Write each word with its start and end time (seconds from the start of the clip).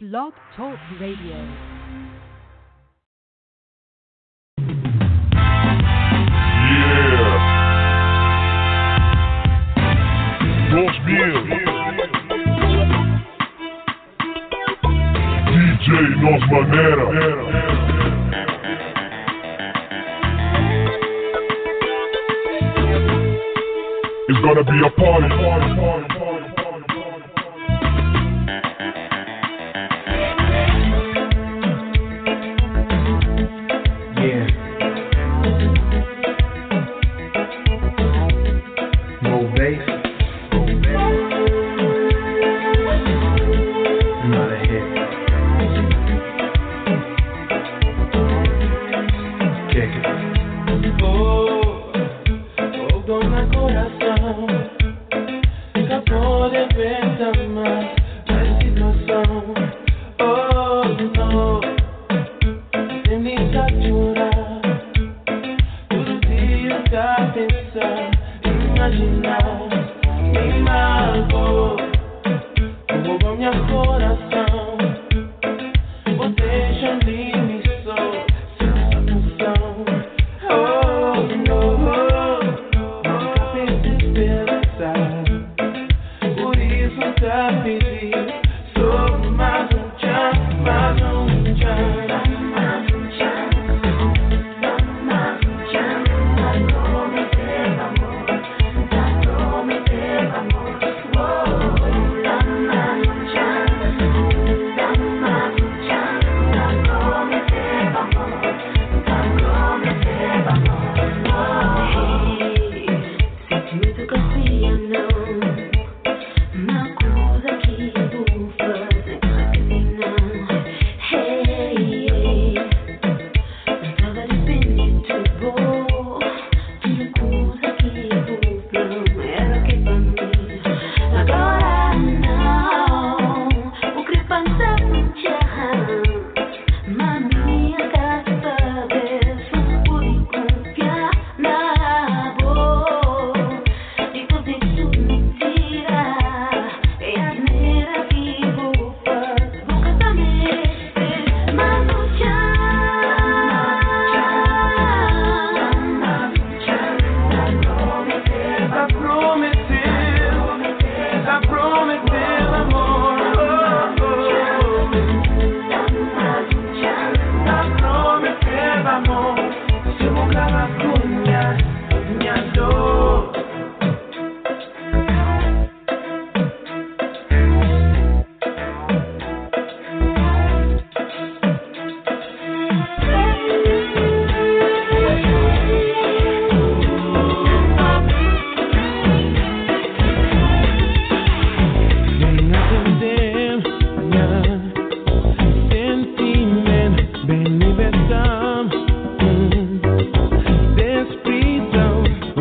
Blog 0.00 0.32
Talk 0.56 0.78
Radio. 0.98 1.36
Nos 10.72 10.96
Manera. 16.50 17.06
It's 24.28 24.40
gonna 24.40 24.64
be 24.64 24.80
a 24.80 24.90
party. 24.98 25.28
party, 25.28 25.76
party, 25.76 26.08
party. 26.08 26.19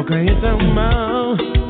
great 0.10 0.44
amount. 0.44 1.69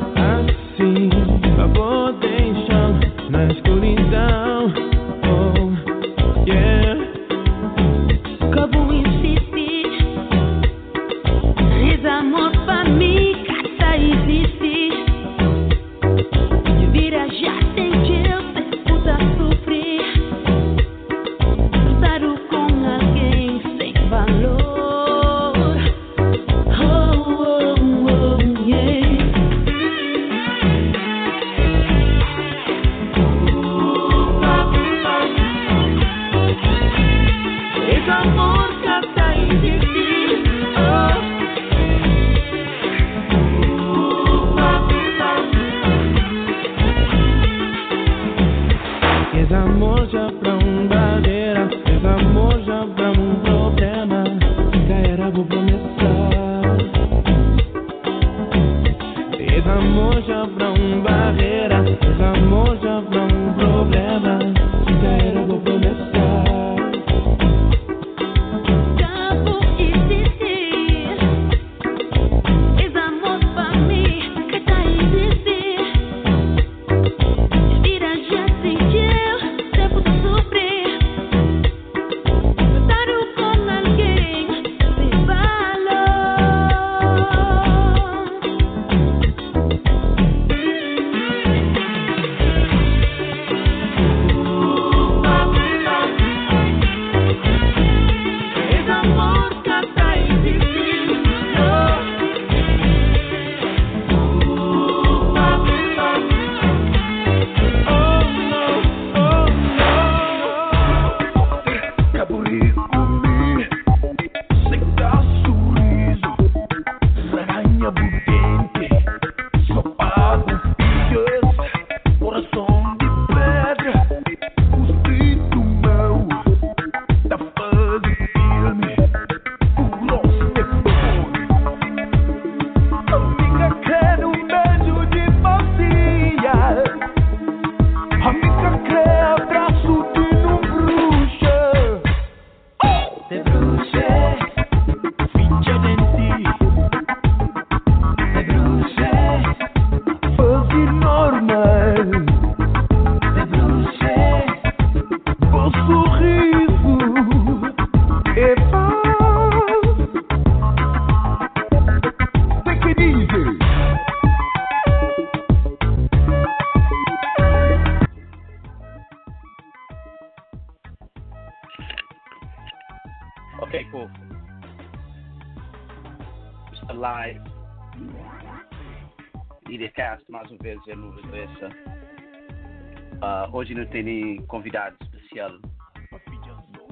Hoje 183.52 183.74
não 183.74 183.86
tem 183.88 184.04
nem 184.04 184.38
convidado 184.46 184.96
especial. 185.02 185.52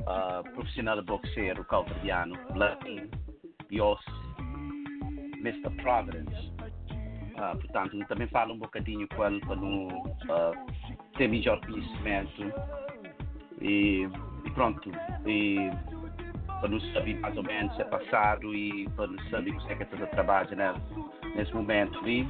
Ah, 0.06 0.42
profissional 0.54 1.04
boxeiro 1.04 1.64
calverdiano, 1.66 2.36
latino, 2.56 3.10
Yos, 3.72 4.00
Mr. 5.40 5.70
Providence. 5.82 6.54
Ah, 7.38 7.56
portanto, 7.56 7.98
também 8.08 8.28
falo 8.28 8.54
um 8.54 8.60
bocadinho 8.60 9.08
com 9.10 9.26
ele 9.26 9.40
para 9.42 9.56
não 9.56 9.88
ah, 10.30 10.52
ter 11.18 11.28
melhor 11.28 11.60
conhecimento. 11.66 12.54
E, 13.62 14.08
e 14.46 14.52
pronto. 14.52 14.90
E 15.26 15.70
para 16.60 16.70
não 16.70 16.80
saber 16.80 17.20
mais 17.20 17.36
ou 17.38 17.44
menos 17.44 17.76
se 17.76 17.82
é 17.82 17.86
passado 17.86 18.54
e 18.56 18.90
para 18.96 19.08
não 19.08 19.30
saber 19.30 19.52
o 19.52 19.58
que 19.66 19.74
é 19.74 19.76
que 19.76 19.84
está 19.84 20.04
a 20.04 20.08
trabalhar 20.08 20.56
né, 20.56 20.74
nesse 21.36 21.54
momento. 21.54 22.08
E, 22.08 22.28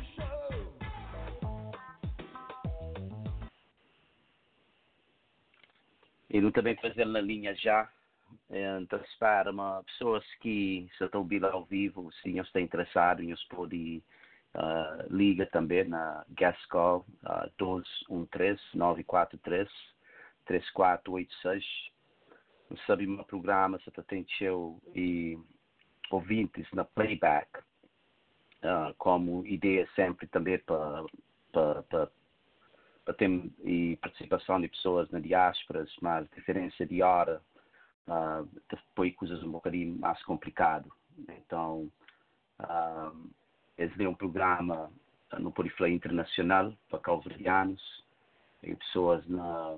e 6.38 6.42
não 6.42 6.52
também 6.52 6.76
fazer 6.76 7.06
na 7.06 7.20
linha 7.20 7.56
já. 7.56 7.90
Espera 9.04 9.52
uma 9.52 9.84
pessoas 9.84 10.24
que 10.36 10.88
se 10.98 11.04
estão 11.04 11.22
ouvindo 11.22 11.48
ao 11.48 11.66
vivo, 11.66 12.12
se 12.22 12.30
eles 12.30 12.46
estão 12.46 12.62
interessados, 12.62 13.26
eles 13.26 13.44
podem 13.46 14.04
uh, 14.54 15.14
liga 15.14 15.46
também 15.48 15.86
na 15.86 16.24
guest 16.30 16.60
call 16.68 17.06
uh, 17.24 17.50
1213 17.60 18.62
943 18.76 19.70
3486 20.46 21.66
sabe 22.86 23.08
meu 23.08 23.24
programa 23.24 23.80
se 23.80 23.92
tem 24.04 24.26
seu 24.38 24.80
e 24.94 25.38
ouvintes 26.12 26.68
na 26.74 26.84
playback 26.84 27.48
uh, 27.60 28.94
como 28.98 29.46
ideia 29.48 29.88
sempre 29.96 30.28
também 30.28 30.60
para 30.60 32.12
ter 33.14 33.30
e 33.64 33.98
participação 33.98 34.60
de 34.60 34.68
pessoas 34.68 35.10
na 35.12 35.20
diásporas 35.20 35.90
mas 36.02 36.28
diferença 36.36 36.86
de 36.86 37.02
hora 37.02 37.42
uh, 38.08 38.48
depois 38.70 39.16
coisas 39.16 39.42
um 39.44 39.52
bocadinho 39.52 39.98
mais 39.98 40.22
complicado. 40.24 40.92
Então 41.30 41.92
uh, 42.60 43.30
esse 43.78 44.04
é 44.04 44.10
um 44.10 44.16
programa 44.16 44.92
no 45.40 45.52
Poriflay 45.52 45.94
Internacional 45.94 46.74
para 46.90 47.00
calverdianos 47.00 47.82
e 48.64 48.76
pessoas 48.76 49.26
na, 49.28 49.78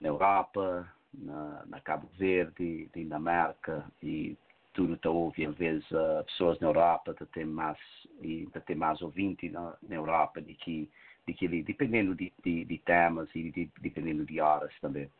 na 0.00 0.08
Europa 0.08 0.90
na, 1.12 1.64
na 1.66 1.80
Cabo 1.80 2.08
Verde, 2.18 2.88
Dinamarca 2.94 3.84
e 4.02 4.36
tudo 4.74 4.94
está 4.94 5.10
ouve 5.10 5.44
em 5.44 5.50
vez 5.50 5.84
uh, 5.90 6.22
pessoas 6.24 6.58
na 6.60 6.68
Europa 6.68 7.14
de 7.14 7.26
ter 7.26 7.46
mais 7.46 7.78
e 8.20 8.46
de 8.46 8.60
ter 8.60 8.74
mais 8.74 9.00
ouvinte 9.02 9.48
na, 9.48 9.74
na 9.82 9.94
Europa 9.96 10.40
de 10.40 10.54
que 10.54 10.88
de 11.32 11.62
dependendo 11.62 12.14
de, 12.14 12.32
de, 12.44 12.64
de 12.64 12.78
temas 12.78 13.28
e 13.34 13.50
de, 13.50 13.70
dependendo 13.80 14.24
de 14.24 14.40
horas 14.40 14.72
também 14.80 15.10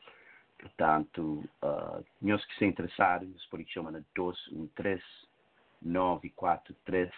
portanto 0.59 1.45
uh, 1.63 2.05
meus 2.21 2.45
que 2.47 2.57
se 2.57 2.65
interessarem 2.67 3.35
por 3.51 3.61
isso 3.61 3.73
chamam 3.73 4.05
213 4.15 5.03
943 5.83 7.11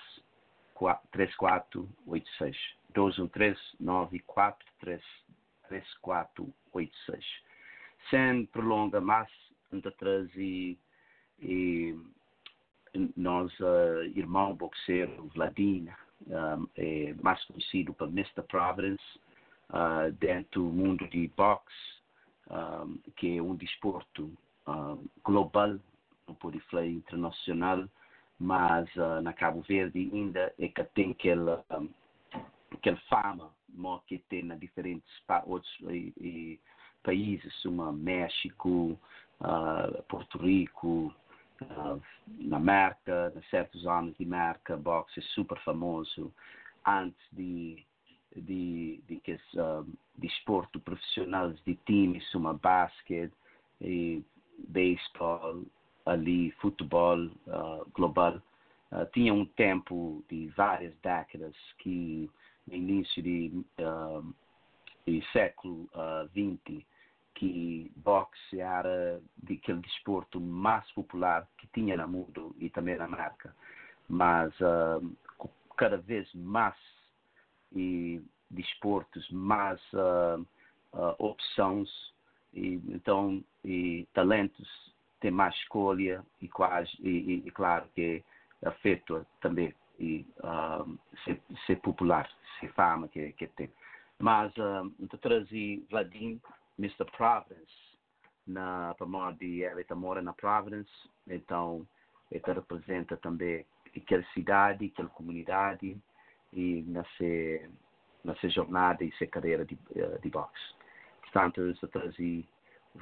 3486 1.13 2.57
213 2.95 3.61
943 3.81 5.03
3486 5.69 7.25
sem 8.11 8.47
prolonga 8.47 9.01
mais 9.01 9.29
atrás 9.87 10.29
e, 10.35 10.79
e 11.39 11.97
nós 13.17 13.53
uh, 13.61 14.03
irmão 14.17 14.55
boxeiro 14.55 15.29
Vladimir 15.35 15.95
é 16.77 17.15
mais 17.23 17.43
conhecido 17.45 17.95
por 17.95 18.09
Mr. 18.09 18.43
Providence 18.49 19.03
uh, 19.71 20.13
dentro 20.19 20.63
do 20.63 20.69
mundo 20.69 21.07
de 21.09 21.29
boxe 21.37 21.75
um, 22.51 22.99
que 23.17 23.39
é 23.39 23.43
um 23.43 23.55
desporto 23.55 24.33
global 25.25 25.79
não 26.27 26.35
pode 26.35 26.61
falar 26.61 26.87
internacional 26.87 27.89
mas 28.39 28.89
uh, 28.97 29.21
na 29.23 29.33
Cabo 29.33 29.63
Verde 29.63 30.11
ainda 30.13 30.53
é 30.59 30.69
que 30.69 30.85
tem 30.95 31.11
aquela 31.13 31.65
um, 31.73 31.89
aquela 32.73 32.97
fama 33.09 33.51
que 34.07 34.19
tem 34.29 34.43
na 34.43 34.57
diferentes 34.57 35.09
outros 35.47 35.73
e, 35.83 36.13
e, 36.21 36.61
países 37.03 37.63
como 37.63 37.93
México, 37.93 38.99
uh, 39.41 40.03
Porto 40.09 40.39
Rico, 40.39 41.15
na 42.29 42.57
América, 42.57 43.33
em 43.37 43.43
certos 43.51 43.87
anos 43.87 44.17
de 44.17 44.25
América, 44.25 44.77
boxe 44.77 45.21
é 45.21 45.23
super 45.35 45.59
famoso. 45.61 46.33
Antes 46.87 47.21
de 47.33 47.85
de, 48.37 49.03
de 49.09 49.17
que 49.21 49.35
uh, 49.35 49.87
desporto 50.17 50.79
profissionais 50.81 51.59
de 51.65 51.75
times 51.87 52.29
como 52.31 52.53
basquete 52.55 53.33
e 53.81 54.23
beisebol 54.69 55.65
ali 56.07 56.51
futebol 56.61 57.27
uh, 57.27 57.91
global 57.95 58.41
uh, 58.93 59.07
tinha 59.13 59.35
um 59.35 59.45
tempo 59.45 60.25
de 60.29 60.49
várias 60.57 60.95
décadas 61.03 61.55
que 61.79 62.31
no 62.67 62.75
início 62.75 63.23
de, 63.23 63.65
uh, 63.81 64.35
de 65.07 65.23
século 65.33 65.89
XX 66.33 66.85
que 67.35 67.91
boxe 67.97 68.61
era 68.61 69.21
aquele 69.45 69.81
desporto 69.81 70.41
mais 70.41 70.91
popular 70.93 71.47
que 71.59 71.67
tinha 71.69 71.97
no 71.97 72.09
mundo 72.09 72.55
e 72.59 72.69
também 72.71 72.97
na 72.97 73.05
América. 73.05 73.55
Mas 74.09 74.53
uh, 74.61 75.49
cada 75.77 75.97
vez 75.97 76.33
mais 76.35 76.75
e 77.73 78.21
desportos, 78.51 79.29
mais 79.31 79.81
uh, 79.93 80.41
uh, 80.93 81.15
opções, 81.19 81.89
e, 82.53 82.75
então, 82.89 83.43
e 83.65 84.09
talentos 84.13 84.93
têm 85.21 85.31
mais 85.31 85.55
escolha 85.57 86.25
e, 86.41 86.49
quase, 86.49 86.91
e, 87.01 87.45
e 87.47 87.51
claro 87.53 87.87
que 87.95 88.25
afeta 88.65 89.25
também 89.41 89.73
e 89.99 90.27
ser, 91.25 91.41
ser, 91.67 91.77
popular, 91.77 92.29
ser 92.59 92.73
fama 92.73 93.07
que, 93.07 93.33
que 93.33 93.47
tem. 93.49 93.71
Mas 94.19 94.55
uh, 94.57 94.91
eu 94.99 95.19
trazi 95.19 95.85
Vladimir 95.91 96.41
Mr. 96.81 97.05
Providence 97.17 97.71
na 98.47 98.95
para 98.95 99.33
de 99.33 99.63
ele 99.63 99.85
mora 99.95 100.23
na 100.23 100.33
Providence, 100.33 100.91
então 101.29 101.87
ele 102.31 102.43
representa 102.47 103.17
também 103.19 103.67
aquela 103.95 104.25
cidade, 104.33 104.87
aquela 104.87 105.11
comunidade 105.11 105.97
e 106.53 106.83
nessa 106.83 107.71
nessa 108.25 108.49
jornada 108.49 109.05
e 109.05 109.11
nessa 109.11 109.27
carreira 109.27 109.65
de, 109.65 109.79
eh, 109.95 110.19
de 110.19 110.31
boxe. 110.31 110.75
Portanto, 111.23 111.61
eu 111.61 111.89
trazi 111.89 112.47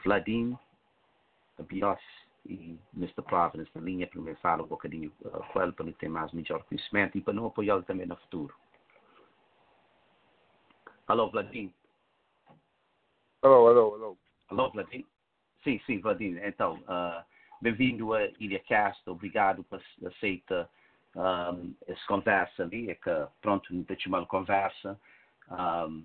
Vladim, 0.04 0.56
Bios 1.66 2.00
e 2.46 2.78
Mr. 2.94 3.22
Providence 3.22 3.70
na 3.74 3.80
linha 3.80 4.06
para 4.06 4.20
me 4.20 4.34
falar 4.36 4.62
um 4.62 4.68
bocadinho 4.68 5.12
uh, 5.22 5.42
com 5.52 5.62
ele 5.62 5.72
para 5.72 5.86
ele 5.86 5.94
ter 5.94 6.08
mais 6.08 6.32
melhor 6.32 6.62
conhecimento 6.64 7.18
e 7.18 7.20
para 7.20 7.32
não 7.32 7.46
apoiá-lo 7.46 7.82
também 7.82 8.06
no 8.06 8.16
futuro. 8.16 8.54
Alô, 11.06 11.30
Vladim. 11.30 11.72
Alô, 13.40 13.68
alô, 13.68 13.94
alô. 13.94 14.18
Alô, 14.48 14.68
Vladimir? 14.70 15.06
Sim, 15.62 15.80
sim, 15.86 16.00
Vladimir. 16.00 16.44
Então, 16.44 16.74
uh, 16.74 17.24
bem-vindo 17.62 18.12
a 18.12 18.26
IlhaCast. 18.40 19.08
Obrigado 19.08 19.62
por 19.62 19.80
aceitar 20.04 20.68
um, 21.14 21.72
essa 21.86 22.04
conversa 22.08 22.64
ali. 22.64 22.90
É 22.90 22.96
que, 22.96 23.10
pronto, 23.40 23.72
me 23.72 23.86
uma 24.08 24.26
conversa. 24.26 24.98
Um, 25.48 26.04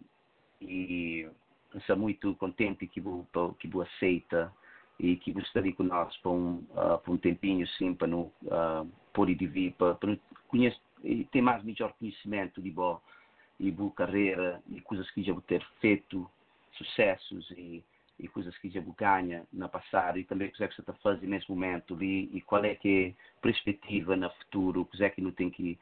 e 0.62 1.28
estou 1.74 1.98
muito 1.98 2.36
contente 2.36 2.86
que 2.86 3.02
você 3.02 3.25
que 3.58 3.68
você 3.68 3.90
aceita 3.96 4.54
e 5.00 5.18
que 5.18 5.32
você 5.32 5.48
está 5.48 5.75
conosco 5.75 6.22
por 6.22 6.34
um, 6.34 6.58
uh, 6.70 7.00
por 7.04 7.13
um 7.13 7.18
tempinho, 7.18 7.66
sim, 7.66 7.96
para 7.96 8.08
não 8.08 8.32
uh, 8.44 8.88
poder 9.12 9.34
vir, 9.34 9.74
para, 9.74 9.96
para 9.96 10.16
conhecer, 10.48 10.80
ter 11.32 11.42
mais 11.42 11.63
melhor 11.63 11.94
conhecimento 11.94 12.62
de 12.62 12.70
boa 12.70 13.02
e 13.60 13.72
boa 13.72 13.92
carreira 13.92 14.62
e 14.70 14.80
coisas 14.82 15.10
que 15.10 15.24
já 15.24 15.34
vou 15.34 15.42
ter 15.42 15.66
feito 15.82 16.30
sucessos 16.77 17.50
e, 17.51 17.84
e 18.20 18.27
coisas 18.27 18.58
que 18.58 18.70
já 18.70 18.82
ganha 18.98 19.46
na 19.51 19.68
passado 19.68 20.18
e 20.18 20.24
também 20.24 20.48
o 20.48 20.51
que 20.51 20.63
é 20.63 20.68
que 20.68 20.75
você 20.75 20.82
está 20.82 20.94
fazendo 20.94 21.30
nesse 21.30 21.50
momento 21.50 21.94
ali 21.96 22.30
e 22.34 22.42
qual 22.42 22.63
é 22.63 22.75
que 22.75 23.15
é 23.15 23.38
a 23.38 23.42
perspectiva 23.42 24.15
no 24.15 24.30
futuro, 24.32 24.82
o 24.82 24.86
que 24.86 25.03
é 25.03 25.10
que 25.10 25.22
não 25.22 25.32
tem 25.32 25.50
que 25.50 25.77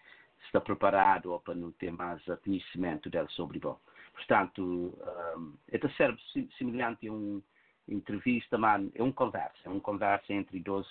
estar 0.46 0.62
preparado 0.62 1.32
ou 1.32 1.40
para 1.40 1.56
não 1.56 1.72
ter 1.72 1.92
mais 1.92 2.22
conhecimento 2.44 3.10
dela 3.10 3.28
sobre 3.30 3.60
bom. 3.60 3.80
Portanto, 4.14 4.98
um, 5.38 5.54
é 5.72 5.88
serve 5.90 6.20
semelhante 6.58 7.08
a 7.08 7.14
uma 7.14 7.42
entrevista, 7.88 8.58
é 8.94 9.04
uma 9.04 9.14
conversa, 9.14 9.58
é 9.66 9.70
uma 9.70 9.80
conversa 9.80 10.34
entre 10.34 10.60
dois, 10.60 10.88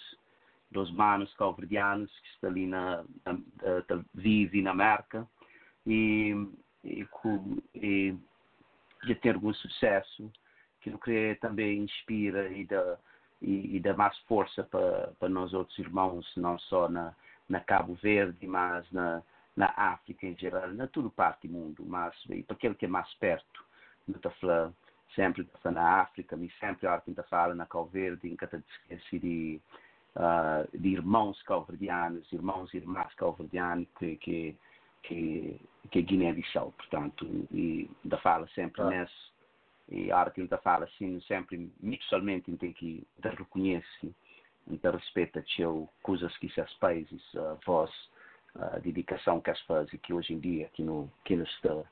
dois 0.71 0.91
manos 0.91 1.33
calverdianos 1.35 2.11
que 2.21 2.29
estão 2.29 2.51
ali 2.51 2.67
na, 2.67 3.05
na, 3.25 3.33
na 3.33 4.05
vivem 4.15 4.63
na 4.63 4.71
América 4.71 5.29
e, 5.87 6.35
e, 6.85 7.07
e 7.75 8.15
já 9.05 9.15
ter 9.17 9.35
algum 9.35 9.53
sucesso, 9.55 10.31
que 10.81 10.91
creio 10.99 11.39
também 11.39 11.79
inspira 11.79 12.49
e 12.49 12.65
dá, 12.65 12.99
e, 13.41 13.77
e 13.77 13.81
dar 13.81 13.97
mais 13.97 14.17
força 14.21 14.63
para, 14.65 15.29
nós 15.29 15.53
outros 15.53 15.79
irmãos, 15.79 16.31
não 16.37 16.59
só 16.59 16.89
na, 16.89 17.15
na 17.49 17.61
Cabo 17.61 17.95
Verde, 17.95 18.47
mas 18.47 18.91
na, 18.91 19.23
na 19.57 19.73
África 19.77 20.27
em 20.27 20.37
geral, 20.37 20.69
na 20.69 20.87
toda 20.87 21.11
parte 21.11 21.49
do 21.49 21.55
mundo, 21.55 21.85
mas 21.87 22.15
e 22.29 22.43
para 22.43 22.57
aquele 22.57 22.75
que 22.75 22.87
é 22.87 22.89
mais 22.89 23.13
perto, 23.15 23.65
está 24.09 24.31
falando 24.31 24.75
sempre 25.15 25.47
na 25.65 26.01
África, 26.01 26.37
mas 26.37 26.57
sempre 26.59 26.87
há 26.87 27.01
quem 27.01 27.13
está 27.13 27.23
fala 27.25 27.55
na 27.55 27.67
Cabo 27.67 27.87
Verde, 27.87 28.29
em 28.29 28.37
que 28.37 28.45
está 28.45 28.59
esqueci 28.59 29.19
de, 29.19 29.61
ah, 30.17 30.65
de 30.73 30.89
irmãos 30.89 31.43
calverdianos, 31.43 32.31
irmãos 32.33 32.73
e 32.73 32.79
irmãs 32.79 33.13
calverdianos 33.15 33.89
que, 33.99 34.17
que, 34.17 34.57
que, 35.03 35.61
que 35.91 35.99
é 35.99 36.03
Guiné-Bissau, 36.03 36.73
portanto, 36.73 37.27
e 37.53 37.91
da 38.05 38.19
fala 38.19 38.47
sempre 38.49 38.83
Ah. 38.83 38.91
nesse, 38.91 39.31
e 39.89 40.13
a 40.13 40.19
hora 40.19 40.31
que 40.31 40.41
ele 40.41 40.49
fala 40.63 40.85
assim, 40.85 41.21
sempre, 41.23 41.71
pessoalmente, 41.81 42.57
tem 42.57 42.73
que 42.73 43.07
te 43.21 43.29
reconhece, 43.29 44.15
te 44.69 44.91
respeita 44.91 45.45
teu 45.57 45.89
coisas 46.03 46.37
que 46.39 46.47
esses 46.47 46.75
países, 46.75 47.23
a 47.35 47.57
voz, 47.67 47.91
a 48.55 48.79
dedicação 48.79 49.41
que 49.41 49.51
as 49.51 49.61
fazem, 49.63 49.99
que 49.99 50.13
hoje 50.13 50.33
em 50.35 50.39
dia, 50.39 50.69
que 50.75 50.83
no, 50.83 51.11
que 51.25 51.35
nos 51.35 51.51
está 51.55 51.83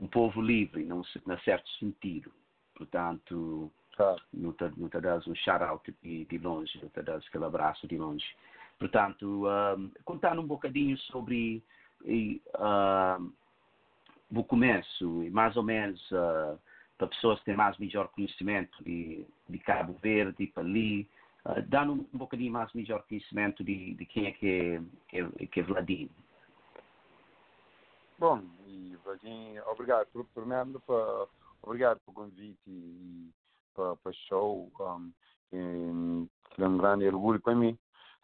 um 0.00 0.06
povo 0.06 0.40
livre, 0.40 0.84
não 0.84 1.02
se, 1.04 1.20
na 1.26 1.38
certo 1.38 1.68
sentido. 1.78 2.32
Portanto, 2.74 3.70
Tá. 3.96 4.16
não 4.32 4.52
te, 4.52 4.64
não 4.76 4.88
te 4.88 5.00
das 5.00 5.26
um 5.26 5.34
shout-out 5.36 5.94
de, 6.02 6.24
de 6.24 6.38
longe, 6.38 6.80
não 6.82 6.88
te 6.88 7.00
das 7.02 7.24
aquele 7.26 7.44
abraço 7.44 7.86
de 7.86 7.96
longe. 7.96 8.24
Portanto, 8.78 9.46
um, 9.46 9.90
contando 10.04 10.40
um 10.40 10.46
bocadinho 10.46 10.98
sobre 10.98 11.62
e, 12.04 12.42
um, 12.58 13.32
o 14.34 14.44
começo, 14.44 15.22
e 15.22 15.30
mais 15.30 15.56
ou 15.56 15.62
menos 15.62 16.00
uh, 16.10 16.58
para 16.98 17.06
pessoas 17.08 17.38
que 17.38 17.46
têm 17.46 17.56
mais 17.56 17.76
melhor 17.78 18.08
conhecimento 18.08 18.82
de, 18.82 19.26
de 19.48 19.58
Cabo 19.60 19.94
Verde 20.02 20.46
para 20.48 20.62
ali, 20.62 21.08
uh, 21.46 21.62
dando 21.68 21.92
um, 21.92 22.06
um 22.12 22.18
bocadinho 22.18 22.52
mais 22.52 22.72
melhor 22.72 23.02
conhecimento 23.08 23.62
de, 23.62 23.94
de 23.94 24.06
quem 24.06 24.26
é 24.26 24.32
que 24.32 24.80
é, 25.12 25.18
é, 25.18 25.46
que 25.46 25.60
é 25.60 25.62
Vladim. 25.62 26.10
Bom, 28.18 28.42
e 28.66 28.96
Vadim, 29.04 29.58
obrigado 29.66 30.06
primeiro 30.34 30.80
para 30.86 31.26
obrigado 31.62 31.98
pelo 32.00 32.14
convite 32.14 32.58
e 32.68 33.30
para 33.74 33.92
o 33.92 34.12
show. 34.28 34.70
Um, 34.80 35.12
e, 35.52 36.28
é 36.56 36.66
um 36.68 36.78
grande 36.78 37.06
orgulho 37.08 37.40
para 37.40 37.54
mim 37.54 37.76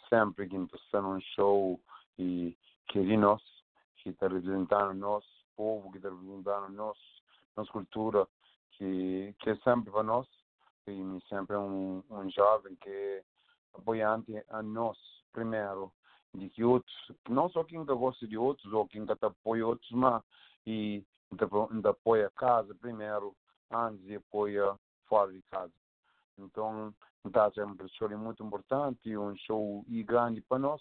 sempre 0.08 0.48
que 0.48 0.56
estou 0.56 1.02
num 1.02 1.20
show 1.34 1.80
e 2.18 2.56
que 2.88 2.98
é 2.98 3.02
que 4.02 4.10
está 4.10 4.28
representando 4.28 4.90
o 4.90 4.94
nosso 4.94 5.28
povo, 5.56 5.90
que 5.90 5.98
está 5.98 6.08
representando 6.08 6.64
a 6.64 6.68
nossa, 6.70 7.00
nossa 7.56 7.70
cultura, 7.72 8.26
que, 8.72 9.34
que 9.38 9.50
é 9.50 9.56
sempre 9.56 9.90
para 9.90 10.02
nós. 10.02 10.26
E 10.86 11.20
sempre 11.28 11.54
é 11.54 11.58
um, 11.58 12.02
um 12.10 12.30
jovem 12.30 12.74
que 12.76 12.88
é 12.88 13.22
apoiante 13.74 14.42
a 14.48 14.62
nós, 14.62 14.98
primeiro, 15.32 15.92
de 16.34 16.48
que 16.48 16.64
outros, 16.64 16.94
não 17.28 17.48
só 17.50 17.62
quem 17.64 17.84
que 17.84 17.94
gosta 17.94 18.26
de 18.26 18.36
outros 18.36 18.72
ou 18.72 18.86
quem 18.88 19.06
que 19.06 19.12
apoia 19.12 19.66
outros, 19.66 19.90
mas 19.92 20.22
e 20.66 21.04
ainda 21.70 21.90
apoia 21.90 22.26
a 22.26 22.30
casa 22.30 22.74
primeiro, 22.74 23.36
antes 23.70 24.04
de 24.04 24.16
apoia 24.16 24.74
fora 25.06 25.32
de 25.32 25.42
casa. 25.42 25.72
Então, 26.38 26.94
está 27.24 27.50
sempre 27.52 27.84
um 27.84 27.88
show 27.88 28.08
muito 28.18 28.44
importante, 28.44 29.16
um 29.16 29.36
show 29.36 29.84
grande 29.88 30.40
para 30.40 30.58
nós, 30.58 30.80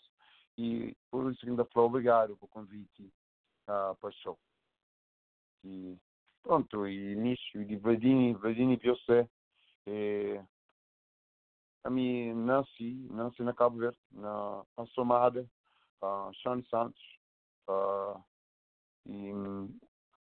e 0.59 0.97
por 1.09 1.31
isso 1.31 1.47
ainda 1.47 1.63
falo 1.65 1.85
obrigado 1.85 2.35
pelo 2.35 2.49
convite 2.49 3.03
uh, 3.69 3.95
para 3.95 4.09
o 4.09 4.11
show. 4.11 4.37
E 5.63 5.97
pronto, 6.43 6.85
e 6.85 7.13
início 7.13 7.65
de 7.65 7.77
Vladini, 7.77 8.33
Vladini 8.33 8.77
Piocé, 8.77 9.29
é, 9.87 10.43
a 11.85 11.89
mim 11.89 12.33
nasci, 12.33 13.07
nasci 13.09 13.41
na 13.41 13.53
Cabo 13.53 13.77
Verde, 13.77 13.97
na, 14.11 14.65
na 14.77 14.85
Somada, 14.87 15.49
uh, 16.01 16.33
Sean 16.43 16.61
Santos, 16.69 17.01
e, 19.05 19.31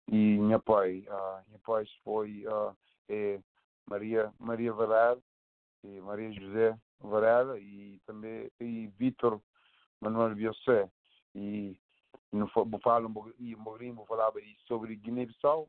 e 0.08 0.38
minha 0.38 0.58
pai, 0.58 1.06
minha 1.46 1.60
pai 1.64 1.84
foi 2.02 2.44
é 3.08 3.40
Maria, 3.86 4.32
Maria 4.40 4.72
Varela, 4.72 5.22
e 5.84 6.00
Maria 6.00 6.32
José 6.32 6.78
Varela 6.98 7.58
e 7.58 8.00
também 8.06 8.50
e 8.58 8.86
Vitor 8.98 9.40
Manuel 10.04 10.34
Biosé. 10.34 10.90
E 11.34 11.78
pouquinho, 13.12 13.58
um 13.58 13.64
pouquinho 13.64 13.94
vou 13.94 14.06
falar 14.06 14.30
sobre 14.66 14.96
Guiné-Bissau 14.96 15.68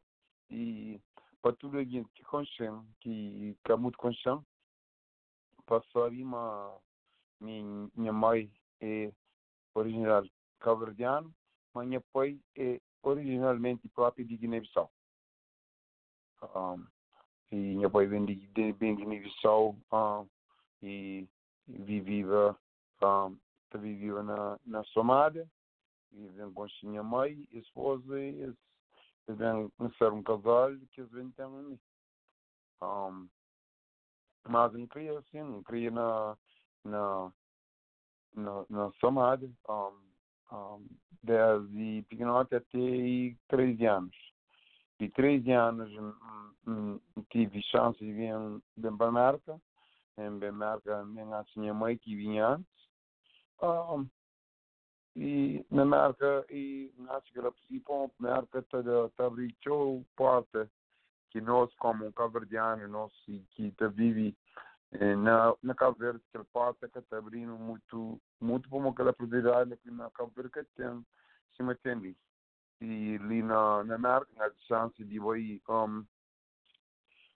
e 0.50 1.00
para 1.42 1.56
tudo 1.56 1.80
aquilo 1.80 2.10
que 2.14 2.24
consciente, 2.24 2.86
que, 3.00 3.56
que 3.64 3.72
é 3.72 3.76
muito 3.76 3.98
consciente, 3.98 4.46
passou 5.66 6.10
uma 6.10 6.78
minha, 7.40 7.90
minha 7.96 8.14
mãe 8.14 8.52
é 8.82 9.12
original 9.74 10.24
cabo-verdiano, 10.60 11.34
mas 11.74 11.88
minha 11.88 12.02
pai 12.12 12.40
é 12.58 12.82
originalmente 13.04 13.88
próprio 13.90 14.26
de 14.26 14.38
Guiné-Bissau. 14.38 14.92
Um, 16.56 16.86
e 17.52 17.56
minha 17.56 17.90
pai 17.90 18.08
vem 18.08 18.26
de, 18.26 18.36
de 18.48 18.74
Guiné-Bissau 18.74 19.78
um, 19.92 20.28
e 20.82 21.28
vivia 21.68 22.56
um, 23.02 23.38
vivia 23.74 24.24
na 24.24 24.60
na 24.66 24.84
Somália 24.86 25.50
e 26.12 26.28
vem 26.30 26.52
com 26.54 26.64
a 26.64 26.68
minha 26.84 27.04
mãe 27.04 27.48
e 27.52 27.60
esposa 27.60 28.20
e 28.20 28.54
vêm 29.28 29.72
ser 29.98 30.12
um 30.12 30.24
casal 30.24 30.72
que 30.92 31.02
eles 31.02 31.12
vêm 31.12 31.32
mim. 31.50 31.80
Um, 32.82 33.28
mas 34.48 34.74
não 34.74 34.88
queria 34.88 35.18
assim, 35.18 35.42
não 35.42 35.64
queria 35.64 35.92
na 35.92 36.38
na 36.84 37.32
na, 38.36 38.66
na 38.70 38.92
Somália 39.00 39.50
um, 39.70 40.56
um, 40.56 40.88
desde 41.24 42.04
pequenote 42.10 42.56
até 42.56 43.38
13 43.48 43.86
anos 43.86 44.26
de 45.00 45.10
13 45.10 45.52
anos 45.52 45.92
hum, 46.68 47.00
tive 47.30 47.62
chance 47.64 48.00
de 48.00 48.12
vir 48.12 48.34
em 48.34 48.98
Bemarca. 48.98 49.60
Em 50.18 50.40
minha 51.06 51.46
minha 51.58 51.74
mãe 51.74 51.98
que 51.98 52.16
vinha 52.16 52.48
antes. 52.48 52.90
E 55.16 55.66
na 55.72 55.86
marca, 55.86 56.46
e 56.50 56.94
acho 57.10 57.32
que 57.32 57.40
ela 57.40 57.52
participou, 57.52 58.12
na 58.20 58.32
marca 58.32 58.60
está 58.60 59.26
abrindo 59.26 60.06
porta 60.16 60.70
que 61.30 61.40
nós, 61.40 61.74
como 61.76 62.12
caverdiano, 62.14 62.88
nós 62.88 63.12
que 63.26 63.44
está 63.58 63.88
vive 63.88 64.36
na, 65.16 65.54
na 65.64 65.74
Cabo 65.74 65.98
Verde, 65.98 66.22
que 66.32 66.44
porta 66.46 66.90
que 66.90 67.00
está 67.00 67.18
abrindo 67.18 67.58
muito, 67.58 68.22
muito 68.42 68.70
como 68.70 68.90
aquela 68.90 69.14
propriedade 69.14 69.78
que 69.78 69.90
na 69.90 70.10
Cabo 70.12 70.32
Verde 70.36 70.52
que 70.52 70.64
tem, 70.76 71.06
se 71.56 71.64
mantém 71.64 72.16
e 72.82 73.18
ali 73.22 73.42
na, 73.42 73.84
na 73.84 73.98
marca, 73.98 74.32
a 74.38 74.52
chance 74.68 75.04
de 75.04 75.16
ir 75.16 75.62
um, 75.70 76.06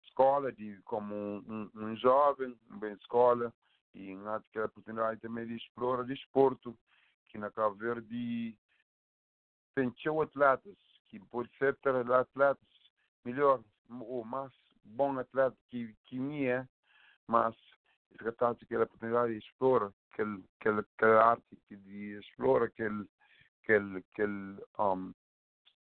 escola, 0.05 0.51
de 0.53 0.81
como 0.85 1.15
um, 1.15 1.71
um 1.75 1.97
jovem, 1.97 2.57
bem 2.81 2.95
escola, 2.95 3.53
e 3.97 4.15
acho 4.29 4.45
que 4.51 4.59
a 4.59 4.67
oportunidade 4.67 5.21
também 5.21 5.47
de 5.47 5.57
explorar 5.57 6.05
desporto, 6.05 6.79
que 7.27 7.39
na 7.39 7.51
Cabo 7.51 7.75
Verde 7.77 8.57
tem 9.75 9.91
teu 10.03 10.21
atletas, 10.21 10.77
que 11.09 11.19
pode 11.19 11.51
ser 11.57 11.75
ter 11.77 11.95
atletas 12.13 12.69
melhor 13.25 13.63
ou 13.89 14.23
mais 14.25 14.53
bom 14.85 15.19
atleta 15.19 15.57
que, 15.71 15.95
que 16.05 16.19
me 16.19 16.45
é, 16.45 16.69
mas 17.27 17.57
resgataste 18.13 18.65
aquela 18.65 18.85
oportunidade 18.85 19.33
de 19.33 19.39
explorar 19.39 19.91
aquele, 20.13 20.45
aquele, 20.61 20.81
aquela 20.81 21.25
arte, 21.31 21.57
que 21.67 21.77
de 21.77 22.19
explorar 22.19 22.67
aquele, 22.67 23.09
aquele, 23.63 23.99
aquele 23.99 24.63
um, 24.79 25.15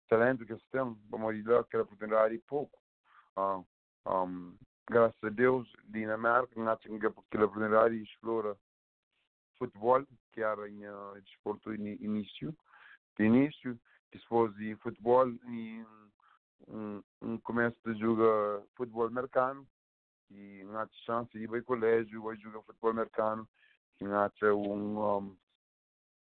talento 0.09 0.45
que 0.45 0.53
eles 0.53 0.65
têm, 0.71 0.97
vamos 1.09 1.35
dizer, 1.35 1.55
aquela 1.55 1.83
oportunidade 1.83 2.37
pouco. 2.47 2.79
Uh, 3.37 3.65
um, 4.07 4.57
graças 4.91 5.23
a 5.23 5.29
Deus, 5.29 5.71
Dinamarca, 5.85 6.53
temos 6.53 6.99
aquela 6.99 7.45
oportunidade 7.45 7.95
de 7.95 8.03
explorar 8.03 8.57
futebol, 9.57 10.05
que 10.33 10.41
era 10.41 10.69
em 10.69 10.85
uh, 10.85 11.21
desporto 11.21 11.73
in, 11.73 11.95
início, 12.01 12.53
de 13.17 13.23
início, 13.23 13.79
depois 14.11 14.53
de 14.57 14.75
futebol, 14.75 15.29
e 15.29 15.85
um, 16.67 17.01
um 17.21 17.37
começo 17.37 17.77
de 17.85 17.97
jogar 18.01 18.63
futebol 18.75 19.07
americano, 19.07 19.65
e 20.29 20.61
temos 20.65 20.89
chance 21.05 21.31
de 21.31 21.45
ir 21.45 21.55
ao 21.55 21.63
colégio, 21.63 22.23
vai 22.23 22.35
jogar 22.35 22.61
futebol 22.63 22.91
americano, 22.91 23.47
e 24.01 24.03
nós 24.03 24.33
temos 24.41 24.67
um, 24.67 24.99
um, 24.99 25.37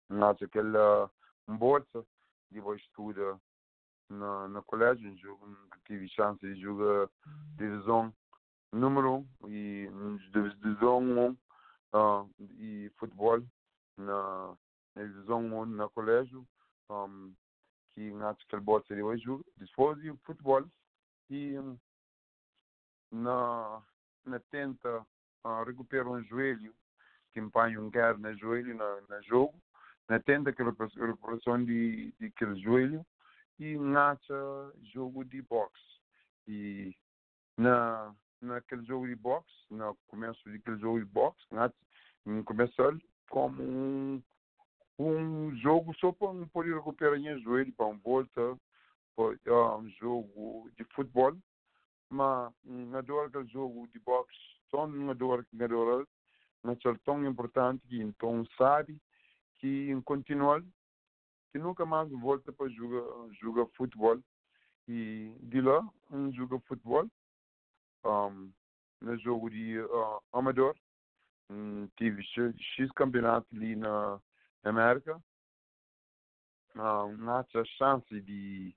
nós 0.10 0.40
aquela 0.44 1.10
um 1.48 1.58
bolsa, 1.58 2.06
de 2.52 2.60
vai 2.60 2.78
estudar 2.78 3.36
na, 4.12 4.48
no 4.48 4.62
colégio, 4.62 5.10
um 5.10 5.18
jogo, 5.18 5.58
tive 5.88 6.08
chance 6.10 6.40
de 6.40 6.62
jogar 6.62 7.10
divisão 7.58 8.14
número 8.74 9.26
1 9.42 9.48
um, 9.48 9.50
e 9.50 9.90
divisão 10.32 11.00
1 11.00 11.20
um, 11.20 11.38
uh, 11.94 12.30
e 12.58 12.92
futebol 12.98 13.42
na, 13.98 14.58
na 14.96 15.04
divisão 15.04 15.46
1 15.46 15.60
um, 15.60 15.66
no 15.66 15.90
colégio, 15.92 16.46
um, 16.90 17.34
que 17.94 18.12
acho 18.12 18.48
que 18.48 18.56
ele 18.56 18.64
de 18.64 19.04
hoje 19.04 19.26
depois 19.58 20.02
de 20.02 20.12
futebol. 20.26 20.66
E 21.30 21.56
na, 23.12 23.82
na 24.26 24.40
tenta 24.52 25.06
ah, 25.44 25.64
recupera 25.66 26.10
um 26.10 26.24
joelho, 26.24 26.74
que 27.32 27.40
empanha 27.40 27.80
um 27.80 27.92
quer 27.92 28.18
na 28.18 28.34
joelho, 28.34 28.76
na, 28.76 29.02
na 29.08 29.22
jogo, 29.22 29.54
na 30.10 30.20
tenda 30.20 30.50
aquela 30.50 30.72
recuperação 30.72 31.64
de, 31.64 32.12
de 32.20 32.26
aquele 32.28 32.60
joelho. 32.62 33.06
E 33.60 33.78
nacha 33.78 34.74
jogo 34.94 35.24
de 35.24 35.42
boxe. 35.44 35.80
E 36.48 36.96
na, 37.56 38.14
naquele 38.44 38.84
jogo 38.86 39.08
de 39.08 39.16
boxe, 39.16 39.52
no 39.70 39.96
começo 40.08 40.40
daquele 40.50 40.78
jogo 40.80 41.00
de 41.00 41.06
boxe, 41.06 41.42
nacha, 41.52 41.74
começou 42.46 42.98
como 43.30 43.62
um, 43.62 44.24
um 45.00 45.56
jogo 45.58 45.94
só 45.96 46.12
para 46.12 46.30
um 46.30 46.48
poder 46.48 46.76
recuperar 46.76 47.20
o 47.20 47.40
joelho, 47.40 47.74
para 47.74 47.88
um 47.88 47.98
volta, 48.00 48.58
para 49.16 49.78
um 49.78 49.90
jogo 49.92 50.70
de 50.78 50.84
futebol, 50.94 51.36
mas 52.10 52.54
um 52.66 52.96
adoro 52.96 53.28
aquele 53.28 53.48
jogo 53.48 53.88
de 53.88 54.00
boxe, 54.00 54.38
só 54.70 54.86
um 54.86 55.10
adoro 55.10 55.46
que 55.46 55.64
adora, 55.64 56.06
mas 56.62 56.78
é 56.86 56.94
tão 57.06 57.26
importante 57.26 57.86
que 57.88 58.02
então 58.02 58.46
sabe 58.58 59.00
que 59.60 60.00
continuar 60.04 60.62
que 61.52 61.60
nunca 61.60 61.86
mais 61.86 62.10
volta 62.10 62.52
para 62.52 62.68
jogar 62.70 63.34
jogar 63.40 63.68
futebol. 63.78 64.20
E 64.88 65.34
de 65.40 65.62
lá 65.62 65.88
um 66.10 66.32
joga 66.34 66.60
futebol 66.62 67.08
um, 68.06 68.52
no 69.02 69.18
jogo 69.20 69.50
de 69.50 69.80
uh, 69.80 70.22
amador 70.32 70.76
um, 71.50 71.88
tive 71.98 72.24
X, 72.24 72.56
X 72.76 72.92
campeonato 72.92 73.48
ali 73.54 73.76
na, 73.76 74.20
na 74.64 74.70
América 74.70 75.22
um, 76.76 77.18
não 77.18 77.38
a 77.38 77.66
chance 77.78 78.22
de 78.22 78.76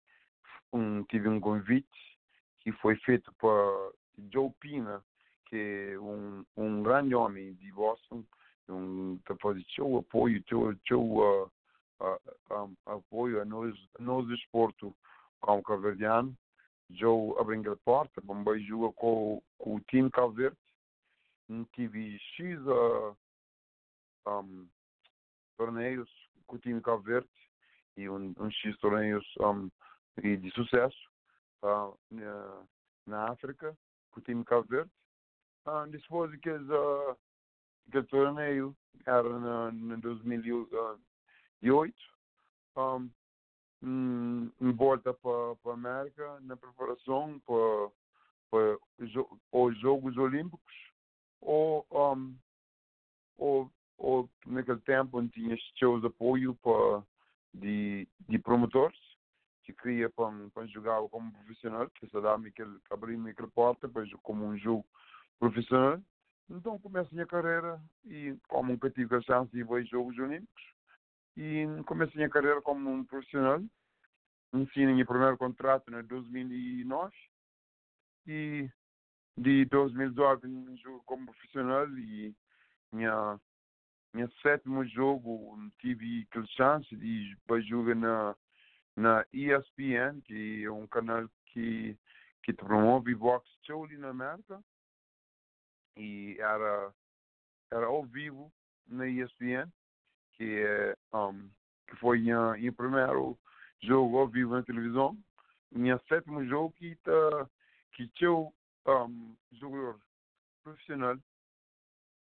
um, 0.72 1.02
tive 1.04 1.28
um 1.28 1.40
convite 1.40 2.18
que 2.60 2.72
foi 2.72 2.96
feito 2.96 3.32
por 3.38 3.94
Joe 4.32 4.50
Pina 4.60 5.02
que 5.46 5.92
é 5.92 5.98
um, 5.98 6.44
um 6.56 6.82
grande 6.82 7.14
homem 7.14 7.54
de 7.54 7.70
Boston 7.72 8.24
um, 8.68 9.18
para 9.24 9.36
fazer 9.36 9.64
seu 9.74 9.98
apoio 9.98 10.42
seu, 10.48 10.76
seu 10.86 11.00
uh, 11.00 11.50
uh, 12.00 12.64
um, 12.64 12.76
apoio 12.86 13.40
a 13.40 13.44
nós, 13.44 13.74
nós 13.98 14.26
desporto 14.28 14.94
como 15.40 15.62
cabo-verdiano. 15.62 16.36
Joe 16.90 17.38
abriu 17.38 17.72
a 17.72 17.76
porta, 17.76 18.22
também 18.22 18.64
joga 18.64 18.92
com, 18.94 19.42
com 19.58 19.76
o 19.76 19.80
time 19.80 20.10
Cabo 20.10 20.32
Verde. 20.32 20.56
Tive 21.72 22.18
X 22.18 22.60
uh, 22.66 23.16
um, 24.26 24.68
torneios 25.56 26.08
com 26.46 26.56
o 26.56 26.58
time 26.58 26.80
Cabo 26.80 27.02
Verde 27.02 27.28
e 27.96 28.08
um, 28.08 28.34
um 28.38 28.50
X 28.50 28.76
torneios 28.78 29.24
um, 29.40 29.70
de 30.20 30.50
sucesso 30.52 30.96
uh, 31.62 31.96
na, 33.06 33.30
África 33.30 33.76
com 34.10 34.20
o 34.20 34.22
time 34.22 34.44
Cabo 34.44 34.66
Verde. 34.68 34.90
Uh, 35.66 35.86
depois 35.88 36.30
daqueles, 36.30 36.68
uh, 36.68 37.16
aquele 37.88 38.06
torneio 38.06 38.76
era 39.04 39.28
em 39.72 40.00
2008 40.00 41.96
um, 42.76 43.10
hum, 43.86 44.50
volta 44.76 45.14
para 45.14 45.70
a 45.70 45.74
América 45.74 46.40
na 46.40 46.56
preparação 46.56 47.40
para, 47.46 47.90
para 48.50 48.78
os 49.52 49.78
Jogos 49.80 50.16
Olímpicos 50.16 50.74
ou, 51.40 51.86
um, 51.92 52.36
ou, 53.38 53.70
ou 53.96 54.30
naquele 54.46 54.80
tempo 54.80 55.18
onde 55.18 55.30
tinha 55.30 55.56
seus 55.78 56.04
apoio 56.04 56.54
para, 56.56 57.02
de, 57.54 58.08
de 58.28 58.38
promotores 58.38 58.98
que 59.62 59.72
queria 59.72 60.10
para, 60.10 60.32
para 60.52 60.66
jogar 60.66 61.00
como 61.08 61.32
profissional, 61.32 61.88
que 61.90 62.06
se 62.06 62.20
dá 62.20 62.34
aquele, 62.34 62.78
abrir 62.90 63.28
aquela 63.28 63.48
porta 63.48 63.88
para 63.88 64.04
como 64.22 64.44
um 64.44 64.58
jogo 64.58 64.84
profissional. 65.38 66.00
Então 66.48 66.78
começo 66.78 67.10
a 67.10 67.14
minha 67.14 67.26
carreira 67.26 67.80
e 68.04 68.36
como 68.48 68.70
nunca 68.72 68.90
tive 68.90 69.16
a 69.16 69.22
chance 69.22 69.50
de 69.50 69.60
ir 69.60 69.66
aos 69.68 69.88
Jogos 69.88 70.18
Olímpicos 70.18 70.75
e 71.36 71.66
comecei 71.84 72.24
a 72.24 72.30
carreira 72.30 72.62
como 72.62 72.90
um 72.90 73.04
profissional. 73.04 73.62
Ensino 74.52 74.94
meu 74.94 75.06
primeiro 75.06 75.36
contrato 75.36 75.92
em 75.92 76.02
2009 76.04 77.12
e 78.26 78.70
de 79.36 79.64
2012 79.66 80.46
jogo 80.76 81.02
como 81.04 81.26
profissional 81.26 81.86
e 81.98 82.34
minha 82.92 83.38
minha 84.14 84.30
sétimo 84.40 84.84
jogo 84.86 85.70
tive 85.78 86.26
aquela 86.30 86.46
chance 86.46 86.96
de 86.96 87.36
jogar 87.68 87.94
na 87.94 88.36
na 88.96 89.26
ESPN 89.30 90.22
que 90.24 90.64
é 90.64 90.70
um 90.70 90.86
canal 90.86 91.28
que 91.46 91.98
que 92.42 92.52
promove 92.52 93.14
boxe 93.14 93.50
show 93.66 93.86
na 93.98 94.08
América 94.08 94.64
e 95.96 96.36
era 96.38 96.94
era 97.70 97.86
ao 97.86 98.04
vivo 98.04 98.50
na 98.86 99.06
ESPN 99.06 99.70
que 100.36 100.60
é 100.60 100.96
um, 101.14 101.48
que 101.88 101.96
foi 101.96 102.20
em, 102.20 102.66
em 102.66 102.72
primeiro 102.72 103.38
jogo 103.82 104.18
ao 104.18 104.28
vivo 104.28 104.54
na 104.54 104.62
televisão 104.62 105.16
minha 105.72 105.98
sétimo 106.08 106.44
jogo 106.46 106.72
que 106.72 106.94
tá 106.96 107.48
que 107.92 108.10
eu 108.20 108.52
um, 108.86 109.34
jogador 109.52 109.98
profissional 110.62 111.16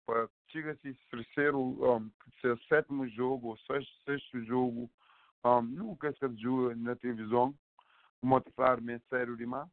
para 0.05 0.29
chegar 0.49 0.75
se 0.77 0.93
terceiro 1.09 1.59
um, 1.59 2.11
ser 2.41 2.57
sétimo 2.67 3.07
jogo 3.09 3.49
ou 3.49 3.57
sexto, 3.59 3.91
sexto 4.05 4.43
jogo 4.43 4.89
um, 5.45 5.61
nunca 5.61 6.11
se 6.13 6.37
joga 6.37 6.75
na 6.75 6.95
televisão 6.95 7.55
mostrar 8.21 8.81
me 8.81 8.99
sério 9.09 9.37
demais 9.37 9.69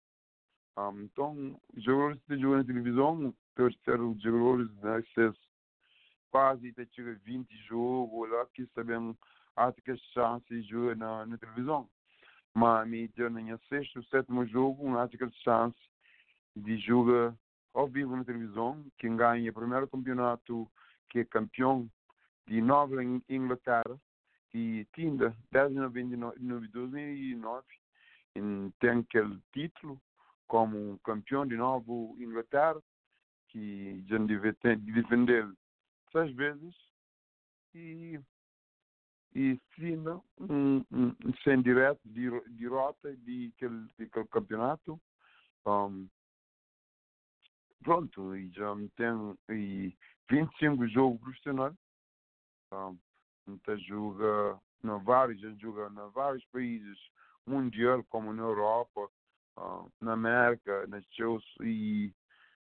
um, 0.79 1.01
então 1.03 1.61
jogadores 1.77 2.23
que 2.25 2.39
jogam 2.39 2.59
na 2.59 2.65
televisão 2.65 3.35
terceiro 3.55 4.17
jogadores 4.21 4.71
nesses 4.77 5.50
quase 6.31 6.69
até 6.69 6.87
chega 6.87 7.19
20 7.25 7.49
jogos 7.67 8.31
lá 8.31 8.47
que 8.55 8.67
sabemos 8.75 9.17
até 9.57 9.81
que 9.81 9.97
chance 10.13 10.47
de 10.49 10.63
na, 10.97 11.27
na 11.27 11.39
televisão. 11.39 11.89
Mas 12.55 12.89
me 12.89 13.09
deu 13.09 13.31
na 13.31 13.59
sexto, 13.69 14.03
sétimo 14.05 14.47
jogo, 14.47 14.97
acho 14.99 15.17
que 15.17 15.31
chance 15.43 15.79
de 16.57 16.79
jogar 16.79 17.35
ao 17.75 17.87
vivo 17.87 18.17
na 18.17 18.25
televisão. 18.25 18.85
Quem 18.99 19.17
ganha 19.17 19.51
o 19.51 19.55
primeiro 19.55 19.89
campeonato, 19.89 20.69
que 21.09 21.21
é 21.21 21.25
campeão 21.25 21.89
de 22.47 22.61
Nova 22.61 23.03
Inglaterra, 23.29 24.01
e 24.53 24.87
tinha 24.95 25.35
desde 25.53 25.79
2009 26.69 27.65
tem 28.79 29.01
aquele 29.01 29.39
título 29.53 30.01
como 30.47 30.99
campeão 31.05 31.47
de 31.47 31.57
Nova 31.57 31.93
Inglaterra, 32.19 32.81
que 33.49 34.05
já 34.09 34.19
deve 34.19 34.53
defender 34.77 35.49
seis 36.13 36.35
vezes 36.35 36.75
e, 37.75 38.21
e 39.35 39.61
fina 39.71 40.21
um, 40.39 40.85
um, 40.91 41.15
sem 41.45 41.63
direto 41.63 42.01
de, 42.05 42.29
de 42.51 42.67
rota 42.67 43.17
de 43.19 43.53
aquele, 43.55 43.87
de 43.99 44.05
aquele 44.05 44.29
campeonato. 44.29 45.01
Um, 45.67 46.09
pronto, 47.83 48.37
e 48.37 48.51
já 48.51 48.75
tenho 48.97 49.39
e 49.51 49.97
25 50.31 50.89
jogos 50.89 51.21
profissionais. 51.21 51.75
Um, 52.73 52.99
então 53.47 53.79
joga 53.79 54.61
na 54.83 54.97
vários, 54.99 55.41
joga 55.61 55.91
na 55.91 56.07
vários 56.09 56.45
países 56.47 56.99
mundial, 57.47 58.05
como 58.05 58.33
na 58.33 58.43
Europa, 58.43 59.09
uh, 59.59 59.91
na 60.01 60.13
América, 60.13 60.87
nasceu 60.87 61.41
e 61.63 62.13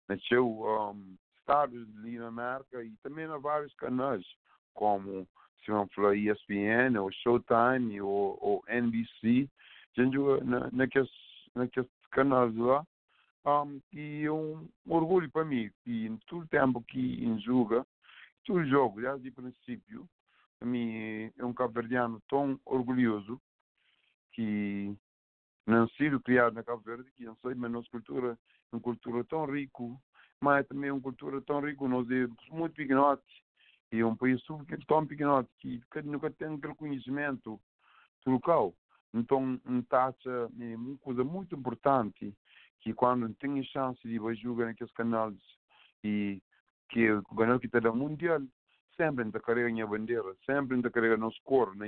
nasceu 0.09 0.47
um, 0.47 1.17
estados 1.53 1.87
ali 1.99 2.19
na 2.19 2.29
América 2.29 2.83
e 2.83 2.97
também 3.03 3.27
há 3.27 3.37
vários 3.37 3.73
canais, 3.75 4.25
como 4.73 5.29
se 5.63 5.71
vamos 5.71 5.93
falar 5.93 6.17
ESPN, 6.17 6.99
ou 6.99 7.13
Showtime, 7.13 8.01
ou, 8.01 8.39
ou 8.41 8.65
NBC, 8.67 9.49
gente 9.95 10.17
na, 10.45 10.71
naqueles, 10.73 11.11
naqueles 11.55 11.91
canais 12.11 12.55
lá. 12.57 12.85
Um, 13.45 13.81
e 13.93 14.25
é 14.25 14.33
um 14.33 14.69
orgulho 14.87 15.29
para 15.31 15.45
mim, 15.45 15.71
e 15.85 16.07
em 16.07 16.17
todo 16.29 16.45
o 16.45 16.49
tempo 16.49 16.83
que 16.83 17.39
joga, 17.41 17.85
todo 18.45 18.65
jogo, 18.65 19.01
desde 19.01 19.29
o 19.29 19.33
princípio, 19.33 20.09
para 20.59 20.69
mim 20.69 21.33
é 21.37 21.45
um 21.45 21.53
cabo-verdiano 21.53 22.23
tão 22.29 22.59
orgulhoso 22.65 23.41
que 24.33 24.97
não 25.67 25.89
sido 25.91 26.21
criado 26.21 26.55
na 26.55 26.63
Cabo 26.63 26.83
Verde, 26.83 27.11
que 27.17 27.25
não 27.25 27.37
sei, 27.43 27.55
mas 27.55 27.71
nossa 27.71 27.89
cultura 27.91 28.39
é 28.73 28.77
uma 28.77 28.81
cultura 28.81 29.25
tão 29.25 29.45
rico 29.45 30.01
mas 30.43 30.67
também 30.67 30.91
é 30.91 30.93
uma 30.93 31.01
cultura 31.01 31.41
tão 31.41 31.61
rica, 31.61 31.87
nós 31.87 32.11
é 32.11 32.27
muito 32.51 32.75
pequenote, 32.75 33.23
e 33.93 34.01
é 34.01 34.05
um 34.05 34.17
país 34.17 34.43
tão 34.89 35.07
pequenote 35.07 35.49
que 35.61 35.81
nunca 36.03 36.31
tem 36.33 36.53
aquele 36.53 36.75
conhecimento 36.75 37.61
local. 38.27 38.75
Então, 39.15 39.61
taxa 39.89 40.51
é 40.59 40.77
uma 40.77 40.99
coisa 40.99 41.23
muito 41.23 41.55
importante 41.55 42.35
que 42.81 42.93
quando 42.93 43.33
tem 43.35 43.61
a 43.61 43.63
chance 43.63 44.01
de 44.03 44.19
jogar 44.35 44.67
naqueles 44.67 44.93
canais 44.95 45.39
e 46.03 46.43
que 46.89 47.13
o 47.13 47.23
canal 47.37 47.61
que 47.61 47.67
está 47.67 47.93
mundial 47.93 48.41
sempre 48.97 49.25
ainda 49.25 49.39
carrega 49.39 49.85
a 49.85 49.87
bandeira, 49.87 50.35
sempre 50.45 50.75
ainda 50.75 50.91
carrega 50.91 51.17
nosso 51.17 51.41
cor, 51.45 51.77
na 51.77 51.87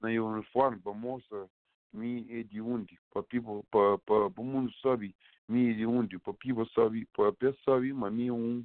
na 0.00 0.08
uniforme 0.08 0.80
para 0.80 0.92
mostrar 0.92 1.46
mi 1.92 2.26
é 2.28 2.42
de 2.42 2.60
onde, 2.60 2.98
para 3.12 3.22
para 3.98 4.40
o 4.40 4.44
mundo 4.44 4.72
sabe, 4.82 5.14
mi 5.48 5.70
é 5.70 5.74
de 5.74 5.86
onde, 5.86 6.18
para 6.18 6.34
people 6.34 6.68
sabe, 6.74 7.06
para 7.14 7.32
pessoa 7.32 7.76
sabe, 7.76 7.92
mas 7.92 8.12
mi 8.12 8.28
é 8.28 8.32
um 8.32 8.64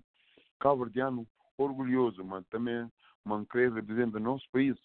cabo-verdiano 0.60 1.28
orgulhoso, 1.58 2.24
mas 2.24 2.46
também 2.48 2.90
man 3.26 3.46
querer 3.46 3.74
representa 3.74 4.20
nosso 4.20 4.50
país, 4.52 4.78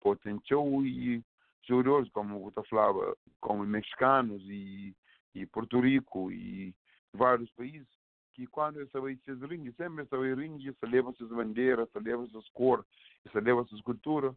potencial 0.00 0.66
e 0.84 1.22
jogadores 1.62 2.10
como 2.10 2.46
o 2.46 2.64
falava, 2.64 3.16
como 3.40 3.64
mexicanos 3.64 4.42
e 4.48 4.94
e 5.34 5.46
Porto 5.46 5.80
Rico 5.80 6.30
e 6.30 6.74
vários 7.12 7.50
países 7.52 7.88
que 8.34 8.46
quando 8.46 8.80
essa 8.80 9.00
vai 9.00 9.16
se 9.16 9.32
ringue, 9.46 9.72
sempre 9.72 10.04
vai 10.04 10.34
ringue, 10.34 10.72
se 10.72 10.86
leva 10.86 11.12
suas 11.12 11.30
bandeiras, 11.30 11.88
se 11.90 11.98
leva 11.98 12.26
suas 12.28 12.48
cores, 12.50 12.84
se 13.30 13.40
leva 13.40 13.64
suas 13.64 13.82
culturas. 13.82 14.34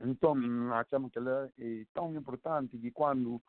Então, 0.00 0.34
achamos 0.74 1.12
que 1.12 1.18
ela 1.18 1.48
é 1.60 1.84
tão 1.94 2.12
importante 2.14 2.76
que 2.76 2.90
quando 2.90 3.40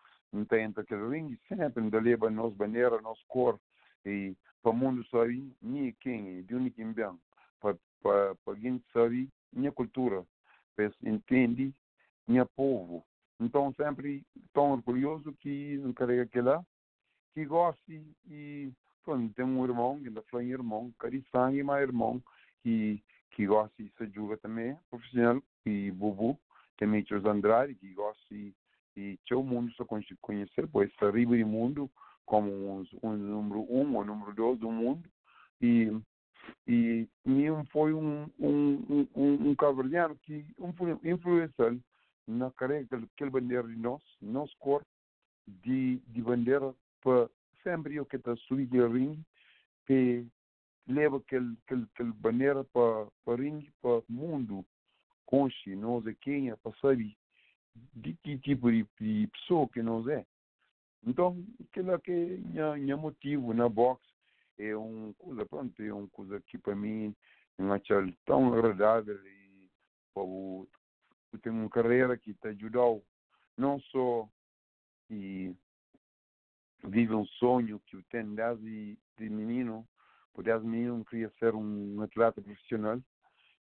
tenta 0.49 0.81
aquele 0.81 1.07
ringue, 1.09 1.39
sempre 1.47 1.83
ainda 1.83 1.99
leva 1.99 2.29
nossa 2.29 2.55
bandeira, 2.55 3.01
nossa 3.01 3.21
cor, 3.27 3.59
e 4.05 4.35
para 4.61 4.71
o 4.71 4.75
mundo 4.75 5.05
saber 5.07 5.43
nem 5.61 5.91
quem 5.99 6.43
de 6.43 6.55
onde 6.55 6.71
quem 6.71 6.91
vem, 6.91 7.17
para 7.59 8.55
quem 8.59 8.83
sabe 8.91 9.29
minha 9.51 9.71
cultura, 9.71 10.25
para 10.75 10.91
entender 11.03 11.73
minha 12.27 12.45
povo. 12.45 13.05
Então, 13.39 13.73
sempre 13.73 14.25
tão 14.53 14.71
orgulhoso 14.71 15.33
que 15.33 15.77
não 15.77 15.93
carrega 15.93 16.23
aquela, 16.23 16.65
que 17.33 17.45
goste 17.45 18.03
e 18.29 18.71
pronto, 19.03 19.33
tem 19.33 19.45
um 19.45 19.63
irmão, 19.65 20.01
ainda 20.03 20.21
falou 20.23 20.45
em 20.45 20.51
irmão, 20.51 20.93
cari 20.97 21.23
sangue, 21.31 21.61
mas 21.61 21.81
irmão, 21.81 22.21
que, 22.61 23.03
que 23.31 23.45
gosta 23.45 23.81
e 23.81 23.91
se 23.97 24.07
joga 24.13 24.37
também, 24.37 24.77
profissional, 24.89 25.41
e 25.65 25.91
Bubu, 25.91 26.39
também 26.77 27.05
José 27.05 27.29
Andrade, 27.29 27.75
que 27.75 27.93
gosta 27.93 28.33
e, 28.33 28.53
e 28.95 29.17
todo 29.27 29.43
mundo 29.43 29.71
só 29.73 29.85
conhecer, 29.85 30.67
pois 30.71 30.89
está 30.91 31.07
arriba 31.07 31.37
do 31.37 31.47
mundo, 31.47 31.89
como 32.25 32.49
um, 32.51 32.85
um 33.01 33.17
número 33.17 33.61
um 33.69 33.95
ou 33.95 34.05
número 34.05 34.33
dois 34.33 34.59
do 34.59 34.71
mundo, 34.71 35.07
e 35.61 35.91
e 36.67 37.07
mesmo 37.25 37.65
foi 37.71 37.93
um 37.93 38.29
um 38.39 39.07
um, 39.15 39.49
um, 39.49 39.55
cabo-verdiano 39.55 40.15
que 40.23 40.45
influ- 40.59 40.99
influenciou 41.03 41.79
na 42.27 42.51
carrega 42.51 42.85
aquele, 42.85 43.09
aquele 43.15 43.29
bandeira 43.29 43.67
de 43.67 43.75
nós, 43.75 44.01
nosso 44.21 44.55
corpo, 44.59 44.85
de, 45.47 45.99
de 46.07 46.21
bandeira 46.21 46.73
para 47.01 47.29
sempre 47.63 47.95
eu 47.95 48.05
que 48.05 48.17
está 48.17 48.35
subindo 48.47 48.83
ao 48.83 48.91
ringue, 48.91 49.23
que 49.85 50.25
leva 50.87 51.17
aquele, 51.17 51.57
aquele, 51.65 51.83
aquele 51.93 52.11
bandeira 52.13 52.63
para 52.65 53.07
para 53.25 53.41
ringue, 53.41 53.71
para 53.81 53.99
o 53.99 54.05
mundo, 54.09 54.65
conche, 55.25 55.75
nós 55.75 56.05
aqui, 56.07 56.51
para 56.61 56.75
saber 56.77 57.15
de 57.75 58.13
que 58.15 58.37
tipo 58.39 58.71
de, 58.71 58.85
de 58.99 59.27
pessoa 59.27 59.67
que 59.69 59.81
nós 59.81 60.07
é. 60.07 60.25
Então, 61.05 61.43
aquilo 61.69 61.91
é 61.91 61.99
que 61.99 62.39
é 62.55 62.95
motivo 62.95 63.53
na 63.53 63.67
boxe 63.67 64.13
é 64.57 64.75
uma 64.75 65.13
coisa, 65.15 65.45
pronto, 65.45 65.81
é 65.81 65.93
uma 65.93 66.07
coisa 66.09 66.39
que 66.41 66.57
para 66.57 66.75
mim 66.75 67.15
é 67.57 67.61
uma 67.61 67.79
tão 68.25 68.53
agradável 68.53 69.19
e 69.25 69.69
o, 70.15 70.67
eu 71.31 71.39
tenho 71.39 71.55
uma 71.55 71.69
carreira 71.69 72.17
que 72.17 72.33
te 72.33 72.47
ajudou 72.49 73.03
não 73.57 73.79
só 73.79 74.29
e 75.09 75.53
vive 76.83 77.13
um 77.13 77.25
sonho 77.25 77.79
que 77.87 77.95
eu 77.95 78.03
tenho 78.09 78.35
desde 78.35 78.97
de 79.17 79.29
menino, 79.29 79.87
por 80.33 80.43
desde 80.43 80.65
menino 80.65 80.99
eu 80.99 81.05
queria 81.05 81.31
ser 81.39 81.53
um 81.55 82.01
atleta 82.01 82.41
profissional, 82.41 83.01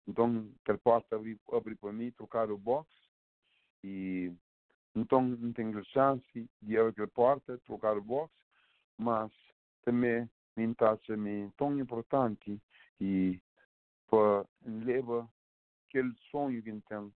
então 0.07 0.49
aquela 0.63 0.79
porta 0.79 1.17
abriu 1.17 1.39
abri 1.53 1.75
para 1.77 1.93
mim, 1.93 2.11
trocar 2.13 2.51
o 2.51 2.59
boxe 2.59 3.00
e 3.83 4.33
então 4.95 5.23
não 5.23 5.53
tenho 5.53 5.85
chance 5.87 6.51
de 6.61 6.77
abrir 6.77 6.91
aquela 6.91 7.09
porta, 7.09 7.59
trocar 7.65 7.97
o 7.97 8.03
boxe, 8.03 8.35
mas 8.99 9.31
também 9.85 10.29
me 10.57 10.75
taxa 10.75 11.17
me 11.17 11.51
tão 11.57 11.79
importante 11.79 12.61
e 13.01 13.41
para 14.09 14.45
levar 14.65 15.29
aquele 15.89 16.13
sonho 16.31 16.63
que 16.63 16.73
tem 16.73 17.13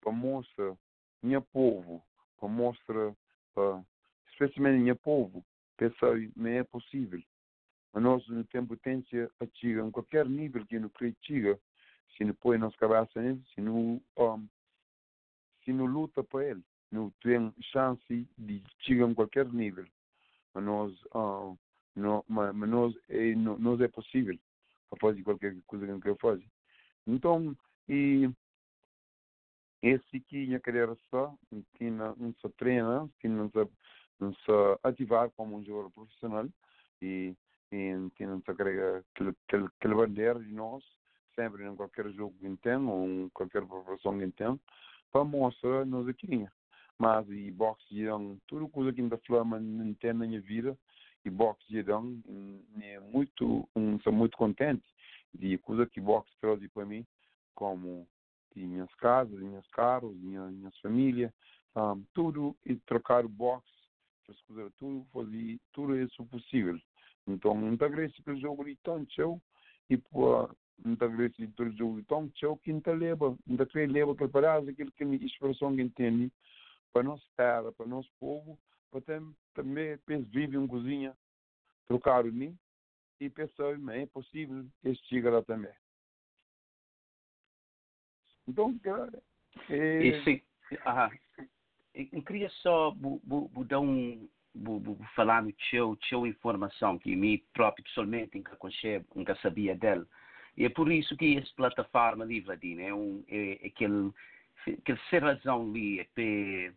para 0.00 0.12
mostrar 0.12 0.76
minha 1.22 1.40
povo, 1.40 2.02
para 2.38 2.48
mostrar 2.48 3.14
para 3.54 3.84
especialmente 4.30 4.80
minha 4.80 4.96
povo, 4.96 5.44
pensar 5.76 6.14
não 6.36 6.50
é 6.50 6.64
possível. 6.64 7.20
Mas 7.92 8.02
nós 8.02 8.28
não 8.28 8.44
temos 8.44 8.68
potência 8.68 9.30
a 9.40 9.46
chegar 9.54 9.86
em 9.86 9.90
qualquer 9.90 10.26
nível 10.26 10.64
que 10.66 10.78
não 10.78 10.88
quer 10.90 11.14
chegar, 11.22 11.58
se 12.16 12.24
não 12.24 12.34
põe 12.34 12.58
nossa 12.58 12.76
cabeça 12.76 13.20
nele, 13.20 13.42
se 13.54 13.60
não, 13.60 14.00
um, 14.16 14.48
se 15.68 15.72
não 15.74 15.84
luta 15.84 16.24
para 16.24 16.46
ele, 16.46 16.62
não 16.90 17.10
tem 17.22 17.52
chance 17.60 18.26
de 18.38 18.62
chegar 18.78 19.06
em 19.06 19.12
qualquer 19.12 19.46
nível. 19.52 19.84
Mas 20.54 20.64
nós, 20.64 21.04
um, 21.14 21.58
não, 21.94 22.24
mas, 22.26 22.54
mas 22.54 22.70
nós, 22.70 22.94
é, 23.10 23.34
não, 23.34 23.58
nós 23.58 23.78
é 23.82 23.88
possível 23.88 24.34
fazer 24.98 25.22
qualquer 25.22 25.54
coisa 25.66 25.84
que 25.84 25.92
não 25.92 26.00
quer 26.00 26.16
fazer. 26.16 26.48
Então, 27.06 27.54
e 27.86 28.30
esse 29.82 30.20
que 30.20 30.46
minha 30.46 30.58
carreira 30.58 30.96
só, 31.10 31.34
que 31.74 31.90
não, 31.90 32.16
não 32.16 32.32
se 32.32 32.48
treina, 32.56 33.06
que 33.20 33.28
não 33.28 33.50
se, 33.50 33.70
não 34.18 34.32
se 34.32 34.50
ativar 34.82 35.30
como 35.32 35.58
um 35.58 35.62
jogador 35.62 35.90
profissional 35.90 36.48
e, 37.02 37.36
e 37.70 38.10
que 38.16 38.24
não 38.24 38.40
se 38.40 38.50
agrega 38.50 39.04
aquele, 39.14 39.94
bandeira 39.94 40.40
de 40.40 40.50
nós, 40.50 40.82
sempre 41.34 41.66
em 41.66 41.76
qualquer 41.76 42.10
jogo 42.12 42.34
que 42.40 42.56
tem, 42.56 42.76
ou 42.76 43.06
em 43.06 43.28
qualquer 43.28 43.66
preparação 43.66 44.18
que 44.18 44.30
tem, 44.30 44.58
mostrar 45.24 45.84
nós 45.86 46.08
aqui. 46.08 46.46
Mas 46.98 47.28
e 47.28 47.50
boxe 47.50 47.84
de 47.94 48.06
tudo 48.46 48.68
coisa 48.68 48.92
que 48.92 49.00
ainda 49.00 49.16
flama 49.18 49.60
não 49.60 49.94
tem 49.94 50.12
na 50.12 50.26
minha 50.26 50.40
vida, 50.40 50.76
e 51.24 51.30
boxe 51.30 51.64
de 51.68 51.82
é 52.80 53.00
muito, 53.00 53.68
um, 53.76 54.00
sou 54.00 54.12
muito 54.12 54.36
contente 54.36 54.84
de 55.34 55.58
coisa 55.58 55.86
que 55.86 56.00
boxe 56.00 56.30
trouxe 56.40 56.68
para 56.68 56.84
mim, 56.84 57.06
como 57.54 58.06
minhas 58.54 58.92
casas, 58.96 59.38
minhas 59.38 59.66
carros, 59.68 60.16
minha, 60.16 60.46
minhas 60.46 60.76
famílias, 60.78 61.32
um, 61.76 62.02
tudo 62.12 62.56
e 62.66 62.74
trocar 62.76 63.24
o 63.24 63.28
box, 63.28 63.64
essas 64.24 64.40
coisas, 64.42 64.72
tudo 64.78 65.06
fazer 65.12 65.60
tudo 65.72 65.96
isso 65.96 66.24
possível. 66.26 66.78
Então, 67.26 67.54
muito 67.54 67.84
agradeço 67.84 68.22
pelo 68.22 68.40
jogo 68.40 68.64
de 68.64 69.14
show 69.14 69.40
e 69.90 69.96
por 69.96 70.54
muito 70.84 71.04
agradeço 71.04 71.48
pelo 71.52 71.72
jogo 71.76 72.00
de 72.00 72.06
tão 72.06 72.30
show 72.36 72.56
que 72.56 72.72
não 72.72 72.80
leva, 72.94 73.36
não 73.46 73.66
quer 73.66 73.90
leva 73.90 74.12
aquele 74.12 74.30
pedaço, 74.30 74.68
aquilo 74.68 74.92
que 74.92 75.04
minha 75.04 75.24
expressão 75.24 75.74
que 75.74 75.82
entende 75.82 76.32
para 76.92 77.02
nossa 77.02 77.24
terra, 77.36 77.72
para 77.72 77.86
nosso 77.86 78.10
povo, 78.18 78.58
para 78.90 79.00
tam- 79.02 79.34
também 79.54 79.98
penso 80.06 80.28
vive 80.30 80.56
em 80.56 80.66
cozinha, 80.66 81.16
trocar 81.86 82.24
o 82.24 82.32
mim 82.32 82.56
e 83.20 83.28
pensar, 83.28 83.76
é 83.90 84.06
possível 84.06 84.64
que 84.82 84.94
chegue 84.94 85.28
lá 85.28 85.42
também. 85.42 85.72
Então, 88.46 88.78
cara, 88.78 89.22
é, 89.68 90.06
Esse, 90.06 90.42
ah, 90.84 91.10
eu 91.94 92.22
queria 92.22 92.48
só 92.62 92.90
bu, 92.92 93.20
bu, 93.24 93.48
bu 93.48 93.64
dar 93.64 93.80
um 93.80 94.28
bu, 94.54 94.80
bu, 94.80 94.98
falar 95.14 95.42
no 95.42 95.52
teu, 95.70 95.96
teu 96.08 96.26
informação 96.26 96.98
que 96.98 97.14
me 97.14 97.38
próprio 97.52 97.84
pessoalmente 97.84 98.36
nunca 98.36 98.56
conhecia, 98.56 99.04
nunca 99.14 99.36
sabia 99.36 99.76
dela. 99.76 100.06
E 100.58 100.64
é 100.64 100.68
por 100.68 100.90
isso 100.90 101.16
que 101.16 101.38
essa 101.38 101.54
plataforma 101.54 102.24
ali, 102.24 102.40
Vladimir, 102.40 102.88
é, 102.88 102.92
um, 102.92 103.22
é, 103.28 103.60
é 103.62 103.66
aquele, 103.68 104.10
aquele 104.66 104.98
ser 105.08 105.22
razão 105.22 105.62
ali, 105.62 106.00
é 106.00 106.04
para 106.12 106.74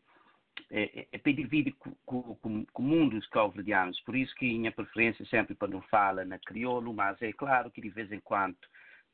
é, 0.69 1.07
é 1.11 1.33
dividir 1.33 1.75
com, 2.05 2.37
o 2.43 2.81
mundo 2.81 3.17
dos 3.17 3.27
calverdianos. 3.29 3.99
Por 4.01 4.15
isso 4.15 4.35
que 4.35 4.55
minha 4.55 4.71
preferência 4.71 5.25
sempre 5.25 5.55
para 5.55 5.67
não 5.67 5.81
falar 5.81 6.25
na 6.25 6.37
crioulo, 6.37 6.93
mas 6.93 7.19
é 7.23 7.33
claro 7.33 7.71
que 7.71 7.81
de 7.81 7.89
vez 7.89 8.11
em 8.11 8.19
quando 8.19 8.55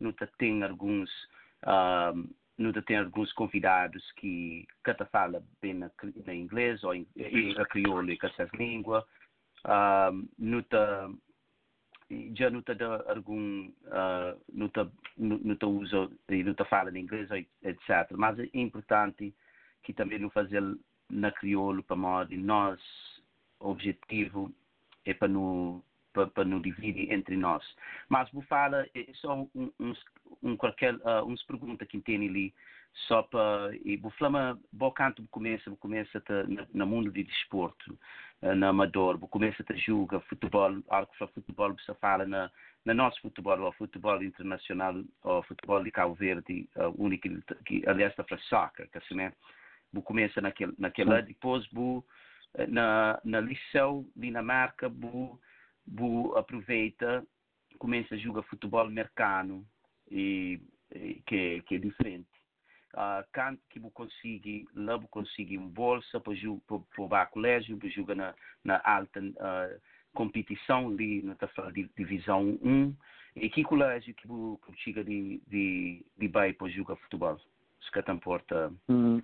não 0.01 0.13
tem 0.37 0.61
alguns 0.61 1.09
ah, 1.63 2.13
não 2.57 2.73
tem 2.73 2.97
alguns 2.97 3.31
convidados 3.33 4.03
que 4.17 4.67
cada 4.83 5.05
fala 5.05 5.41
bem 5.61 5.75
na, 5.75 5.89
na 6.25 6.35
inglês 6.35 6.83
ou 6.83 6.93
em, 6.93 7.07
em 7.15 7.57
a 7.57 7.65
crioulo 7.65 8.11
e 8.11 8.17
com 8.17 8.27
essas 8.27 8.51
línguas. 8.51 9.05
Ah, 9.63 10.11
tá, 10.63 11.09
já 12.35 12.49
não 12.49 12.59
está 12.59 12.73
algum 13.09 13.67
uh, 13.67 14.39
não 14.53 14.69
tá, 14.69 14.87
não, 15.17 15.37
não 15.39 15.55
tá 15.55 15.67
usa 15.67 16.09
e 16.29 16.43
não 16.43 16.55
fala 16.69 16.89
em 16.97 17.01
inglês 17.01 17.29
etc 17.63 18.11
mas 18.15 18.39
é 18.39 18.49
importante 18.53 19.33
que 19.83 19.93
também 19.93 20.19
não 20.19 20.29
fazer 20.29 20.63
na 21.09 21.31
crioulo 21.31 21.83
para 21.83 21.95
modo 21.95 22.29
de 22.29 22.37
nós 22.37 22.79
objetivo 23.59 24.53
é 25.05 25.13
para 25.13 25.27
não 25.27 25.83
para, 26.17 26.27
para 26.27 26.45
não 26.45 26.59
dividir 26.59 27.11
entre 27.11 27.37
nós. 27.37 27.63
Mas 28.09 28.29
vou 28.31 28.41
falar 28.43 28.87
é 28.95 29.05
só 29.13 29.47
um, 29.53 29.71
um 30.41 30.57
qualquer 30.57 30.95
uh, 30.95 31.23
uns 31.27 31.43
pergunta 31.43 31.85
que 31.85 31.99
tem 32.01 32.27
ali 32.27 32.53
só 33.05 33.21
para 33.23 33.75
e 33.85 33.99
falar 34.17 34.57
bom 34.71 34.91
canto 34.91 35.25
começa 35.29 35.69
começa 35.77 36.23
na, 36.47 36.67
na 36.73 36.85
mundo 36.85 37.11
de 37.11 37.23
desporto 37.23 37.97
na 38.41 38.69
Amador, 38.69 39.17
começa 39.29 39.63
a 39.67 39.75
jogar 39.75 40.19
futebol, 40.21 40.79
algo 40.89 41.11
que 41.11 41.27
futebol 41.27 41.73
você 41.73 41.93
fala 41.95 42.25
na, 42.25 42.51
na 42.85 42.93
nosso 42.93 43.19
futebol, 43.21 43.59
o 43.59 43.71
futebol 43.71 44.21
internacional, 44.23 44.95
o 45.23 45.41
futebol 45.43 45.83
de 45.83 45.91
Cabo 45.91 46.13
Verde, 46.13 46.69
o 46.75 47.03
único 47.05 47.27
que, 47.65 47.83
aliás, 47.87 48.11
está 48.11 48.23
para 48.23 48.37
soccer, 48.39 48.89
que 48.89 48.97
assim? 48.97 49.31
Bu 49.91 50.01
começa 50.03 50.41
naquele, 50.41 50.73
naquela, 50.77 51.21
depois 51.21 51.65
bu 51.67 52.05
eh, 52.55 52.67
na, 52.67 53.19
na 53.23 53.39
liceu, 53.39 54.05
Dinamarca, 54.15 54.89
bu, 54.89 55.39
bu 55.85 56.35
aproveita, 56.35 57.25
começa 57.79 58.15
a 58.15 58.17
jogar 58.17 58.43
futebol 58.43 58.81
americano, 58.81 59.65
e, 60.11 60.61
e 60.93 61.21
que, 61.25 61.61
que 61.63 61.75
é 61.75 61.79
diferente. 61.79 62.36
Uh, 62.93 63.23
canto 63.33 63.61
que 63.69 63.79
bu 63.79 63.91
consiga, 63.91 64.49
lá 64.73 64.97
bu 64.97 65.07
consiga 65.09 65.59
uma 65.59 65.69
bolsa 65.69 66.19
para 66.19 66.33
para 66.65 66.77
o 66.77 67.27
colégio, 67.27 67.77
para 67.77 67.89
jogar 67.89 68.15
na, 68.15 68.35
na 68.63 68.81
alta 68.83 69.19
uh, 69.19 69.81
competição 70.13 70.87
ali 70.87 71.21
na 71.21 71.35
divisão 71.95 72.57
1 72.63 72.95
e 73.35 73.49
que 73.49 73.63
colégio 73.63 74.15
que 74.15 74.27
que 74.65 74.77
chega 74.77 75.03
de 75.03 75.39
de 75.47 76.05
de 76.17 76.27
vai 76.29 76.53
para 76.53 76.69
jogar 76.69 76.95
futebol 76.95 77.37
se 77.81 77.91
que 77.91 77.99
porta 78.21 78.73
Hum, 78.89 79.21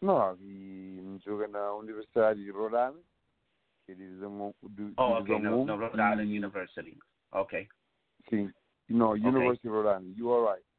Não, 0.00 0.34
e 0.40 1.18
joga 1.24 1.46
na 1.46 1.74
Universidade 1.74 2.42
de 2.42 2.50
Island, 2.74 2.98
que 3.86 3.92
é 3.92 3.94
divisão 3.94 4.52
do, 4.62 4.92
oh 4.96 5.18
ok 5.18 5.36
Island 6.00 6.32
e- 6.34 6.38
University 6.38 6.98
ok 7.30 7.68
Sim. 8.28 8.52
No, 8.88 9.12
University 9.12 9.68
Rhode 9.68 9.88
Island. 9.88 10.18
You 10.18 10.32
are 10.32 10.54
right. 10.54 10.71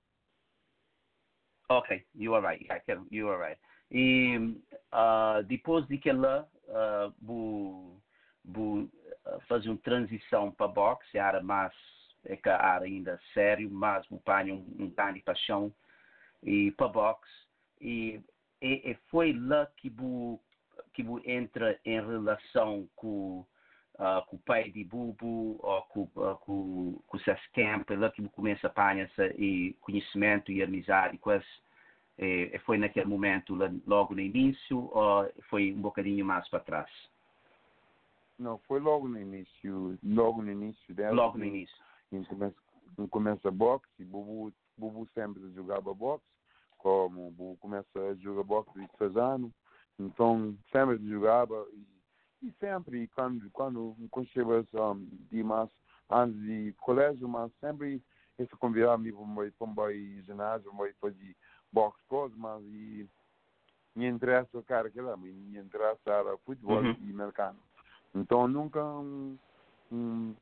Ok 1.69 2.05
you 2.15 2.35
are 2.35 2.45
right. 2.45 2.61
Yeah, 2.65 2.79
Kevin, 2.79 3.07
you 3.09 3.29
are 3.29 3.39
right. 3.39 3.57
E 3.91 4.37
uh, 4.91 5.43
depois 5.47 5.87
de 5.87 5.97
que 5.97 6.11
lá 6.11 6.47
uh, 6.67 7.13
bu 7.21 8.01
bu 8.43 8.89
fazer 9.47 9.69
uma 9.69 9.77
transição 9.77 10.51
para 10.51 10.67
boxe 10.67 11.17
a 11.17 11.25
área 11.25 11.41
mais 11.41 11.73
é 12.25 12.35
que 12.35 12.49
a 12.49 12.57
área 12.57 12.85
ainda 12.85 13.19
sério 13.33 13.69
mas 13.69 14.05
bu 14.07 14.19
panha 14.19 14.53
um, 14.53 14.65
um 14.79 14.89
grande 14.89 15.21
paixão 15.21 15.73
e 16.41 16.71
para 16.71 16.87
boxe 16.87 17.31
e, 17.79 18.21
e, 18.61 18.91
e 18.91 18.97
foi 19.09 19.33
lá 19.33 19.65
que 19.77 19.89
bu 19.89 20.39
que 20.93 21.03
bu 21.03 21.21
entra 21.25 21.79
em 21.85 22.01
relação 22.01 22.87
com 22.95 23.45
ah, 23.99 24.23
com 24.27 24.35
o 24.35 24.39
pai 24.39 24.71
de 24.71 24.83
Bubu 24.83 25.59
ou 25.61 25.81
com, 25.83 26.09
ah, 26.23 26.35
com, 26.35 26.99
com 27.07 27.17
o 27.17 27.99
lá 27.99 28.09
que 28.11 28.27
começa 28.29 28.67
a 28.67 28.69
apanhar 28.69 29.09
e 29.37 29.75
conhecimento 29.81 30.51
e 30.51 30.63
amizade 30.63 31.17
com 31.17 31.31
esse 31.31 31.63
e, 32.17 32.51
e 32.53 32.59
foi 32.59 32.77
naquele 32.77 33.07
momento 33.07 33.57
logo 33.87 34.13
no 34.13 34.21
início 34.21 34.89
ou 34.91 35.31
foi 35.49 35.73
um 35.73 35.81
bocadinho 35.81 36.25
mais 36.25 36.47
para 36.49 36.59
trás 36.59 36.91
Não, 38.37 38.57
foi 38.59 38.79
logo 38.79 39.07
no 39.07 39.19
início. 39.19 39.97
Logo 40.03 40.41
no 40.41 40.51
início 40.51 40.93
dela. 40.93 41.15
logo 41.15 41.37
no 41.37 41.45
início 41.45 41.75
Em 42.11 42.23
começa, 42.23 42.55
em 42.99 43.07
começa 43.07 43.51
boxe, 43.51 43.87
e 43.99 44.05
Bubu, 44.05 44.53
Bubu 44.77 45.07
sempre 45.13 45.51
jogava 45.53 45.93
boxe. 45.93 46.25
Como 46.77 47.31
Bubu 47.31 47.57
começa 47.57 47.99
a 47.99 48.15
jogar 48.15 48.43
boxe 48.43 48.71
de 48.73 48.87
6 48.97 49.17
anos. 49.17 49.51
Então, 49.99 50.55
sempre 50.71 50.97
jogava. 51.07 51.65
E, 51.73 51.92
e 52.43 52.51
sempre, 52.59 53.07
quando, 53.09 53.49
quando, 53.51 53.95
quando 54.11 54.27
chegava 54.27 54.65
um, 54.91 55.07
de 55.31 55.41
anos 56.09 56.35
de 56.41 56.73
colégio, 56.81 57.27
mas 57.27 57.51
sempre 57.59 58.01
ele 58.37 58.49
convidava-me 58.59 59.11
para 59.11 59.67
para 59.73 59.93
ir 59.93 60.21
ginásio, 60.23 60.71
para 60.75 60.93
fazer 60.99 61.35
boxe, 61.71 61.99
coisa, 62.07 62.35
mas 62.37 62.61
e, 62.65 63.07
me 63.95 64.07
interessa 64.07 64.57
o 64.57 64.63
cara 64.63 64.89
que 64.89 64.99
lá, 64.99 65.15
me 65.15 65.31
me 65.31 65.59
interessa 65.59 65.99
era 66.09 66.37
futebol 66.39 66.81
Uhum. 66.81 66.95
e 67.01 67.11
americano. 67.11 67.59
Então, 68.13 68.47
nunca 68.47 68.83
um, 68.83 69.37
um, 69.91 70.35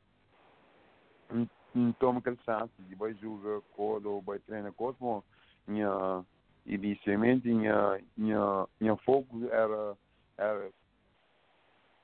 um, 1.32 1.48
um 1.76 1.94
tomo 1.94 2.20
aquele 2.20 2.38
chance 2.44 2.74
de 2.80 2.96
vai 2.96 3.14
jogar 3.16 3.62
coisa 3.72 4.08
ou 4.08 4.22
vai 4.22 4.40
treinar 4.40 4.74
coisa, 4.74 4.98
bom, 5.00 5.24
minha, 5.68 6.26
inicialmente, 6.66 7.48
minha, 7.48 8.02
minha, 8.18 8.68
minha 8.80 8.98
foco 8.98 9.46
era, 9.50 9.98
era 10.38 10.72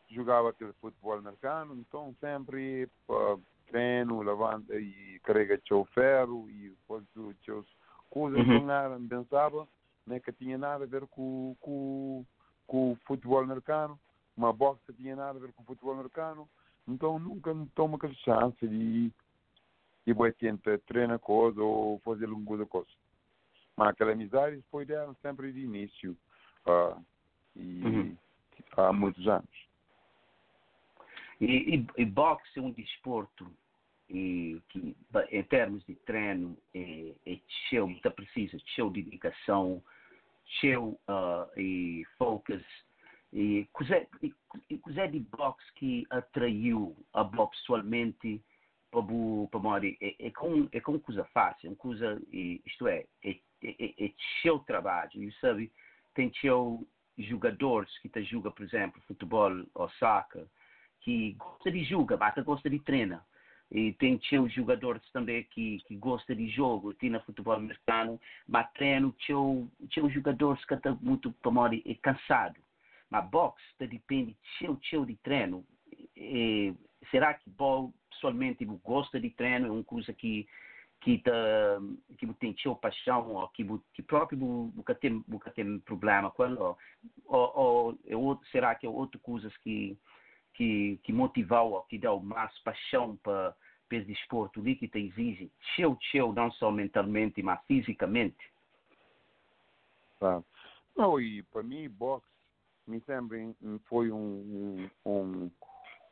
jogava 0.10 0.50
aquele 0.50 0.74
futebol 0.74 1.14
americano, 1.14 1.76
então 1.76 2.16
sempre 2.20 2.90
treino, 3.68 4.22
levanta 4.22 4.76
e 4.76 5.20
carrega 5.24 5.62
seu 5.68 5.86
ferro 5.94 6.50
e 6.50 6.74
faz 6.88 7.04
seus 7.44 7.68
coisas, 8.10 8.48
Uhum. 8.48 8.66
nada, 8.66 8.98
pensava 9.10 9.68
né, 10.06 10.20
que 10.20 10.32
tinha 10.32 10.58
nada 10.58 10.86
a 10.86 10.88
ver 10.88 11.06
com, 11.08 11.56
com, 11.60 12.26
com 12.66 12.94
o 12.94 12.96
futebol 13.06 13.40
americano, 13.40 14.00
uma 14.36 14.54
boxe 14.54 14.94
tinha 14.94 15.16
nada 15.16 15.38
a 15.38 15.42
ver 15.42 15.52
com 15.54 15.64
o 15.64 15.66
futebol 15.66 15.94
americano, 15.94 16.50
então 16.88 17.20
nunca 17.20 17.54
me 17.54 17.68
tomo 17.76 17.98
aquela 17.98 18.14
chance 18.16 18.68
de 18.68 19.12
de 20.06 20.14
vai 20.14 20.32
tentar 20.32 20.80
treinar 20.88 21.20
coisa 21.20 21.62
ou 21.62 22.00
fazer 22.00 22.30
alguma 22.30 22.66
coisa. 22.66 22.88
Mas 23.76 23.90
aquela 23.90 24.14
amizade 24.14 24.64
foi 24.72 24.86
dela 24.86 25.14
sempre 25.22 25.52
de 25.52 25.60
início, 25.60 26.16
ah, 26.66 26.98
e 27.54 27.84
Uhum. 27.84 28.18
há 28.78 28.94
muitos 28.94 29.28
anos. 29.28 29.67
E, 31.40 31.76
e, 31.76 31.88
e 31.98 32.06
boxe 32.06 32.58
é 32.58 32.62
um 32.62 32.72
desporto 32.72 33.52
e, 34.10 34.62
que, 34.70 34.96
em 35.32 35.44
termos 35.44 35.86
de 35.86 35.96
treino, 35.96 36.58
é, 36.74 37.14
é 37.26 37.40
cheio, 37.70 37.88
muito 37.88 38.12
precisa, 38.12 38.58
cheio 38.76 38.90
de 38.90 39.04
dedicação, 39.04 39.84
cheio 40.60 40.98
uh, 41.08 41.60
e 41.60 42.06
focus. 42.18 42.64
E 43.34 43.68
coisa, 43.74 44.08
e, 44.70 44.78
coisa 44.78 45.08
de 45.08 45.20
boxe 45.20 45.74
que 45.76 46.08
atraiu 46.10 46.96
a 47.14 47.24
boxe 47.24 47.60
pessoalmente 47.60 48.42
para 48.90 49.00
o 49.02 49.62
Mori 49.62 49.98
é, 50.02 50.28
é, 50.28 50.32
com, 50.32 50.68
é 50.72 50.80
com 50.80 51.00
coisa 51.00 51.26
fácil, 51.26 51.72
é 51.72 51.76
coisa, 51.76 52.22
isto 52.32 52.88
é, 52.88 53.06
é, 53.24 53.32
é, 53.64 54.06
é 54.06 54.14
cheio 54.42 54.60
de 54.60 54.66
trabalho, 54.66 55.12
e 55.16 55.32
sabe, 55.34 55.72
tem 56.16 56.34
cheio 56.34 56.88
jogadores 57.18 57.96
que 58.00 58.10
te 58.10 58.24
jogam, 58.24 58.52
por 58.52 58.64
exemplo, 58.64 59.02
futebol 59.08 59.52
ou 59.74 59.90
soccer, 59.92 60.48
que 61.02 61.34
gosta 61.34 61.72
de 61.72 61.84
jogar, 61.84 62.34
que 62.34 62.42
gosta 62.42 62.70
de 62.70 62.80
treinar. 62.80 63.26
E 63.70 63.94
tem 63.94 64.20
seus 64.30 64.52
jogadores 64.54 65.02
também 65.12 65.44
que, 65.44 65.80
que 65.88 65.96
gosta 65.96 66.34
de 66.34 66.48
jogo, 66.48 66.94
tem 66.94 67.20
futebol 67.20 67.54
americano, 67.54 68.20
mas 68.48 68.72
treino, 68.74 69.14
seu, 69.26 69.68
seus 69.94 70.14
jogadores 70.14 70.64
que 70.64 70.74
estão 70.74 70.98
muito 71.02 71.34
é 71.86 71.96
cansado. 71.96 72.56
Mas 73.10 73.30
boxe 73.30 73.64
tá, 73.78 73.86
depende 73.86 74.38
seu, 74.58 74.80
seu 74.90 75.06
de 75.06 75.16
treino. 75.18 75.66
E, 76.16 76.74
será 77.12 77.34
que 77.34 77.50
bom, 77.50 77.92
pessoalmente 78.10 78.64
gosta 78.66 79.20
de 79.20 79.30
treino, 79.32 79.68
é 79.68 79.72
uma 79.72 79.84
coisa 79.84 80.14
que 80.14 80.48
que 81.00 81.20
tá, 81.20 81.32
que 82.18 82.26
tem 82.34 82.58
seu 82.58 82.76
paixão 82.76 83.36
ou 83.36 83.48
que 83.50 83.64
que 83.94 84.02
próprio 84.02 84.40
nunca 84.76 84.96
tem 84.96 85.24
nunca 85.28 85.52
tem 85.52 85.80
problema 85.82 86.32
com 86.32 86.44
ela 86.44 86.60
ou, 86.60 86.78
ou, 87.26 87.52
ou 87.56 88.00
é 88.08 88.16
outro, 88.18 88.48
será 88.50 88.74
que 88.74 88.88
é 88.88 88.90
outra 88.90 89.20
coisas 89.20 89.56
que 89.58 89.96
que, 90.58 91.00
que 91.04 91.14
motivou 91.14 91.74
ou 91.74 91.82
que 91.84 91.98
deu 91.98 92.20
mais 92.20 92.58
paixão 92.60 93.16
para 93.18 93.56
para 93.88 94.00
esse 94.00 94.08
desporto 94.08 94.62
que 94.62 94.86
te 94.86 95.00
exige 95.00 95.50
show 95.76 95.98
show 96.12 96.34
não 96.34 96.52
só 96.52 96.70
mentalmente 96.70 97.42
mas 97.42 97.64
fisicamente 97.68 98.36
Sabe? 100.20 100.44
Não, 100.96 101.20
e 101.20 101.44
para 101.44 101.64
mim, 101.64 101.88
boxe 101.90 102.26
me 102.88 103.00
sempre 103.02 103.54
foi 103.86 104.12
um, 104.12 104.90
um, 105.06 105.52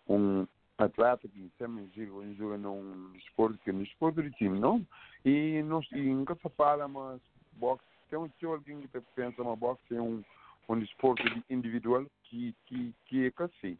um 0.08 0.48
atleta 0.78 1.28
que 1.28 1.50
sempre 1.58 1.90
joga, 1.96 2.34
joga 2.34 2.58
num 2.58 3.16
esporte 3.16 3.58
que 3.64 3.70
é 3.70 3.74
um 3.74 3.82
esporte 3.82 4.22
de 4.22 4.32
time, 4.32 4.60
não? 4.60 4.86
E, 5.24 5.64
não, 5.64 5.82
e 5.92 6.02
nunca 6.02 6.36
se 6.36 6.50
fala, 6.50 6.88
mas 6.88 7.22
boxe, 7.54 7.84
tem 8.10 8.20
um 8.20 8.28
tio 8.38 8.54
alguém 8.54 8.82
que 8.82 9.02
pensa, 9.16 9.44
mas 9.44 9.58
boxe 9.58 9.96
é 9.96 10.02
um, 10.02 10.24
um 10.70 10.78
esporte 10.80 11.24
de- 11.24 11.44
individual 11.50 12.06
que, 12.26 12.54
que, 12.66 12.94
que 13.06 13.26
é 13.26 13.44
assim. 13.44 13.78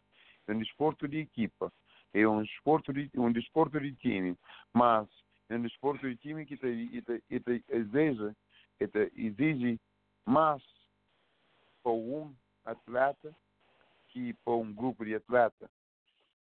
É 0.48 0.54
um 0.54 0.62
esporte 0.62 1.08
de 1.08 1.20
equipa. 1.20 1.72
É 2.14 2.28
um 2.28 2.42
esporte 2.42 2.94
de, 2.94 3.10
um 3.20 3.32
desporto 3.32 3.80
de 3.80 3.94
time. 3.96 4.38
Mas 4.74 5.08
é 5.50 5.56
um 5.56 5.62
desporto 5.62 6.08
de 6.08 6.16
time 6.18 6.46
que 6.46 6.58
te, 6.58 7.02
te, 7.02 7.40
te 7.40 7.64
exige, 7.70 8.36
te 8.80 9.12
exige 9.16 9.80
mais 10.26 10.64
para 11.84 11.92
um 11.92 12.34
atleta 12.64 13.36
que 14.10 14.34
para 14.46 14.54
um 14.54 14.74
grupo 14.74 15.06
de 15.06 15.16
atletas. 15.16 15.70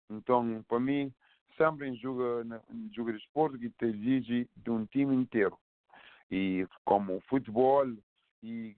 Então, 0.09 0.63
para 0.67 0.79
mim, 0.79 1.13
sempre 1.57 1.87
em 1.87 1.95
jogo 1.97 3.11
de 3.11 3.17
esporte 3.17 3.59
que 3.59 3.69
te 3.69 3.85
exige 3.85 4.49
de 4.55 4.69
um 4.71 4.85
time 4.85 5.15
inteiro. 5.15 5.57
E 6.31 6.67
como 6.83 7.17
o 7.17 7.21
futebol, 7.21 7.85
e 8.41 8.75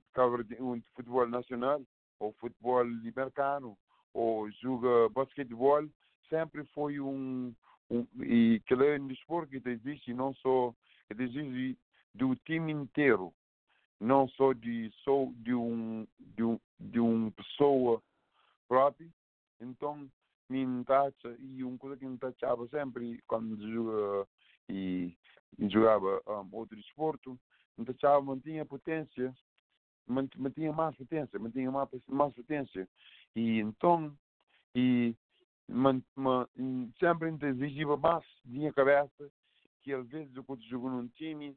um 0.60 0.82
futebol 0.96 1.28
nacional, 1.28 1.82
ou 2.20 2.34
futebol 2.34 2.80
americano, 2.80 3.78
ou 4.18 4.50
joga 4.52 5.10
basquetebol, 5.10 5.88
sempre 6.28 6.66
foi 6.74 7.00
um, 7.00 7.54
um 7.90 8.08
e 8.24 8.60
que 8.66 8.74
é 8.74 9.00
um 9.00 9.08
desporto 9.08 9.52
que 9.52 9.62
te 9.62 9.70
exige 9.70 10.14
não 10.14 10.34
só, 10.36 10.74
que 11.08 11.16
te 11.16 11.24
exige 11.24 11.78
do 12.16 12.36
time 12.38 12.72
inteiro 12.72 13.32
não 14.00 14.28
só 14.30 14.54
de 14.54 14.92
só 15.04 15.28
de 15.36 15.54
um 15.54 16.08
de 16.20 16.44
um 16.44 16.60
de 16.80 17.00
uma 17.00 17.32
pessoa 17.32 18.02
própria 18.68 19.08
então 19.62 20.10
me 20.50 20.84
tacha 20.84 21.36
e 21.40 21.64
uma 21.64 21.78
coisa 21.78 21.98
que 21.98 22.06
me 22.06 22.18
tachava 22.18 22.68
sempre 22.70 23.22
quando 23.28 23.56
joga 23.72 24.28
e, 24.70 25.16
jogava 25.70 26.22
um, 26.28 26.56
outro 26.56 26.76
desporto 26.76 27.40
me 27.78 27.86
tachava 27.86 28.22
mantinha 28.22 28.66
potência 28.66 29.34
mantinha 30.08 30.72
mais 30.72 30.96
potência, 30.96 31.40
mantinha 31.40 31.72
mais, 31.72 31.90
mais 32.08 32.34
potência. 32.34 32.88
E 33.36 33.60
então, 33.60 34.16
e 34.76 35.16
man, 35.68 36.02
man, 36.16 36.48
sempre 37.00 37.30
exigia 37.48 37.98
mais 37.98 38.24
dinha 38.46 38.74
cabeça, 38.74 39.30
que 39.82 39.94
às 39.94 40.08
vezes 40.08 40.34
quando 40.46 40.64
jogo 40.64 40.90
num 40.90 41.08
time, 41.10 41.56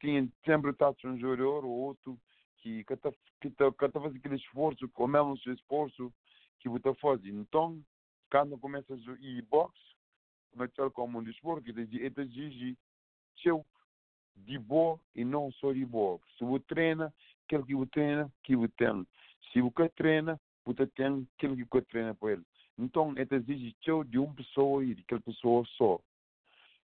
tinha 0.00 0.28
sempre 0.44 0.70
estado 0.70 0.96
um 1.04 1.18
jogador 1.18 1.64
ou 1.64 1.72
outro 1.72 2.18
que 2.58 2.80
está 2.80 2.96
tá, 2.96 3.88
tá 3.88 4.00
fazendo 4.00 4.18
aquele 4.18 4.36
esforço, 4.36 4.88
com 4.90 5.06
mesmo 5.06 5.34
esforço 5.52 6.12
que 6.58 6.68
está 6.68 6.94
fazendo. 6.96 7.40
Então, 7.40 7.82
quando 8.30 8.58
começa 8.58 8.94
a 8.94 8.98
jogar 8.98 9.42
boxe, 9.48 9.90
naquele 10.54 10.90
como 10.90 11.18
um 11.18 11.22
desporto, 11.22 11.62
que 11.62 11.72
te 11.86 12.20
exige 12.20 12.76
seu 13.42 13.64
de 14.36 14.58
boa 14.58 14.98
e 15.14 15.24
não 15.24 15.50
só 15.52 15.72
de 15.72 15.84
boa. 15.84 16.20
Se 16.36 16.44
você 16.44 16.64
treina, 16.64 17.12
aquilo 17.56 17.66
que 17.66 17.74
você 17.74 17.90
treina, 17.90 18.32
que 18.42 18.56
você 18.56 18.72
tem. 18.76 19.06
Se 19.52 19.60
você 19.60 19.88
treina, 19.90 20.40
você 20.64 20.86
tem 20.86 21.28
aquilo 21.36 21.56
que 21.56 21.64
você 21.64 21.82
treina 21.82 22.14
para 22.14 22.32
ele. 22.32 22.42
Então, 22.78 23.12
é 23.16 23.34
exige 23.34 23.74
de 24.08 24.18
uma 24.18 24.34
pessoa 24.34 24.84
e 24.84 24.94
de 24.94 25.02
aquela 25.02 25.20
pessoa 25.20 25.64
só. 25.76 26.00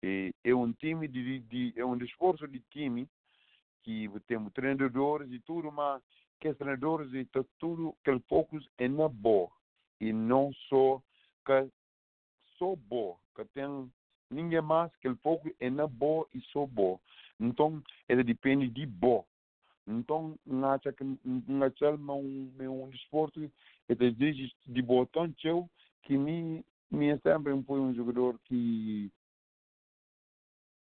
E 0.04 0.34
é 0.44 0.54
um 0.54 0.74
time 0.74 1.08
de, 1.08 1.40
de 1.40 1.74
é 1.76 1.86
um 1.86 1.96
esforço 1.98 2.48
de 2.48 2.60
time 2.72 3.08
que 3.84 4.10
temos 4.28 4.52
treinadores 4.54 5.32
e 5.32 5.40
tudo, 5.40 5.72
mas 5.72 6.02
que 6.40 6.50
os 6.50 6.58
treinadores 6.58 7.14
e 7.14 7.26
tá 7.26 7.44
tudo 7.60 7.96
que 8.04 8.20
focus 8.28 8.68
é 8.78 8.88
na 8.88 9.08
boa 9.08 9.50
e 10.02 10.12
não 10.12 10.52
só 10.68 11.02
que 11.46 11.70
só 12.58 12.76
boa, 12.76 13.16
que 13.36 13.46
tem 13.46 13.92
ninguém 14.30 14.62
mais 14.62 14.96
que 14.98 15.08
o 15.08 15.16
foco 15.18 15.50
é 15.60 15.70
na 15.70 15.88
boa 15.88 16.28
e 16.34 16.42
só 16.52 16.66
boa. 16.66 17.00
Então, 17.40 17.82
ele 18.08 18.24
depende 18.24 18.68
de 18.70 18.86
boa. 18.86 19.26
Então, 19.88 20.38
acha 20.74 20.92
que 20.92 21.04
acha 21.04 22.16
um 22.16 22.52
um 22.68 22.90
desporto 22.90 23.40
ele 23.88 24.06
exige 24.06 24.52
de 24.66 24.82
boa 24.82 25.06
tanto 25.08 25.48
eu 25.48 25.70
que 26.04 26.18
me 26.18 26.66
me 26.90 27.18
sempre 27.20 27.62
foi 27.64 27.80
um 27.80 27.94
jogador 27.94 28.40
que 28.46 29.12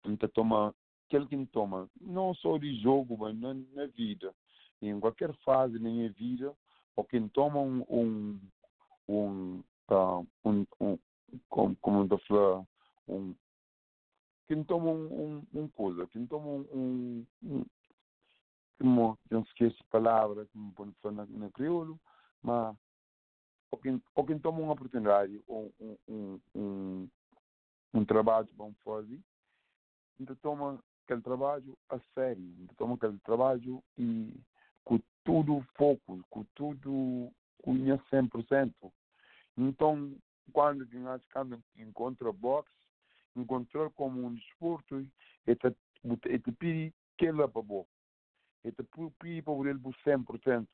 então 0.06 0.30
toma 0.30 0.76
aquele 1.08 1.28
que 1.28 1.46
toma. 1.46 1.90
Não 2.00 2.34
só 2.36 2.58
de 2.58 2.76
jogo 2.82 3.18
mas 3.18 3.38
na, 3.40 3.54
na 3.54 3.86
vida 3.88 4.34
em 4.82 5.00
qualquer 5.00 5.34
fase 5.46 5.74
da 5.74 5.80
minha 5.80 6.12
vida 6.12 6.54
ou 6.96 7.04
quem 7.04 7.28
toma 7.30 7.60
um 7.60 7.86
um 7.90 8.40
um 9.08 9.64
um, 10.46 10.66
um 10.82 11.00
como 11.48 11.76
como 11.78 12.18
falar 12.28 12.66
um 13.08 13.34
quem 14.48 14.64
toma 14.64 14.90
um, 14.90 15.38
um, 15.54 15.62
um 15.62 15.68
coisa 15.70 16.08
quem 16.08 16.26
toma 16.28 16.48
um, 16.48 17.26
um 17.44 17.66
como 18.80 19.18
eu 19.30 19.42
esqueço 19.42 19.84
palavra 19.90 20.46
como 20.54 20.74
pode 20.74 20.94
falar 21.02 21.16
na, 21.16 21.26
na 21.26 21.52
crioulo 21.52 22.00
mas 22.42 22.76
ou 23.72 23.80
quem, 24.26 24.40
toma 24.40 24.60
uma 24.60 24.74
oportunidade 24.74 25.40
ou 25.48 25.72
um, 25.80 25.98
um, 26.08 26.40
um, 26.56 27.10
um 27.94 28.06
trabalho 28.06 28.48
vão 28.56 28.74
fazer 28.84 29.20
então 30.20 30.36
toma 30.38 30.80
aquele 31.10 31.22
trabalho 31.22 31.78
a 31.90 32.00
sério, 32.14 32.44
então 32.60 32.76
toma 32.76 32.96
aquele 32.96 33.18
trabalho 33.20 33.84
e 33.98 34.32
com 34.84 35.00
tudo 35.24 35.66
foco, 35.76 36.24
com 36.30 36.44
tudo 36.56 37.32
cunha 37.64 37.98
100%. 38.12 38.74
Então, 39.58 40.16
quando 40.52 40.88
nós 41.00 41.22
quando 41.32 41.62
encontra 41.76 42.32
boxe, 42.32 42.70
encontrou 43.36 43.90
como 43.92 44.26
um 44.26 44.34
desporto, 44.36 45.00
e 45.48 45.56
te, 45.56 45.76
e 46.04 46.40
te 46.40 46.52
pede 46.52 46.94
que 47.18 47.26
ele 47.26 47.48
para 47.48 47.62
bom. 47.62 47.86
E 48.64 48.72
te 48.72 48.84
para 49.42 49.70
ele 49.70 49.80
por 49.80 49.96
100%. 50.06 50.68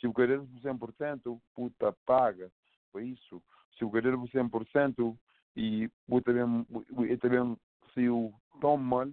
Se 0.00 0.06
o 0.06 0.14
querer 0.14 0.40
por 0.40 0.92
100%, 0.92 1.40
puta 1.54 1.92
paga 2.06 2.50
por 2.92 3.02
isso. 3.02 3.42
Se 3.76 3.84
o 3.84 3.90
querer 3.90 4.16
por 4.16 4.28
100%, 4.28 5.16
e 5.56 5.90
bem, 6.32 6.66
e 7.10 7.16
também 7.16 7.56
se 7.92 8.08
o 8.08 8.32
tão 8.60 8.76
mal 8.76 9.08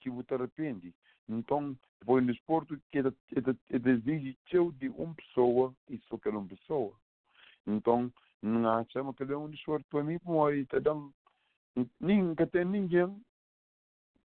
que 0.00 0.10
você 0.10 0.34
arrepende. 0.34 0.94
Então, 1.28 1.76
foi 2.04 2.20
no 2.20 2.32
esporte 2.32 2.76
que 2.90 2.98
exige 3.70 4.36
de 4.72 4.88
uma 4.88 5.14
pessoa 5.14 5.74
e 5.88 5.98
só 6.08 6.16
aquela 6.16 6.38
uma 6.38 6.48
pessoa. 6.48 6.94
Então, 7.66 8.12
não 8.42 8.68
achamos 8.68 9.14
que 9.16 9.22
é 9.22 9.36
um 9.36 9.48
desporto 9.48 9.86
para 9.88 10.02
mim, 10.02 10.18
como 10.18 10.50
está 10.50 10.78
dando. 10.80 11.14
Nunca 12.00 12.46
tem 12.46 12.64
ninguém 12.64 13.22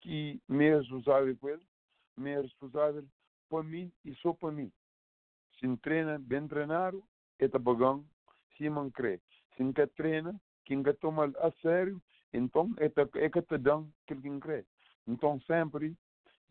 que 0.01 0.41
me 0.47 0.65
é 0.65 0.77
responsável 0.77 1.35
por 1.37 1.51
ele, 1.51 1.67
me 2.15 2.31
é 2.31 2.41
responsável 2.41 3.05
para 3.49 3.63
mim 3.63 3.91
e 4.05 4.13
só 4.15 4.33
para 4.33 4.51
mim. 4.51 4.71
Se 5.59 5.77
treina 5.77 6.19
bem 6.19 6.47
treinado, 6.47 7.03
é 7.39 7.47
pagando, 7.47 8.05
se 8.55 8.69
não 8.69 8.89
crê. 8.89 9.19
Se 9.55 9.63
não 9.63 9.73
treina, 9.95 10.39
quem 10.65 10.83
quer 10.83 10.95
toma 10.97 11.25
a 11.25 11.51
sério, 11.61 12.01
então 12.33 12.73
é 12.77 12.89
é 13.19 13.29
que 13.29 13.41
te 13.41 13.57
dão 13.57 13.89
aquilo 14.03 14.21
que 14.21 14.39
crê. 14.39 14.65
Então 15.07 15.39
sempre, 15.41 15.95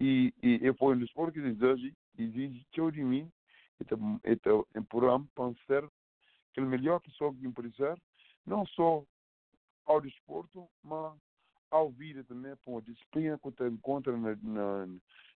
e, 0.00 0.32
e 0.42 0.58
eu 0.62 0.74
fui 0.74 0.94
no 0.94 1.04
esporte 1.04 1.40
que 1.40 1.46
exige, 1.46 1.94
exige 2.18 2.66
que 2.72 2.90
de 2.90 3.04
mim, 3.04 3.30
e 3.80 3.84
então 4.32 4.66
empurramos 4.74 5.28
para 5.34 5.54
ser 5.66 5.88
que 6.52 6.60
o 6.60 6.66
melhor 6.66 7.00
que 7.00 7.10
sou 7.12 7.34
que 7.34 7.76
ser, 7.76 8.00
não 8.46 8.64
só 8.66 9.04
ao 9.84 10.00
desporto, 10.00 10.68
mas 10.82 11.14
ao 11.70 11.90
vida 11.90 12.24
também, 12.24 12.52
a 12.52 12.80
disciplina 12.80 13.38
que 13.38 13.44
você 13.44 13.68
encontra 13.68 14.16
na, 14.16 14.36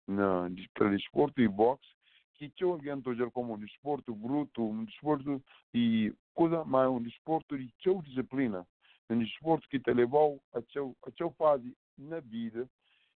na, 0.06 0.48
desporto 0.90 1.40
e 1.40 1.48
boxe, 1.48 1.88
que 2.34 2.64
eu 2.64 2.70
oriento 2.70 3.14
já 3.14 3.30
como 3.30 3.54
um 3.54 3.58
desporto 3.58 4.14
bruto, 4.14 4.64
um 4.64 4.84
desporto 4.84 5.42
e 5.74 6.12
coisa, 6.34 6.64
mas 6.64 6.88
um 6.88 7.02
desporto 7.02 7.58
de 7.58 7.70
teu 7.82 8.00
disciplina 8.00 8.66
um 9.14 9.18
desporto 9.18 9.68
que 9.68 9.78
te 9.78 9.92
levou 9.92 10.40
a 10.54 10.62
teu, 10.62 10.96
a 11.02 11.10
teu 11.10 11.30
fase 11.32 11.76
na 11.98 12.20
vida, 12.20 12.68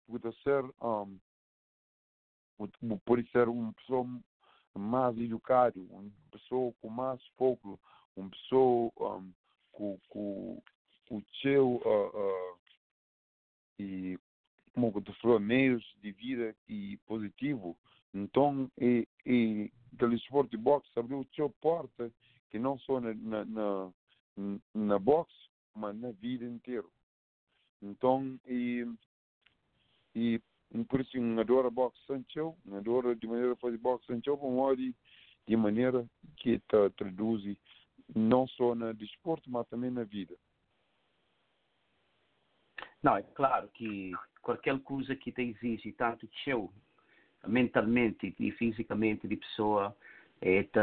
você 0.08 0.32
ser, 0.44 0.64
um, 0.82 1.20
pode 3.06 3.30
ser 3.32 3.48
uma 3.48 3.74
pessoa 3.74 4.08
mais 4.78 5.18
educada, 5.18 5.80
uma 5.80 6.10
pessoa 6.32 6.74
com 6.82 6.90
mais 6.90 7.22
foco, 7.38 7.80
uma 8.16 8.30
pessoa 8.30 8.92
um, 9.00 9.34
com, 9.72 10.00
com, 10.10 10.64
com 11.08 11.18
o 11.18 11.24
seu 11.42 11.76
uh, 11.76 12.08
uh, 12.18 12.61
e 13.82 14.20
como 14.74 14.94
falou, 15.22 15.40
meios 15.40 15.84
de 16.02 16.12
vida 16.12 16.56
e 16.68 16.98
positivo. 17.06 17.78
Então, 18.14 18.70
e, 18.80 19.08
e 19.26 19.72
aquele 19.94 20.16
esporte 20.16 20.56
boxe 20.56 20.90
abriu 20.96 21.22
a 21.22 21.36
sua 21.36 21.50
porta, 21.62 22.12
que 22.50 22.60
não 22.60 22.78
só 22.80 23.00
na, 23.00 23.14
na, 23.14 23.46
na, 23.46 23.92
na 24.74 25.00
boxe, 25.00 25.34
mas 25.76 25.96
na 25.96 26.12
vida 26.12 26.46
inteira. 26.46 26.88
Então, 27.82 28.40
e, 28.48 28.86
e 30.16 30.42
por 30.88 31.02
isso, 31.02 31.18
eu 31.18 31.40
adoro 31.40 31.72
boxe 31.72 32.00
Sancho, 32.06 32.26
eu 32.40 32.58
adoro 32.78 33.16
de 33.16 33.28
maneira 33.28 33.56
fazer 33.58 33.78
boxe 33.78 34.06
Sancho, 34.08 34.38
como 34.38 34.74
de, 34.76 34.96
de 35.48 35.58
maneira 35.58 36.06
que 36.38 36.62
traduz 36.96 37.44
não 38.16 38.48
só 38.48 38.76
no 38.76 38.94
desporto, 38.94 39.50
mas 39.50 39.68
também 39.68 39.92
na 39.92 40.04
vida. 40.04 40.36
Não, 43.04 43.18
é 43.18 43.24
claro 43.24 43.68
que 43.74 44.12
qualquer 44.42 44.78
coisa 44.80 45.16
que 45.16 45.32
te 45.32 45.42
exige 45.42 45.92
tanto 45.94 46.28
teu, 46.44 46.72
mentalmente 47.48 48.36
e 48.40 48.52
fisicamente 48.52 49.28
de 49.28 49.36
pessoa, 49.36 49.96
é 50.40 50.64
te, 50.64 50.80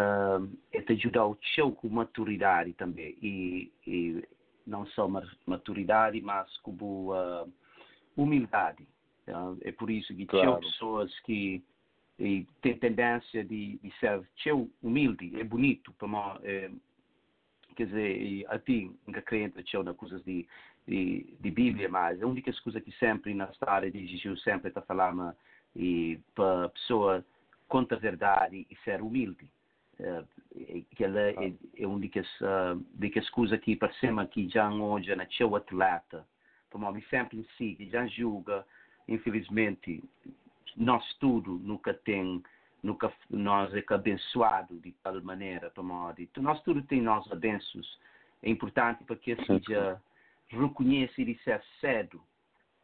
é 0.73 0.83
te 0.83 0.93
ajudar 0.93 1.27
o 1.27 1.39
teu 1.55 1.73
com 1.73 1.89
maturidade 1.89 2.73
também. 2.75 3.17
E, 3.23 3.73
e 3.87 4.25
não 4.67 4.87
só 4.89 5.09
maturidade, 5.47 6.21
mas 6.21 6.57
como 6.59 7.13
uh, 7.13 7.51
humildade. 8.17 8.87
Então, 9.23 9.59
é 9.63 9.73
por 9.73 9.91
isso 9.91 10.15
que 10.15 10.27
Claro. 10.27 10.53
claro. 10.53 10.67
pessoas 10.67 11.21
que 11.21 11.63
têm 12.17 12.79
tendência 12.79 13.45
de, 13.45 13.79
de 13.79 13.91
ser 13.99 14.21
teu 14.43 14.71
humilde, 14.83 15.39
é 15.41 15.45
bonito, 15.45 15.93
para 15.93 16.41
é, 16.43 16.71
quer 17.77 17.87
dizer, 17.87 18.47
a 18.49 18.59
ti, 18.59 18.91
nunca 19.07 19.23
crente, 19.23 19.63
teu 19.63 19.83
na 19.85 19.95
coisas 19.95 20.23
de, 20.25 20.47
de, 20.89 21.51
Bíblia, 21.51 21.89
mas 21.89 22.23
a 22.23 22.27
única 22.27 22.51
coisa 22.63 22.81
que 22.81 22.91
sempre 22.93 23.35
na 23.35 23.45
história 23.45 23.91
de 23.91 24.07
Jesus 24.07 24.43
sempre 24.43 24.69
está 24.69 24.81
falando 24.81 25.35
e 25.77 26.19
para 26.35 26.65
a 26.65 26.69
pessoa 26.71 27.25
contra 27.69 27.97
a 27.97 28.01
verdade 28.01 28.67
e 28.71 28.77
ser 28.77 29.03
humilde. 29.03 29.49
Uh, 30.01 30.27
que 30.95 31.05
ela 31.05 31.21
é, 31.21 31.53
é 31.77 31.87
uma 31.87 31.99
das, 31.99 32.41
uh, 32.41 32.83
das 32.95 33.31
coisas 33.31 33.61
que 33.61 33.77
percebemos 33.77 34.31
que 34.31 34.49
já 34.49 34.71
hoje 34.71 35.15
na 35.15 35.27
seu 35.27 35.55
atleta, 35.57 36.25
como 36.71 37.03
sempre 37.03 37.39
em 37.39 37.47
si, 37.57 37.75
que 37.75 37.91
já 37.91 38.07
julga, 38.07 38.65
infelizmente, 39.09 40.03
nós 40.77 41.05
tudo 41.15 41.59
nunca 41.59 41.93
tem, 41.93 42.43
nunca 42.83 43.13
nós 43.29 43.75
é 43.75 43.85
abençoado 43.89 44.79
de 44.79 44.93
tal 45.03 45.21
maneira, 45.23 45.73
dito. 46.17 46.41
Nós 46.41 46.63
tudo 46.63 46.81
tem 46.83 47.03
nós 47.03 47.31
abenços. 47.33 47.99
É 48.43 48.49
importante 48.49 49.03
para 49.05 49.17
que 49.17 49.35
seja 49.45 50.01
reconhece 50.49 51.23
e 51.23 51.25
disser 51.25 51.63
cedo 51.81 52.23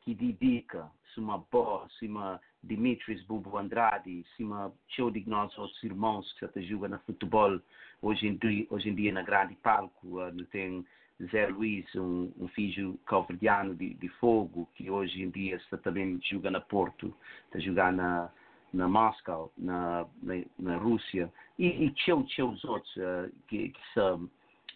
que 0.03 0.15
dedica, 0.15 0.91
suma 1.15 1.39
Bo, 1.51 1.89
sima 1.99 2.41
Dimitris 2.63 3.23
Bubu 3.25 3.57
Andrade, 3.57 4.25
sima 4.37 4.73
show 4.89 5.11
de 5.11 5.27
nós 5.29 5.57
outros 5.57 5.83
irmãos 5.83 6.31
que 6.35 6.47
já 6.47 6.61
jogam 6.61 6.91
no 6.91 6.99
futebol 7.01 7.59
hoje 8.03 8.27
em 8.27 8.37
dia, 8.37 8.67
hoje 8.71 8.91
em 8.91 8.95
dia 8.95 9.13
na 9.13 9.23
grande 9.23 9.55
palco, 9.57 10.21
uh, 10.21 10.45
tem 10.47 10.85
Zé 11.31 11.47
Luiz, 11.47 11.87
um, 11.95 12.33
um 12.39 12.49
filho 12.49 12.99
calverdiano 13.07 13.75
de, 13.75 13.95
de 13.95 14.09
fogo, 14.21 14.69
que 14.75 14.91
hoje 14.91 15.23
em 15.23 15.31
dia 15.31 15.57
está 15.57 15.79
também 15.79 16.19
joga 16.23 16.51
na 16.51 16.61
Porto, 16.61 17.15
está 17.47 17.59
jogando 17.59 17.97
na, 17.97 18.31
na 18.73 18.89
Moscou, 18.89 19.53
na, 19.57 20.07
na, 20.23 20.35
na 20.59 20.77
Rússia, 20.77 21.33
e, 21.59 21.67
e 21.67 21.91
tchau, 21.93 22.25
tchau 22.25 22.51
os 22.51 22.65
outros 22.65 22.95
uh, 22.97 23.33
que, 23.49 23.71
que, 23.71 23.81
são, 23.95 24.29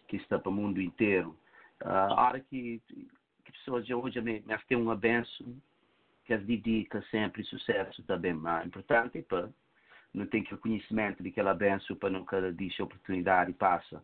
que 0.07 0.17
estão 0.17 0.41
para 0.41 0.49
o 0.49 0.53
mundo 0.53 0.81
inteiro. 0.81 1.37
A 1.81 2.23
hora 2.23 2.41
que, 2.41 2.83
que 3.45 3.53
pessoas 3.53 3.87
de 3.87 3.95
hoje 3.95 4.21
me, 4.21 4.41
me 4.41 4.59
têm 4.67 4.77
um 4.77 4.91
abenço, 4.91 5.45
que 6.25 6.35
as 6.35 6.45
dedica 6.45 7.03
sempre 7.11 7.43
sucesso 7.45 8.03
também, 8.03 8.33
é 8.33 8.67
importante 8.67 9.23
para 9.23 9.49
não 10.13 10.27
tem 10.27 10.43
aquele 10.43 10.61
conhecimento 10.61 11.23
de 11.23 11.29
aquela 11.29 11.55
benção 11.55 11.97
para 11.97 12.11
nunca 12.11 12.53
deixar 12.53 12.85
oportunidade 12.85 13.53
passa. 13.53 14.03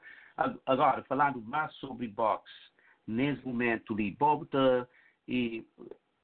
Agora, 0.66 1.02
falando 1.04 1.40
mais 1.42 1.72
sobre 1.76 2.08
boxe, 2.08 2.52
nesse 3.06 3.44
momento 3.46 3.94
ali, 3.94 4.10
Bob 4.10 4.44
está 4.44 4.86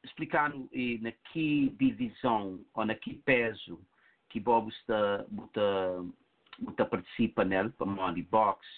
explicando 0.03 0.68
e, 0.72 0.98
na 0.98 1.12
que 1.12 1.70
divisão 1.78 2.61
ou 2.74 2.84
na 2.84 2.94
que 2.94 3.14
peso 3.14 3.80
que 4.28 4.40
Bob 4.40 4.68
está, 4.70 5.26
está, 5.46 6.70
está 6.70 6.84
participa 6.86 7.44
nele, 7.44 7.70
para 7.70 8.12
de 8.12 8.22
boxe, 8.22 8.68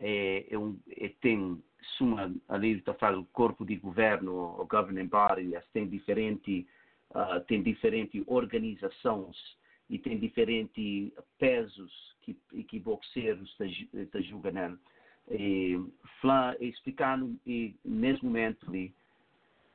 é, 0.00 0.46
é 0.50 0.58
um, 0.58 0.78
é, 0.90 1.08
tem 1.20 1.62
suma 1.96 2.34
ali 2.48 2.78
está 2.78 2.94
falando 2.94 3.22
do 3.22 3.28
corpo 3.32 3.64
de 3.64 3.76
governo 3.76 4.56
o 4.58 4.66
governing 4.66 5.06
body 5.06 5.52
tem 5.72 5.86
diferente 5.86 6.66
uh, 7.10 7.40
tem 7.46 7.62
diferente 7.62 8.22
organizações 8.26 9.36
e 9.88 9.98
tem 9.98 10.18
diferentes 10.18 11.12
pesos 11.38 11.92
que, 12.22 12.34
que 12.64 12.78
boxeiros 12.78 13.54
estão 13.92 14.22
jogando. 14.22 14.78
E, 15.30 15.78
explicando 16.60 17.38
e, 17.46 17.74
nesse 17.84 18.24
momento 18.24 18.68
ali, 18.68 18.94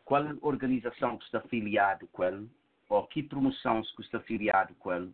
qual 0.06 0.24
organização 0.42 1.18
que 1.18 1.26
está 1.26 1.40
afiliado 1.40 2.08
com 2.08 2.24
ele, 2.24 2.50
ou 2.88 3.06
que 3.08 3.22
promoção 3.22 3.82
que 3.82 4.02
está 4.02 4.18
afiliado 4.18 4.74
com 4.76 4.92
ele, 4.92 5.14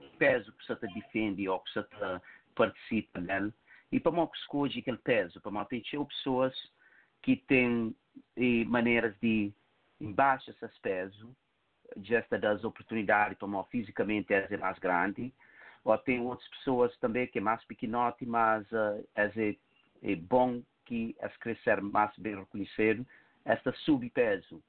que 0.00 0.16
peso 0.18 0.52
que 0.52 0.66
você 0.66 0.86
defende 0.88 1.48
ou 1.48 1.60
que 1.60 1.72
você 1.72 1.86
participa 2.54 3.20
nele, 3.20 3.52
e 3.92 4.00
para 4.00 4.10
mim 4.10 4.26
que 4.26 4.38
escolhe 4.38 4.78
aquele 4.80 4.96
peso, 4.96 5.40
para 5.40 5.52
mim 5.52 5.64
tem 5.68 5.82
pessoas 6.06 6.54
que 7.20 7.36
têm 7.36 7.94
e, 8.36 8.64
maneiras 8.64 9.14
de 9.20 9.52
embaixo 10.00 10.50
esses 10.50 10.78
pesos, 10.78 11.30
gesta 11.98 12.38
das 12.38 12.64
oportunidades 12.64 13.38
para 13.38 13.64
fisicamente 13.64 14.32
é 14.32 14.56
mais 14.56 14.78
grande, 14.78 15.32
ou 15.84 15.96
tem 15.98 16.20
outras 16.20 16.48
pessoas 16.48 16.96
também 16.98 17.26
que 17.26 17.38
é 17.38 17.42
mais 17.42 17.62
pequenote, 17.64 18.24
mas 18.24 18.64
uh, 18.72 19.06
é, 19.14 19.56
é 20.02 20.16
bom 20.16 20.62
que 20.86 21.14
as 21.20 21.36
crescer 21.36 21.80
mais 21.80 22.16
bem 22.18 22.36
reconhecido, 22.36 23.06
esta 23.44 23.72
subpeso. 23.84 24.62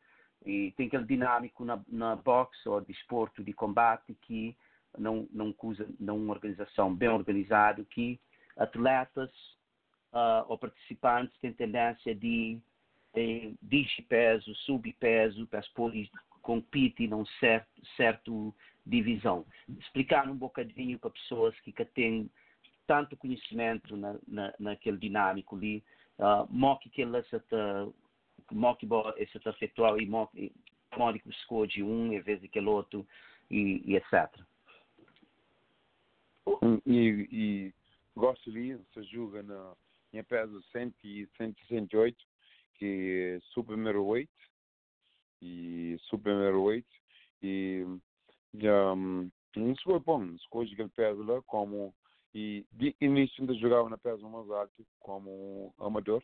E 0.46 0.74
tem 0.76 0.88
aquele 0.88 1.06
dinâmico 1.06 1.64
na, 1.64 1.82
na 1.88 2.16
boxe 2.16 2.68
ou 2.68 2.82
desporto 2.82 3.44
de 3.44 3.54
combate 3.54 4.14
que 4.22 4.56
não, 4.98 5.28
não 5.32 5.56
usa 5.64 5.88
não 6.00 6.18
uma 6.18 6.34
organização 6.34 6.94
bem 6.94 7.10
organizada 7.10 7.84
que 7.86 8.20
atletas 8.58 9.30
uh, 10.14 10.46
ou 10.48 10.58
participantes 10.58 11.38
têm 11.40 11.54
tendência 11.54 12.14
de, 12.16 12.60
de, 13.14 13.56
de 13.62 14.02
peso, 14.08 14.54
subpeso, 14.56 15.48
para 15.48 15.62
compete 16.42 17.08
num 17.08 17.26
certo, 17.40 17.70
certo 17.96 18.56
divisão. 18.86 19.46
Explicar 19.80 20.30
um 20.30 20.36
bocadinho 20.36 21.00
para 21.00 21.10
pessoas 21.10 21.58
que, 21.62 21.72
que 21.72 21.86
têm 21.86 22.30
tanto 22.86 23.16
conhecimento 23.16 23.96
na, 23.96 24.16
na, 24.28 24.54
naquele 24.60 24.98
dinâmico 24.98 25.56
ali, 25.56 25.84
uh, 26.20 26.46
mo 26.50 26.78
que 26.78 27.02
ele 27.02 27.18
essa 27.18 27.42
mo 28.52 28.76
que 28.76 28.86
esse 29.18 29.40
afetual 29.48 30.00
e 30.00 30.06
mo 30.06 30.28
que 30.28 30.52
escolhe 31.30 31.82
um 31.82 32.14
em 32.14 32.20
vez 32.20 32.42
daquele 32.42 32.68
outro 32.68 33.08
e, 33.50 33.82
e 33.86 33.96
etc. 33.96 34.30
E, 36.86 37.28
e 37.32 37.74
gosto 38.16 38.52
de 38.52 38.78
se 38.94 39.04
julga 39.04 39.44
na 39.44 39.74
minha 40.12 40.24
peso 40.24 40.62
100 40.72 40.94
e 41.04 41.28
168 41.38 42.18
que 42.76 43.38
é 43.38 43.40
super 43.54 43.78
middleweight 43.78 44.32
e 45.42 45.98
super 46.02 46.36
middleweight 46.36 46.88
e 47.42 47.86
um, 48.96 49.30
isso 49.56 49.84
foi 49.84 50.00
bom, 50.00 50.26
escolhi 50.36 50.74
aquele 50.74 50.90
peso 50.90 51.24
lá 51.24 51.42
como 51.44 51.94
e 52.34 52.66
de 52.72 52.96
início 53.00 53.42
ainda 53.42 53.54
jogava 53.56 53.90
na 53.90 53.98
peso 53.98 54.28
mais 54.28 54.50
alto 54.50 54.86
como 55.00 55.74
amador, 55.78 56.24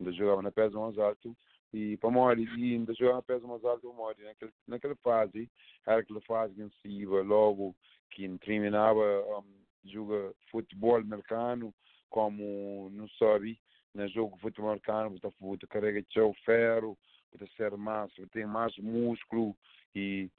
ainda 0.00 0.12
jogava 0.12 0.42
na 0.42 0.50
peso 0.50 0.80
mais 0.80 0.98
alto 0.98 1.36
e 1.72 1.96
para 1.98 2.10
morrer 2.10 2.38
e 2.38 2.74
ainda 2.74 2.94
jogava 2.94 3.18
na 3.18 3.22
peso 3.22 3.46
mais 3.46 3.64
alto 3.64 3.82
para 3.82 3.92
morrer 3.92 4.24
naquele, 4.24 4.52
naquela 4.66 4.96
fase, 4.96 5.48
era 5.86 6.00
aquela 6.00 6.20
fase 6.22 6.54
que 6.54 6.76
se 6.82 6.88
ia 6.88 7.08
logo 7.08 7.74
que 8.10 8.28
terminava 8.38 9.00
um, 9.38 9.63
joga 9.84 10.34
futebol 10.50 10.96
americano 10.96 11.74
como 12.14 12.90
não 12.92 13.08
sabe, 13.18 13.60
no 13.92 14.06
jogo 14.06 14.38
futebol 14.38 14.70
americano, 14.70 15.10
você 15.10 15.66
carrega 15.66 15.98
o 16.24 16.34
ferro, 16.44 16.96
para 17.32 17.44
ser 17.56 17.76
mais, 17.76 18.14
para 18.14 18.28
ter 18.28 18.46
mais 18.46 18.72
músculo 18.78 19.56
e, 19.96 20.30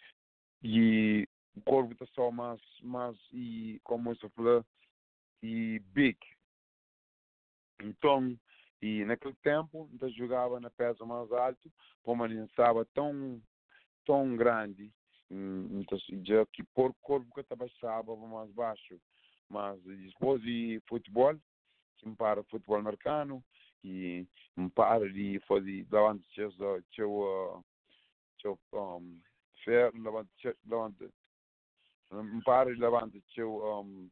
e 0.64 1.28
o 1.54 1.62
corpo 1.64 1.92
está 1.92 2.06
só 2.14 2.32
mais, 2.32 2.62
mais 2.82 3.18
e 3.34 3.78
como 3.84 4.10
eu 4.10 4.30
falei, 4.30 4.64
e 5.44 5.80
big. 5.94 6.18
Então, 7.82 8.40
e 8.82 9.04
naquele 9.04 9.36
tempo, 9.44 9.90
então 9.94 10.10
jogava 10.12 10.62
na 10.62 10.70
peso 10.70 11.06
mais 11.06 11.30
alto, 11.30 11.70
como 12.04 12.26
não 12.26 12.46
estava 12.46 12.86
tão, 12.94 13.42
tão 14.06 14.38
grande, 14.38 14.94
então 15.30 15.98
já 16.24 16.46
que 16.54 16.64
por 16.74 16.94
corpo 17.02 17.34
que 17.34 17.42
estava 17.42 17.68
mais 18.28 18.50
baixo. 18.54 18.98
Mas 19.50 19.82
depois 19.84 20.42
de 20.42 20.82
futebol, 20.88 21.36
me 22.04 22.16
para 22.16 22.44
futebol 22.44 22.78
americano, 22.78 23.44
e 23.86 24.28
me 24.58 24.70
para 24.72 25.08
de 25.12 25.40
fazer 25.48 25.86
levante 25.92 26.28
seu 26.34 26.52
seu 26.96 27.64
seu 28.42 28.60
um 28.74 29.22
fer 29.64 29.94
levante 29.94 30.56
levante 30.66 31.10
me 32.12 32.44
para 32.44 32.74
de 32.74 32.80
levante 32.80 33.24
seu 33.34 33.82
um 33.82 34.10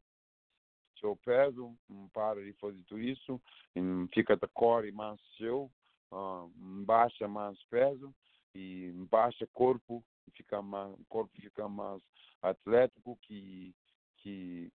seu 1.00 1.16
peso 1.16 1.76
me 1.88 2.08
para 2.10 2.42
de 2.42 2.52
fazer 2.54 2.82
tudo 2.84 3.00
isso 3.00 3.40
e 3.74 3.80
fica 4.14 4.36
da 4.36 4.46
cor 4.48 4.90
mais 4.92 5.20
seu 5.36 5.70
um, 6.12 6.84
baixa 6.84 7.26
mais 7.26 7.60
peso 7.64 8.14
e 8.54 8.92
baixa 9.10 9.46
corpo 9.52 10.04
fica 10.36 10.62
mais 10.62 10.94
corpo 11.08 11.32
fica 11.34 11.68
mais 11.68 12.00
atlético 12.40 13.18
que 13.22 13.74
que 14.18 14.72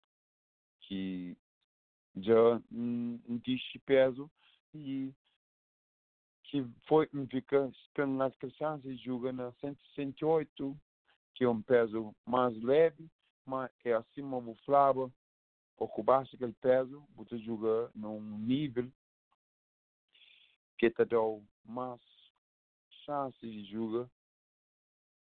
que 0.87 1.37
já 2.15 2.61
não 2.71 3.37
diz 3.43 3.61
peso 3.85 4.31
e 4.73 5.13
que 6.45 6.65
foi, 6.87 7.09
fica 7.29 7.71
nas 8.07 8.35
crianças 8.37 8.85
e 8.85 8.95
joga 8.95 9.33
na 9.33 9.51
168, 9.59 10.79
que 11.35 11.43
é 11.43 11.49
um 11.49 11.61
peso 11.61 12.15
mais 12.25 12.55
leve, 12.63 13.05
mas 13.45 13.69
é 13.83 13.93
acima 13.93 14.41
do 14.41 14.55
flava, 14.63 15.11
pouco 15.75 16.01
baixo 16.01 16.35
aquele 16.35 16.53
peso, 16.53 17.05
você 17.15 17.37
joga 17.39 17.91
num 17.93 18.21
nível 18.39 18.89
que 20.77 20.89
te 20.89 21.05
dá 21.05 21.17
mais 21.65 21.99
chance 23.05 23.39
de 23.41 23.65
jogar, 23.65 24.09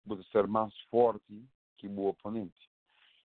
você 0.04 0.22
ser 0.24 0.46
mais 0.46 0.76
forte 0.90 1.42
que 1.78 1.88
o 1.88 2.06
oponente. 2.06 2.70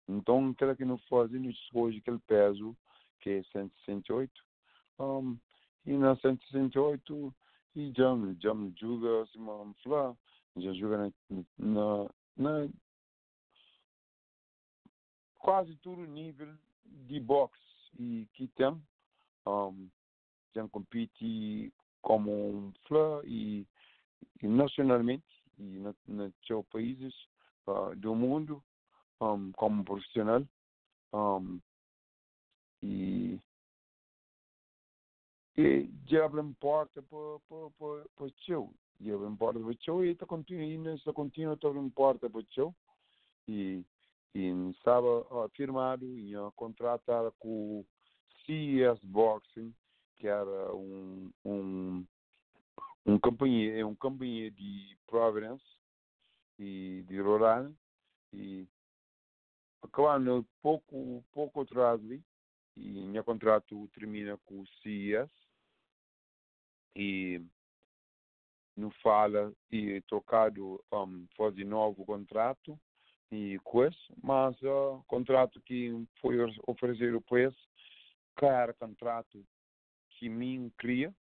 Então, 0.10 0.50
aquilo 0.50 0.76
que 0.76 0.86
não 0.86 0.98
fazemos 1.08 1.56
hoje, 1.72 2.00
aquele 2.00 2.18
peso, 2.20 2.76
que 3.20 3.30
é 3.30 3.44
168, 3.52 4.32
um, 4.98 5.38
e 5.86 5.96
na 5.96 6.16
168 6.16 7.36
e 7.76 7.94
já, 7.96 8.16
já 8.42 8.54
me 8.56 8.74
joga 8.76 9.22
assim 9.22 9.38
uma 9.38 9.72
flá, 9.84 10.18
já 10.58 10.74
joga 10.74 10.98
na, 10.98 11.44
na, 11.60 12.10
na 12.36 12.70
quase 15.38 15.76
todo 15.78 16.02
nível 16.08 16.58
de 16.84 17.20
boxe 17.20 17.60
e 18.00 18.28
que 18.34 18.48
tem 18.48 18.82
um, 19.46 19.90
já 20.56 20.68
compete 20.70 21.72
como 22.02 22.32
um 22.32 22.74
e, 23.26 23.68
e 24.42 24.48
nacionalmente 24.48 25.44
e 25.60 25.78
na, 25.78 25.94
na 26.08 26.32
seus 26.48 26.66
países 26.66 27.14
uh, 27.68 27.96
do 27.96 28.16
mundo 28.16 28.64
um, 29.22 29.52
como 29.54 29.84
profissional 29.84 30.44
um, 31.14 31.60
e 32.82 33.40
que 35.54 35.90
já 36.06 36.26
abre 36.26 36.42
porta 36.60 37.02
para 37.04 37.40
para 37.50 37.70
para 37.78 38.10
para 38.16 38.32
teu 38.46 38.74
e 39.00 39.10
ele 39.10 39.26
importa 39.26 39.60
para 39.60 39.74
show 39.82 40.04
e 40.04 40.12
está 40.12 40.26
continua 40.26 40.64
e 40.64 40.78
nessa 40.78 41.12
continua 41.12 41.58
todo 41.58 41.80
importa 41.80 42.30
para 42.30 42.46
show 42.52 42.74
e 43.48 43.84
e 44.34 44.48
estava 44.70 45.50
firmado 45.56 46.06
e 46.06 46.36
ó, 46.36 46.52
contratar 46.52 47.32
com 47.40 47.80
o 47.80 47.86
CES 48.46 49.04
Boxing 49.04 49.74
que 50.16 50.28
era 50.28 50.74
um 50.74 51.32
um 51.44 52.06
um 53.06 53.20
companhia 53.20 53.86
uma 53.86 53.96
companhia 53.96 54.52
de 54.52 54.98
Providence 55.08 55.66
e 56.58 57.04
de 57.08 57.22
Rhode 57.22 57.44
Island 57.44 57.76
e 58.34 58.68
acabando 59.82 60.46
pouco 60.62 61.24
pouco 61.32 61.62
atrás 61.62 62.02
e 62.12 62.22
meu 62.78 63.24
contrato 63.24 63.88
termina 63.94 64.38
com 64.46 64.62
o 64.62 64.68
CES 64.82 65.30
e 66.96 67.42
não 68.76 68.92
fala 69.04 69.54
e 69.72 70.02
trocado 70.02 70.84
um, 70.92 71.28
fazer 71.36 71.66
novo 71.66 72.06
contrato 72.06 72.80
e 73.32 73.60
coisa, 73.64 73.96
mas 74.24 74.60
o 74.64 75.04
contrato 75.08 75.62
que 75.62 75.92
foi 76.20 76.38
oferecido 76.66 77.20
depois, 77.20 77.54
cara 78.36 78.74
contrato 78.74 79.46
que 80.12 80.30
mim 80.30 80.72
cria, 80.78 81.14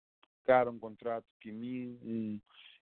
cara 0.45 0.70
um 0.70 0.80
contrato 0.80 1.26
que 1.41 1.51
mim 1.51 1.99
um, 2.01 2.39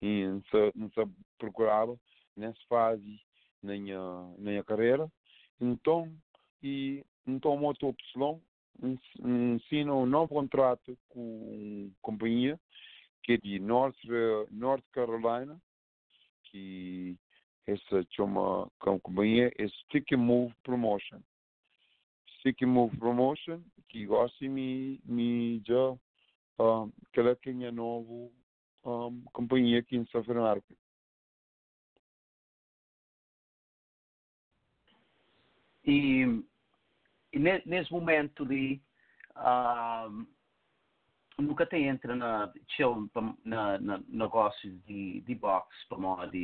e 0.03 0.25
se, 0.51 0.73
não 0.75 0.89
se 0.91 1.13
procurava 1.39 1.99
nessa 2.37 2.59
fase 2.69 3.21
na 3.63 3.73
minha, 3.73 3.99
na 4.39 4.51
minha 4.51 4.65
carreira. 4.65 5.11
Então, 5.61 6.11
e 6.63 7.05
então 7.27 7.57
moto 7.57 7.87
opção 7.87 8.41
ensina 8.83 9.95
um 9.95 10.07
novo 10.07 10.35
contrato 10.35 10.97
com 11.09 11.21
uma 11.21 11.91
companhia 12.01 12.59
que 13.23 13.33
é 13.33 13.37
de 13.37 13.59
North, 13.59 13.97
North 14.51 14.85
Carolina, 14.93 15.61
que 16.45 17.17
essa 17.67 18.05
chama 18.11 18.71
companhia 18.79 19.53
é 19.59 19.69
Sticky 19.69 20.17
Move 20.17 20.55
Promotion. 20.63 21.21
Sticky 22.39 22.65
Move 22.65 22.97
Promotion, 22.97 23.63
que 23.89 24.07
gosta 24.07 24.49
me, 24.49 25.01
me 25.05 25.63
já 25.67 25.93
um, 26.59 26.91
que 27.13 27.21
ela 27.21 27.37
tem 27.37 27.71
novo 27.71 28.33
um, 28.85 29.23
companhia 29.33 29.81
aqui 29.81 29.97
em 29.97 30.07
São 30.07 30.25
Fernando. 30.25 30.63
E, 35.91 36.45
e 37.33 37.39
ne- 37.39 37.63
nesse 37.67 37.91
momento 37.91 38.45
ali, 38.45 38.81
ah, 39.35 40.09
nunca 41.39 41.67
te 41.67 41.77
entra 41.77 42.15
na, 42.15 42.53
na, 43.45 43.79
na 43.79 44.01
negócios 44.09 44.73
de, 44.85 45.21
de 45.23 45.35
boxe, 45.35 45.87
para 45.89 45.99
modo 45.99 46.37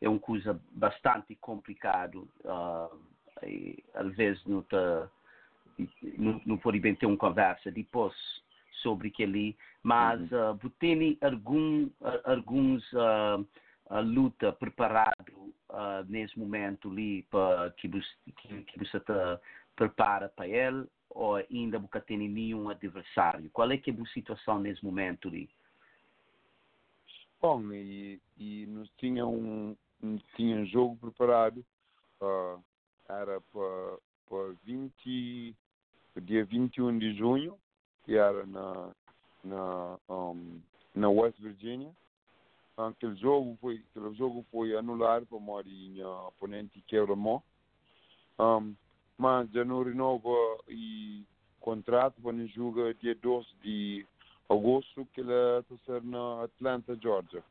é 0.00 0.08
uma 0.08 0.18
coisa 0.18 0.60
bastante 0.72 1.34
complicado. 1.36 2.28
ah, 2.44 2.90
e, 3.44 3.82
às 3.94 4.14
vezes 4.14 4.44
não, 4.46 4.62
te, 4.62 4.76
não, 6.16 6.40
não 6.46 6.58
pode 6.58 6.78
bem 6.78 6.94
ter 6.94 7.06
uma 7.06 7.16
conversa 7.16 7.72
depois 7.72 8.14
sobre 8.82 9.08
aquele, 9.08 9.56
mas 9.82 10.20
uh, 10.32 10.70
tem 10.78 11.18
algum, 11.20 11.88
a- 12.00 12.32
alguns 12.32 12.84
ah, 12.94 13.38
a 13.90 14.00
luta 14.00 14.52
preparado 14.52 15.41
ah, 15.72 16.04
nesse 16.08 16.38
momento 16.38 16.90
ali 16.90 17.22
para 17.24 17.70
que 17.72 17.88
você 17.88 18.06
que, 18.36 18.62
que 18.62 18.80
prepara 19.74 20.28
para 20.28 20.46
ele 20.46 20.86
ou 21.10 21.36
ainda 21.36 21.78
nunca 21.78 22.00
tem 22.00 22.16
nenhum 22.16 22.68
adversário? 22.68 23.50
Qual 23.50 23.70
é 23.70 23.76
que 23.76 23.90
é 23.90 23.94
a 23.94 24.06
situação 24.06 24.60
nesse 24.60 24.84
momento 24.84 25.28
ali? 25.28 25.48
Bom, 27.40 27.72
e, 27.72 28.20
e 28.38 28.66
nós 28.66 28.88
tinha 28.98 29.26
um, 29.26 29.76
tinha 30.36 30.56
um 30.58 30.66
jogo 30.66 30.96
preparado, 30.96 31.64
ah, 32.20 32.58
era 33.08 33.40
para 33.40 33.98
para 34.32 34.54
20, 34.64 35.54
dia 36.22 36.42
21 36.46 36.98
de 36.98 37.14
junho, 37.14 37.58
que 38.02 38.16
era 38.16 38.46
na, 38.46 38.90
na, 39.44 39.98
um, 40.08 40.58
na 40.94 41.10
West 41.10 41.38
Virginia. 41.38 41.90
Aquele 42.76 43.14
jogo 43.16 43.56
foi, 43.60 43.84
aquele 43.90 44.14
jogo 44.14 44.44
foi 44.50 44.74
anulado 44.76 45.26
por 45.26 45.40
modo 45.40 45.68
minha 45.68 46.08
oponente 46.08 46.82
quebra 46.82 47.14
mão. 47.14 47.42
Um, 48.38 48.74
mas 49.18 49.50
já 49.50 49.64
não 49.64 49.82
renova 49.82 50.30
e 50.68 51.24
contrato 51.60 52.20
para 52.20 52.46
jogar 52.48 52.94
dia 52.94 53.14
12 53.14 53.46
de 53.62 54.06
agosto, 54.48 55.06
que 55.12 55.20
ele 55.20 55.30
está 55.60 55.76
ser 55.84 56.02
na 56.02 56.44
Atlanta, 56.44 56.96
Georgia. 57.00 57.44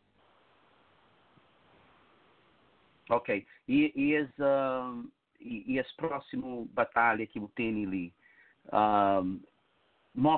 Ok. 3.10 3.46
E, 3.68 3.92
e, 3.96 4.14
esse, 4.14 4.42
ah, 4.42 5.04
e, 5.40 5.74
e 5.74 5.78
esse 5.78 5.96
próximo 5.96 6.66
batalha 6.74 7.26
que 7.28 7.40
você 7.40 7.54
tem 7.56 7.86
ali, 7.86 8.14
um, 9.24 9.42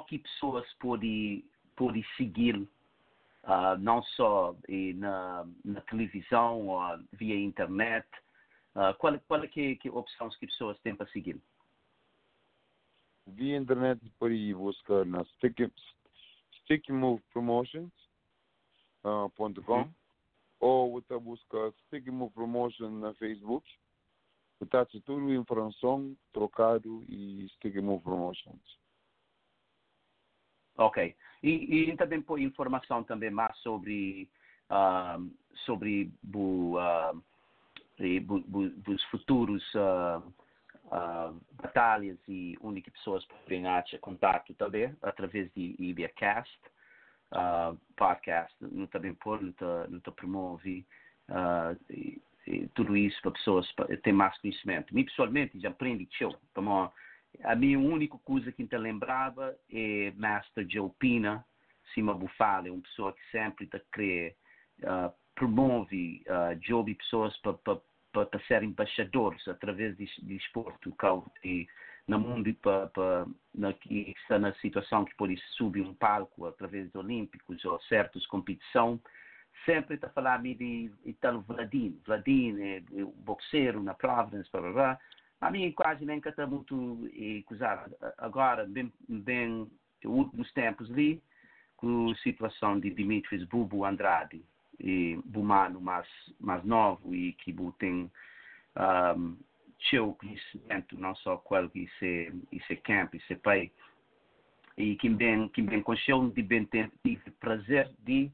que 0.08 0.20
pessoas 0.20 0.72
podem 0.80 1.46
pode 1.76 2.06
seguir 2.16 2.68
ah, 3.44 3.78
não 3.78 4.02
só 4.04 4.56
na, 4.96 5.46
na 5.64 5.82
televisão 5.82 6.68
ou 6.68 6.80
via 7.14 7.36
internet? 7.36 8.08
Ah, 8.76 8.94
qual, 8.94 9.20
qual 9.28 9.44
é 9.44 9.48
que, 9.48 9.76
que 9.78 9.90
opções 9.90 10.36
que 10.38 10.48
pessoas 10.48 10.80
têm 10.80 10.96
para 10.96 11.08
seguir? 11.08 11.40
Via 13.28 13.58
internet 13.58 14.02
por 14.20 14.32
aí 14.32 14.54
buscar 14.54 15.06
na 15.06 15.24
Sticky, 15.26 15.72
Sticky 16.62 16.92
Move 16.92 17.22
Promotions 17.32 17.92
ponto 19.36 19.62
com 19.64 19.90
ou 20.60 20.94
você 20.94 21.18
busca 21.20 21.74
Sticky 21.86 22.10
Move 22.10 22.34
Promotion 22.34 22.90
na 22.90 23.14
Facebook. 23.16 23.70
Está 24.62 24.86
tudo 24.86 25.34
informação 25.34 26.16
trocado 26.32 27.04
e 27.10 27.50
Sticky 27.56 27.82
Move 27.82 28.02
Promotions. 28.02 28.62
Ok. 30.78 31.16
E, 31.42 31.90
e 31.90 31.98
também 31.98 32.22
põe 32.22 32.44
informação 32.44 33.04
também 33.04 33.30
mais 33.30 33.56
sobre 33.58 34.30
ah, 34.70 35.20
sobre 35.66 36.12
bu, 36.24 36.78
ah, 36.80 37.14
e 38.00 38.20
bu, 38.20 38.40
bu, 38.48 38.72
futuros 39.12 39.64
ah, 39.76 40.22
batalhas 41.62 42.18
e 42.28 42.58
onde 42.62 42.82
que 42.82 42.92
pessoas 42.92 43.26
podem 43.26 43.68
achar 43.68 44.00
contato 44.00 44.54
também 44.56 44.96
através 45.02 45.52
de 45.54 45.76
IBAcast, 45.80 46.60
ah, 47.32 47.76
podcast, 47.96 48.56
não 48.62 48.88
também 48.88 49.14
pôr, 49.14 49.42
não 49.42 49.52
te, 49.52 49.64
não 49.90 50.00
te 50.00 50.12
promove 50.12 50.86
e, 51.90 52.22
e 52.48 52.68
tudo 52.70 52.98
isso 52.98 53.22
para 53.22 53.32
pessoas 53.32 53.72
terem 54.02 54.14
mais 54.14 54.38
conhecimento. 54.40 54.94
Me 54.94 55.04
pessoalmente 55.04 55.60
já 55.60 55.70
aprendi 55.70 56.08
show, 56.12 56.36
como 56.54 56.92
a 57.44 57.56
minha 57.56 57.80
única 57.80 58.18
coisa 58.20 58.52
que 58.52 58.64
me 58.64 58.78
lembrava 58.78 59.56
é 59.72 60.12
Master 60.16 60.66
Joe 60.70 60.92
Pina, 61.00 61.46
Cima 61.94 62.14
Bufala, 62.14 62.68
é 62.68 62.72
uma 62.72 62.82
pessoa 62.82 63.14
que 63.14 63.22
sempre 63.32 63.68
te 63.68 63.80
crê, 63.92 64.36
uh, 64.84 65.14
promove 65.36 66.24
uh, 66.28 66.56
job 66.60 66.92
e 66.92 66.96
pessoas 66.96 67.36
para 67.38 67.54
pa, 67.54 67.82
pa, 68.12 68.26
pa 68.26 68.40
ser 68.48 68.64
embaixadores 68.64 69.48
através 69.48 69.98
de, 69.98 70.06
de 70.22 70.36
esporte, 70.36 70.94
e 71.44 71.68
no 72.08 72.20
mundo 72.20 72.54
pa, 72.56 72.88
pa, 72.88 73.26
na, 73.54 73.74
que 73.74 74.14
está 74.18 74.40
na 74.40 74.54
situação 74.56 75.06
que 75.06 75.16
pode 75.16 75.38
subir 75.58 75.82
um 75.82 75.94
palco 75.94 76.46
através 76.46 76.86
dos 76.92 76.96
Olímpicos 76.96 77.64
ou 77.66 77.80
certas 77.82 78.26
competições, 78.28 79.00
sempre 79.66 79.96
está 79.96 80.08
a 80.08 80.12
falar-me 80.12 80.56
de 80.56 80.92
Italo 81.06 81.42
Vladin. 81.42 82.00
Vladin 82.06 82.62
é, 82.62 82.78
é 82.78 83.04
boxeiro 83.18 83.82
na 83.82 83.94
Providence, 83.94 84.50
blá, 84.52 84.62
blá, 84.62 84.72
blá. 84.72 85.00
A 85.44 85.52
mim 85.52 85.70
quase 85.74 86.06
nem 86.06 86.20
está 86.20 86.48
muito 86.48 87.10
coisa, 87.46 87.86
agora, 88.18 88.66
bem, 88.66 88.92
bem, 89.10 89.70
últimos 90.06 90.50
tempos 90.54 90.90
ali, 90.90 91.22
com 91.76 92.12
a 92.12 92.16
situação 92.16 92.80
de 92.80 92.90
Dimitris 92.90 93.44
Bubu 93.44 93.84
Andrade, 93.84 94.42
e 94.80 95.20
Bumano 95.26 95.82
mais, 95.82 96.08
mais 96.40 96.64
novo 96.64 97.14
e 97.14 97.34
que 97.34 97.54
tem 97.78 98.10
um, 99.18 99.38
seu 99.90 100.14
conhecimento, 100.14 100.98
não 100.98 101.14
só 101.18 101.36
qual 101.36 101.70
que 101.70 101.80
isso 101.80 102.06
isso 102.52 102.72
é 102.72 102.76
camp, 102.78 103.14
isso 103.14 103.34
é 103.34 103.36
pai, 103.36 103.72
e 104.78 104.96
que 104.96 105.10
bem, 105.10 105.50
que 105.50 105.62
bem 105.62 105.82
conheceu, 105.82 106.26
de 106.30 106.42
bem 106.42 106.66
tive 107.04 107.32
prazer 107.40 107.92
de 108.00 108.32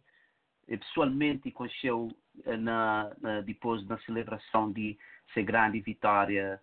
pessoalmente 0.67 1.49
conheceu 1.49 2.15
eh, 2.45 2.55
na, 2.55 3.11
na, 3.19 3.41
depois 3.41 3.83
na 3.87 3.97
celebração 4.01 4.71
de 4.71 4.95
ser 5.33 5.41
grande 5.41 5.79
vitória 5.81 6.61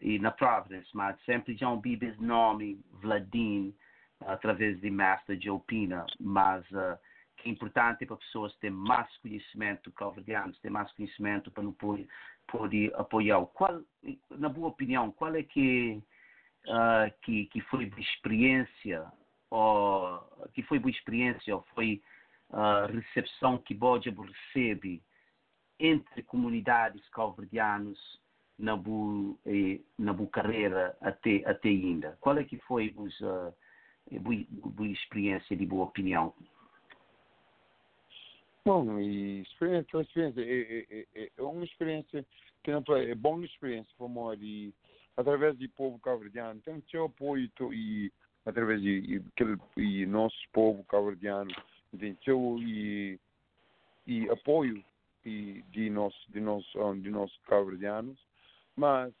e 0.00 0.18
na 0.18 0.30
Providence, 0.30 0.88
mas 0.94 1.20
sempre 1.24 1.56
já 1.56 1.74
bibis 1.76 2.18
nome 2.18 2.80
Vladin 3.00 3.74
através 4.20 4.80
de 4.80 4.90
Master 4.90 5.38
Joe 5.40 5.60
Pina, 5.66 6.06
mas 6.18 6.64
uh, 6.70 6.98
que 7.36 7.48
é 7.48 7.52
importante 7.52 8.04
para 8.04 8.16
pessoas 8.16 8.54
terem 8.56 8.76
mais 8.76 9.14
conhecimento, 9.18 9.92
calverdianos, 9.92 10.58
ter 10.60 10.70
mais 10.70 10.90
conhecimento 10.92 11.50
para 11.50 11.62
não 11.62 11.72
poder, 12.46 12.92
apoiar. 12.94 13.44
Qual, 13.46 13.80
na 14.30 14.48
boa 14.48 14.68
opinião, 14.68 15.12
qual 15.12 15.34
é 15.34 15.42
que, 15.42 16.02
uh, 16.66 17.12
que, 17.22 17.46
que 17.46 17.60
foi 17.62 17.90
a 17.96 18.00
experiência, 18.00 19.06
ou 19.50 20.20
que 20.52 20.62
foi 20.62 20.78
boa 20.78 20.90
experiência, 20.90 21.54
ou 21.54 21.62
foi 21.74 22.02
a 22.50 22.86
recepção 22.86 23.58
que 23.58 23.74
Boja 23.74 24.10
recebe 24.10 25.02
entre 25.78 26.22
comunidades 26.24 27.06
calverdianas 27.10 27.98
na 28.58 28.76
bu, 28.76 29.38
eh, 29.46 29.80
na 29.98 30.12
bu 30.12 30.26
carreira 30.28 30.96
até 31.00 31.42
até 31.46 31.68
ainda. 31.68 32.16
Qual 32.20 32.36
é 32.38 32.44
que 32.44 32.58
foi 32.58 32.94
a 32.96 34.18
boa 34.20 34.88
experiência 34.88 35.56
de 35.56 35.66
boa 35.66 35.84
opinião? 35.84 36.34
Bom, 38.64 38.98
experiência, 38.98 39.96
uma 39.96 40.02
experiência, 40.02 40.40
é, 40.42 40.86
é, 40.90 41.06
é, 41.14 41.30
é 41.36 41.42
uma 41.42 41.64
experiência 41.64 42.24
não 42.70 42.96
é 42.96 43.14
boa 43.14 43.44
experiência 43.44 43.90
para 43.96 44.08
nós 44.08 44.38
e 44.42 44.74
através 45.16 45.56
do 45.56 45.68
povo 45.70 45.98
cabo-verdiano, 45.98 46.60
tem 46.60 46.82
seu 46.90 47.06
apoio 47.06 47.50
e 47.72 48.12
através 48.44 48.80
de 48.80 49.22
e, 49.76 50.06
nosso 50.06 50.36
povo 50.52 50.84
cabo-verdiano, 50.84 51.50
tem 51.98 52.16
seu 52.24 52.58
e, 52.60 53.18
e 54.06 54.28
apoio 54.30 54.84
e 55.24 55.64
de 55.70 55.90
nós 55.90 56.14
de 56.28 56.40
nós 56.40 56.64
de 57.02 57.10
nós 57.10 57.34
cabo-verdianos, 57.46 58.18
mas 58.78 59.12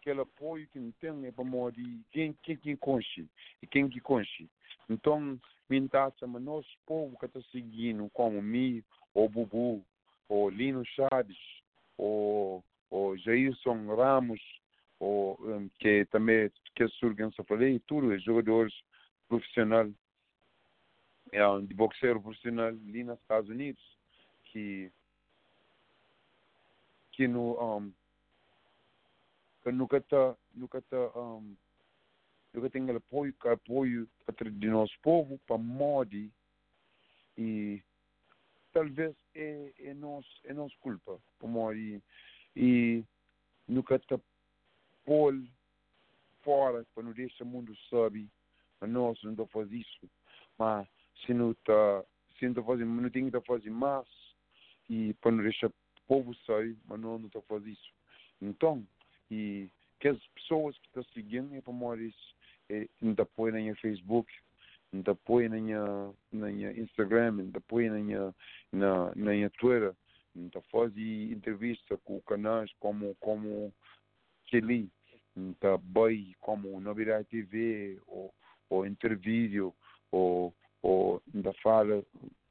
aquele 0.00 0.20
apoio 0.20 0.66
que 0.68 0.92
tem 1.00 1.26
é 1.26 1.30
para 1.30 1.70
de 1.70 2.00
quem 2.10 2.36
quem 2.42 2.56
que 2.56 2.76
conche 2.76 3.24
e 3.62 3.66
quem 3.66 3.88
que 3.88 4.00
conche. 4.00 4.48
Então, 4.90 5.40
mintaça, 5.70 6.26
mas 6.26 6.42
nosso 6.42 6.68
povo 6.84 7.16
que 7.18 7.24
está 7.24 7.40
seguindo, 7.52 8.10
como 8.12 8.42
Mi, 8.42 8.84
ou 9.14 9.28
Bubu, 9.28 9.84
ou 10.28 10.50
Lino 10.50 10.84
Chaves, 10.84 11.38
ou, 11.96 12.62
ou 12.90 13.16
Jailson 13.16 13.86
Ramos, 13.94 14.42
ou 14.98 15.38
um, 15.40 15.68
que 15.78 16.04
também 16.06 16.50
que 16.74 16.88
surgem, 16.88 17.30
só 17.30 17.44
falei, 17.44 17.78
tudo, 17.86 18.12
é 18.12 18.18
jogadores 18.18 18.74
profissionais, 19.28 19.92
é, 21.30 21.46
um, 21.46 21.64
de 21.64 21.72
boxeiro 21.72 22.20
profissional 22.20 22.66
ali 22.66 23.04
nos 23.04 23.18
Estados 23.20 23.48
Unidos, 23.48 23.82
que 24.46 24.90
que 27.12 27.28
no 27.28 27.56
um, 27.62 27.90
que 27.90 28.03
nunca 29.72 29.98
está 29.98 30.36
nunca 30.54 30.82
tá 30.82 30.96
um, 31.18 31.56
nunca 32.52 32.70
tem 32.70 32.90
apoio 32.90 33.34
apoio 33.44 34.08
de 34.52 34.68
nosso 34.68 34.94
povo 35.02 35.38
para 35.46 35.58
modi 35.58 36.32
e 37.36 37.82
talvez 38.72 39.14
é 39.34 39.72
é 39.78 39.94
nós 39.94 40.26
é 40.44 40.52
nossa 40.52 40.74
culpa 40.80 41.20
para 41.38 41.48
modi 41.48 42.02
e 42.56 43.04
nunca 43.66 43.96
está 43.96 44.18
pôr 45.04 45.34
fora 46.42 46.84
para 46.94 47.02
não 47.02 47.12
deixar 47.12 47.44
o 47.44 47.46
mundo 47.46 47.74
sabe. 47.90 48.28
Mas 48.80 48.90
nós 48.90 49.22
não 49.22 49.32
está 49.32 49.46
fazer 49.46 49.76
isso. 49.76 50.10
Mas 50.58 50.86
se 51.24 51.32
não 51.32 51.52
está 51.52 52.04
se 52.38 52.44
não 52.44 52.50
está 52.52 52.62
fazendo 52.62 53.00
não 53.00 53.10
tem 53.10 53.30
que 53.30 53.40
fazer 53.40 53.70
mais 53.70 54.06
e 54.90 55.14
para 55.14 55.30
não 55.30 55.42
deixar 55.42 55.68
o 55.68 55.74
povo 56.06 56.34
sair 56.46 56.76
mas 56.86 57.00
nós 57.00 57.20
não 57.20 57.28
está 57.28 57.40
fazer 57.42 57.70
isso. 57.70 57.92
Então 58.40 58.86
e 59.30 59.68
que 60.00 60.08
as 60.08 60.18
pessoas 60.28 60.76
que 60.78 60.86
estão 60.88 61.04
seguindo 61.14 61.54
é 61.54 61.60
para 61.60 61.72
morrer 61.72 62.14
é, 62.68 62.88
não 63.00 63.14
te 63.14 63.22
apoio 63.22 63.52
na 63.52 63.60
minha 63.60 63.76
Facebook 63.76 64.32
não 64.92 65.02
te 65.02 65.10
na 65.48 66.46
minha, 66.46 66.72
Instagram 66.72 67.32
não 67.32 67.50
te 67.50 67.58
apoio 67.58 67.92
na 67.92 67.98
na, 68.72 69.12
na 69.14 69.50
Twitter 69.50 69.94
não 70.34 70.48
te 70.48 70.60
faz 70.70 70.92
entrevista 70.96 71.96
com 71.98 72.20
canais 72.22 72.70
como 72.80 73.14
como 73.16 73.72
Chile 74.46 74.90
não 75.34 75.52
te 75.54 75.66
como 76.40 76.80
Novidade 76.80 77.28
TV 77.28 78.00
ou, 78.06 78.32
ou 78.70 78.86
Intervídeo 78.86 79.74
ou, 80.10 80.54
ou 80.82 81.20
te 81.42 81.62
fala. 81.62 82.04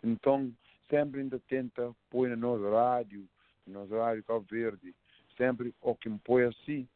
Então 0.04 0.52
sempre 0.90 1.22
ainda 1.22 1.40
tenta 1.48 1.96
pôr 2.10 2.30
na 2.30 2.36
nossa 2.36 2.70
rádio 2.70 3.28
na 3.66 3.80
nossa 3.80 3.98
rádio 3.98 4.24
Cabo 4.24 4.46
Verde 4.50 4.94
sempre 5.38 5.74
o 5.82 5.96
que 5.96 6.10
me 6.10 6.20
põe 6.20 6.44
assim 6.44 6.88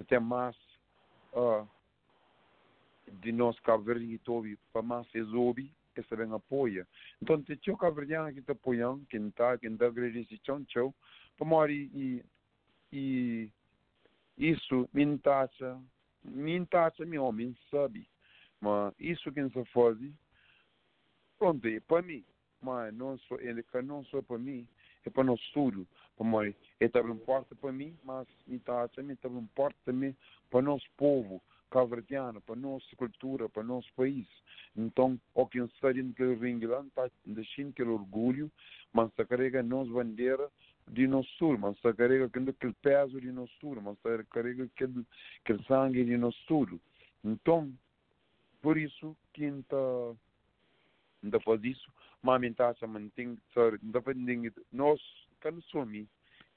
até 0.00 0.18
mais 0.18 0.56
uh, 1.32 1.66
de 3.20 3.32
nós 3.32 3.58
Cabo 3.60 3.84
Verde 3.84 4.04
e 4.04 4.18
Tobi 4.18 4.58
para 4.72 4.82
mais 4.82 5.06
resolve 5.12 5.70
que 5.94 6.02
se 6.02 6.16
bem 6.16 6.32
apoia 6.32 6.86
então 7.22 7.40
te 7.42 7.56
tio 7.56 7.76
Cabo 7.76 7.96
Verdeano 7.96 8.32
que 8.32 8.42
te 8.42 8.52
apoiam 8.52 9.00
que 9.10 9.16
está 9.16 9.56
que 9.58 9.66
está 9.66 9.86
agradece 9.86 10.38
tchau 10.38 10.62
tchau. 10.64 10.94
Para 11.36 11.46
mori 11.46 11.90
e 11.94 12.24
e 12.92 13.50
isso 14.38 14.88
me 14.92 15.18
taxa 15.18 15.80
me 16.22 16.64
taxa 16.66 17.04
meu 17.04 17.24
homem 17.24 17.56
sabe? 17.70 18.08
Mas 18.60 18.94
isso 18.98 19.32
que 19.32 19.48
se 19.48 19.64
faz 19.66 19.98
pronto 21.38 21.66
é 21.66 21.80
para 21.80 22.02
mim. 22.02 22.24
Mas 22.62 22.94
não 22.94 23.18
só 23.18 23.36
ele 23.36 23.62
que 23.62 23.82
não 23.82 24.04
só 24.04 24.22
para 24.22 24.38
mim 24.38 24.66
para 25.10 25.24
nós 25.24 25.40
tudo 25.52 25.86
para 26.16 26.26
mim 26.26 26.54
é 26.80 26.88
também 26.88 27.12
importa 27.12 27.54
para 27.54 27.72
mim 27.72 27.96
mas 28.04 28.26
taxa 28.64 29.02
me 29.02 29.16
também 29.16 29.42
importa 29.42 29.76
também 29.84 30.16
para 30.50 30.62
nosso 30.62 30.86
povo 30.96 31.42
cabo-verdiano, 31.74 32.40
para 32.40 32.54
a 32.54 32.58
nossa 32.58 32.86
cultura, 32.96 33.48
para 33.48 33.62
o 33.62 33.66
nosso 33.66 33.92
país. 33.94 34.28
Então, 34.76 35.18
o 35.34 35.44
que 35.44 35.58
está 35.58 35.90
dentro 35.90 36.34
do 36.36 36.40
ringue 36.40 36.66
lá, 36.66 36.80
está 36.82 37.10
deixando 37.26 37.70
aquele 37.70 37.90
orgulho, 37.90 38.50
mas 38.92 39.08
está 39.08 39.24
carrega 39.24 39.58
a 39.58 39.62
nossa 39.62 39.90
bandeira 39.90 40.48
de 40.86 41.08
nosso 41.08 41.28
sul, 41.30 41.58
mas 41.58 41.74
está 41.74 41.92
carrega 41.92 42.26
aquele 42.26 42.52
peso 42.80 43.20
de 43.20 43.32
nosso 43.32 43.52
sul, 43.60 43.80
mas 43.82 43.96
está 43.96 44.22
carrega 44.30 44.64
aquele, 44.64 45.04
aquele 45.42 45.64
sangue 45.64 46.04
de 46.04 46.16
nosso 46.16 46.38
sul. 46.46 46.80
Então, 47.24 47.72
por 48.62 48.78
isso, 48.78 49.16
quem 49.32 49.58
está 49.58 50.14
não 51.30 51.40
faz 51.40 51.62
isso, 51.64 51.92
mas 52.22 52.36
a 52.36 52.38
mensagem 52.38 52.88
mantém, 52.88 53.38
não 53.82 54.02
fazendo 54.02 54.52
nós, 54.72 55.00
cada 55.40 55.60
some, 55.62 56.08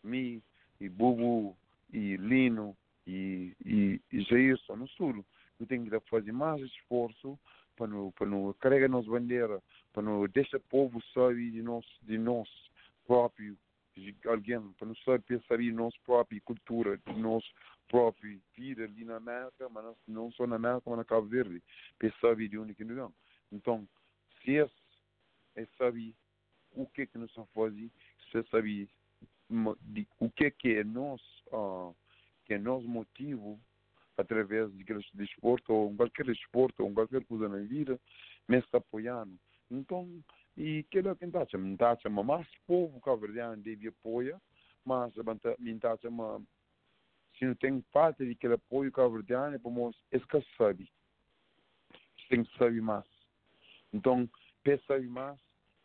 me, 0.04 0.42
e 0.80 0.90
Bubu, 0.90 1.58
e 1.92 2.18
Lino, 2.18 2.76
e, 3.06 3.54
e, 3.66 4.02
e 4.12 4.22
Jairson 4.24 4.76
no 4.76 4.88
sul. 4.90 5.26
Eu 5.60 5.66
tenho 5.66 5.90
que 5.90 6.00
fazer 6.10 6.32
mais 6.32 6.62
esforço 6.62 7.40
para 7.76 7.88
não, 7.88 8.12
para 8.12 8.28
não 8.28 8.54
carregar 8.60 8.90
nossa 8.90 9.10
bandeira, 9.10 9.62
para 9.94 10.04
não 10.04 10.28
deixar 10.28 10.58
o 10.58 10.62
povo 10.62 11.02
saber 11.14 11.52
de 11.52 11.62
nós, 11.62 11.86
de 12.02 12.18
nós 12.18 12.50
próprio, 13.06 13.58
alguém, 14.26 14.60
para 14.74 14.88
não 14.88 14.96
saber 14.98 15.42
saber 15.48 15.72
nossa 15.72 15.98
própria 16.06 16.42
cultura, 16.42 16.98
de 16.98 17.20
nossa 17.20 17.48
própria 17.88 18.38
vida 18.56 18.84
ali 18.84 19.06
na 19.06 19.16
América, 19.16 19.70
mas 19.70 19.96
não 20.08 20.32
só 20.32 20.46
na 20.46 20.58
América, 20.58 20.90
mas 20.90 20.98
na 20.98 21.06
Cabo 21.06 21.28
Verde, 21.28 21.64
para 21.98 22.12
saber 22.20 22.50
de 22.50 22.58
onde 22.58 22.76
que 22.76 22.84
nós 22.84 23.12
Então, 23.52 23.88
se 24.48 24.54
esse 24.56 24.72
é 25.58 25.66
saber 25.78 26.16
o 26.72 26.86
que 26.88 27.06
que 27.06 27.18
nós 27.18 27.34
fazemos, 27.54 27.92
se 28.32 28.38
é 28.38 28.44
saber 28.44 28.88
o 30.20 30.30
que 30.30 30.50
que 30.52 30.76
é 30.76 30.84
nosso 30.86 31.24
uh, 31.52 31.94
que 32.46 32.54
é 32.54 32.58
nosso 32.58 32.88
motivo 32.88 33.60
através 34.16 34.72
de 34.72 34.86
desporto 35.14 35.74
ou 35.74 35.96
qualquer 35.96 36.26
desporto 36.26 36.82
ou 36.82 36.94
qualquer 36.94 37.26
coisa 37.26 37.50
na 37.50 37.58
vida 37.58 38.00
me 38.48 38.58
está 38.58 38.78
apoiando. 38.78 39.38
Então 39.70 40.08
e 40.56 40.84
que 40.90 41.00
é 41.00 41.04
que 41.04 41.26
está 41.26 41.44
está 41.44 41.98
chama 41.98 42.24
mais 42.24 42.48
povo 42.66 43.02
cabo-verdiano 43.02 43.62
deve 43.62 43.90
apoiar 43.90 44.40
mas 44.86 45.14
está 45.18 45.98
chama 45.98 46.42
se 47.38 47.46
não 47.46 47.56
tem 47.56 47.82
parte 47.92 48.26
de 48.26 48.32
aquele 48.32 48.54
apoio 48.54 48.92
cabo-verdiano 48.94 49.56
é 49.56 49.60
para 49.60 49.72
nós 49.72 49.96
escassar 50.12 50.48
sabe. 50.58 50.90
Tem 52.30 52.44
que 52.44 52.58
saber 52.58 52.82
mais 52.82 53.17
então 53.98 54.30
saber 54.64 55.08
mais 55.08 55.38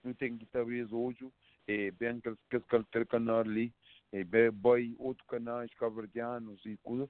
não 0.04 0.12
tem 0.14 0.36
que 0.36 0.46
talvez 0.46 0.92
hoje 0.92 1.28
é 1.66 1.90
bem 1.92 2.20
que 2.20 2.56
aquele 2.56 3.06
canal 3.06 3.40
ali 3.40 3.72
e 4.12 4.22
bem 4.24 4.94
outros 4.98 5.26
canais 5.26 5.72
caverdianos 5.74 6.64
e 6.66 6.76
coisa 6.78 7.08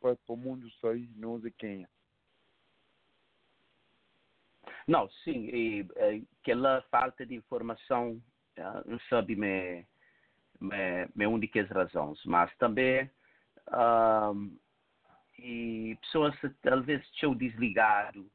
para 0.00 0.16
o 0.28 0.36
mundo 0.36 0.70
sair 0.80 1.10
não 1.16 1.40
sei 1.40 1.50
quem 1.58 1.84
é. 1.84 1.88
Não, 4.86 5.08
sim, 5.24 5.48
e, 5.52 5.80
e 5.80 6.26
aquela 6.40 6.82
falta 6.90 7.24
de 7.26 7.34
informação 7.34 8.20
não 8.84 8.98
sabe 9.08 9.36
me, 9.36 9.86
me, 10.60 11.08
me 11.14 11.26
únicas 11.26 11.68
razões, 11.70 12.20
mas 12.24 12.54
também 12.56 13.10
um, 13.72 14.56
e 15.38 15.96
pessoas 16.02 16.34
talvez 16.62 17.06
tinham 17.12 17.34
desligado, 17.34 18.30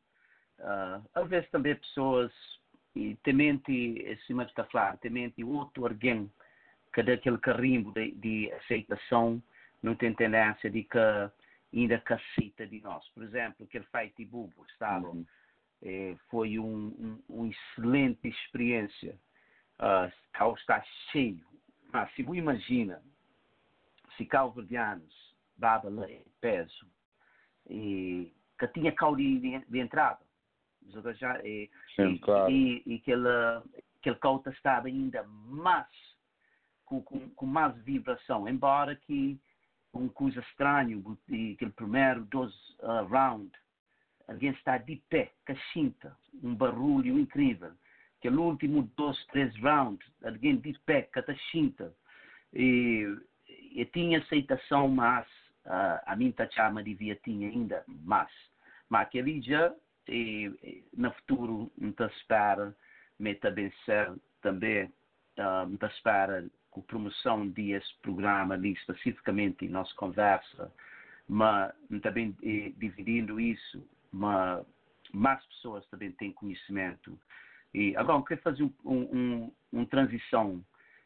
uh, 0.59 1.03
talvez 1.13 1.49
também 1.49 1.75
pessoas 1.75 2.31
e 2.95 3.15
temente, 3.23 4.05
acima 4.11 4.45
de 4.45 4.51
estar 4.51 4.65
claro, 4.65 4.97
temente 4.97 5.43
outro 5.43 5.85
alguém 5.85 6.31
que 6.93 7.03
daquele 7.03 7.37
carimbo 7.37 7.91
de, 7.91 8.11
de 8.11 8.51
aceitação 8.53 9.43
não 9.83 9.95
tem 9.95 10.13
tendência 10.13 10.69
de 10.69 10.83
que 10.83 10.97
ainda 11.73 11.99
que 11.99 12.13
aceita 12.13 12.65
de 12.65 12.79
nós. 12.81 13.07
Por 13.09 13.23
exemplo, 13.23 13.65
aquele 13.65 13.85
feito 13.85 14.15
de 14.17 14.25
Bubo 14.25 14.65
estava, 14.69 15.09
Uhum. 15.09 15.25
eh, 15.83 16.15
foi 16.29 16.57
um, 16.57 16.87
um, 16.97 17.23
uma 17.27 17.49
excelente 17.49 18.27
experiência. 18.27 19.19
Uh, 19.77 20.09
Cal 20.31 20.55
está 20.55 20.81
cheio. 21.11 21.45
Mas 21.91 22.09
se 22.15 22.23
você 22.23 22.37
imagina, 22.37 23.01
se 24.15 24.25
calverdianos, 24.25 25.35
baba 25.57 25.89
peso, 26.39 26.87
e 27.69 28.33
que 28.57 28.67
tinha 28.69 28.91
cal 28.93 29.15
de, 29.15 29.59
de 29.67 29.79
entrada, 29.79 30.24
agora 30.93 31.15
já, 31.15 31.39
eh, 31.43 31.69
Sim, 31.95 32.13
e, 32.13 32.19
claro. 32.19 32.51
e, 32.51 32.83
e 32.85 32.95
aquele, 32.95 33.27
aquele 33.99 34.15
cauta 34.17 34.49
estava 34.49 34.87
ainda 34.87 35.23
mais, 35.23 35.87
com, 36.85 37.01
com, 37.01 37.29
com 37.29 37.45
mais 37.45 37.75
vibração, 37.83 38.47
embora 38.47 38.95
que 38.95 39.39
uma 39.93 40.09
coisa 40.09 40.39
estranha, 40.41 41.01
aquele 41.55 41.71
primeiro 41.71 42.25
dois 42.25 42.53
uh, 42.81 43.05
round, 43.09 43.49
alguém 44.27 44.51
está 44.51 44.77
de 44.77 44.97
pé, 45.09 45.31
cachinta, 45.45 46.15
um 46.43 46.53
barulho 46.53 47.17
incrível. 47.17 47.71
Aquele 48.19 48.37
último 48.37 48.83
dois, 48.97 49.23
três 49.27 49.55
rounds, 49.61 50.05
alguém 50.23 50.57
de 50.57 50.77
pé, 50.79 51.03
catachinta. 51.03 51.93
E, 52.53 53.05
e 53.47 53.85
tinha 53.85 54.19
aceitação, 54.19 54.87
mas 54.87 55.27
uh, 55.65 56.01
a 56.05 56.15
mim 56.15 56.33
chama 56.51 56.83
devia 56.83 57.15
tinha 57.23 57.47
ainda 57.47 57.83
mais. 57.87 58.31
Mas 58.89 59.03
aquele 59.03 59.39
dia, 59.39 59.73
e, 60.07 60.83
no 60.95 61.11
futuro, 61.13 61.71
não 61.77 61.91
te 61.91 62.03
espera, 62.03 62.75
me 63.19 63.35
também 63.35 63.71
ser 63.85 64.13
também, 64.41 64.85
uh, 65.39 65.67
me 65.67 65.77
espera 65.87 66.47
com 66.69 66.81
promoção 66.81 67.47
desse 67.47 67.93
programa 68.01 68.53
ali 68.53 68.73
especificamente 68.73 69.67
nossa 69.67 69.93
conversa, 69.95 70.71
mas 71.27 71.73
também 72.01 72.35
dividindo 72.77 73.39
isso, 73.39 73.87
mas 74.11 74.65
mais 75.13 75.43
pessoas 75.47 75.85
também 75.87 76.11
têm 76.11 76.33
conhecimento. 76.33 77.17
E 77.73 77.95
agora, 77.95 78.19
eu 78.19 78.23
quero 78.23 78.41
fazer 78.41 78.63
um, 78.63 78.73
um, 78.85 79.17
um, 79.17 79.51
uma 79.71 79.85
transição 79.85 80.63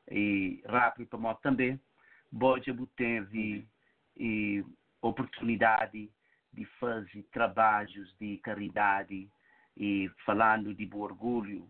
e 0.09 0.61
rápido 0.67 1.07
para 1.07 1.19
nós 1.19 1.39
também. 1.41 1.79
Boja 2.31 2.75
teve 2.95 3.67
e, 4.17 4.65
oportunidade 5.01 6.11
de 6.53 6.65
fazer 6.79 7.23
trabalhos 7.31 8.13
de 8.19 8.37
caridade 8.37 9.29
e 9.77 10.09
falando 10.25 10.73
de 10.73 10.89
orgulho 10.93 11.69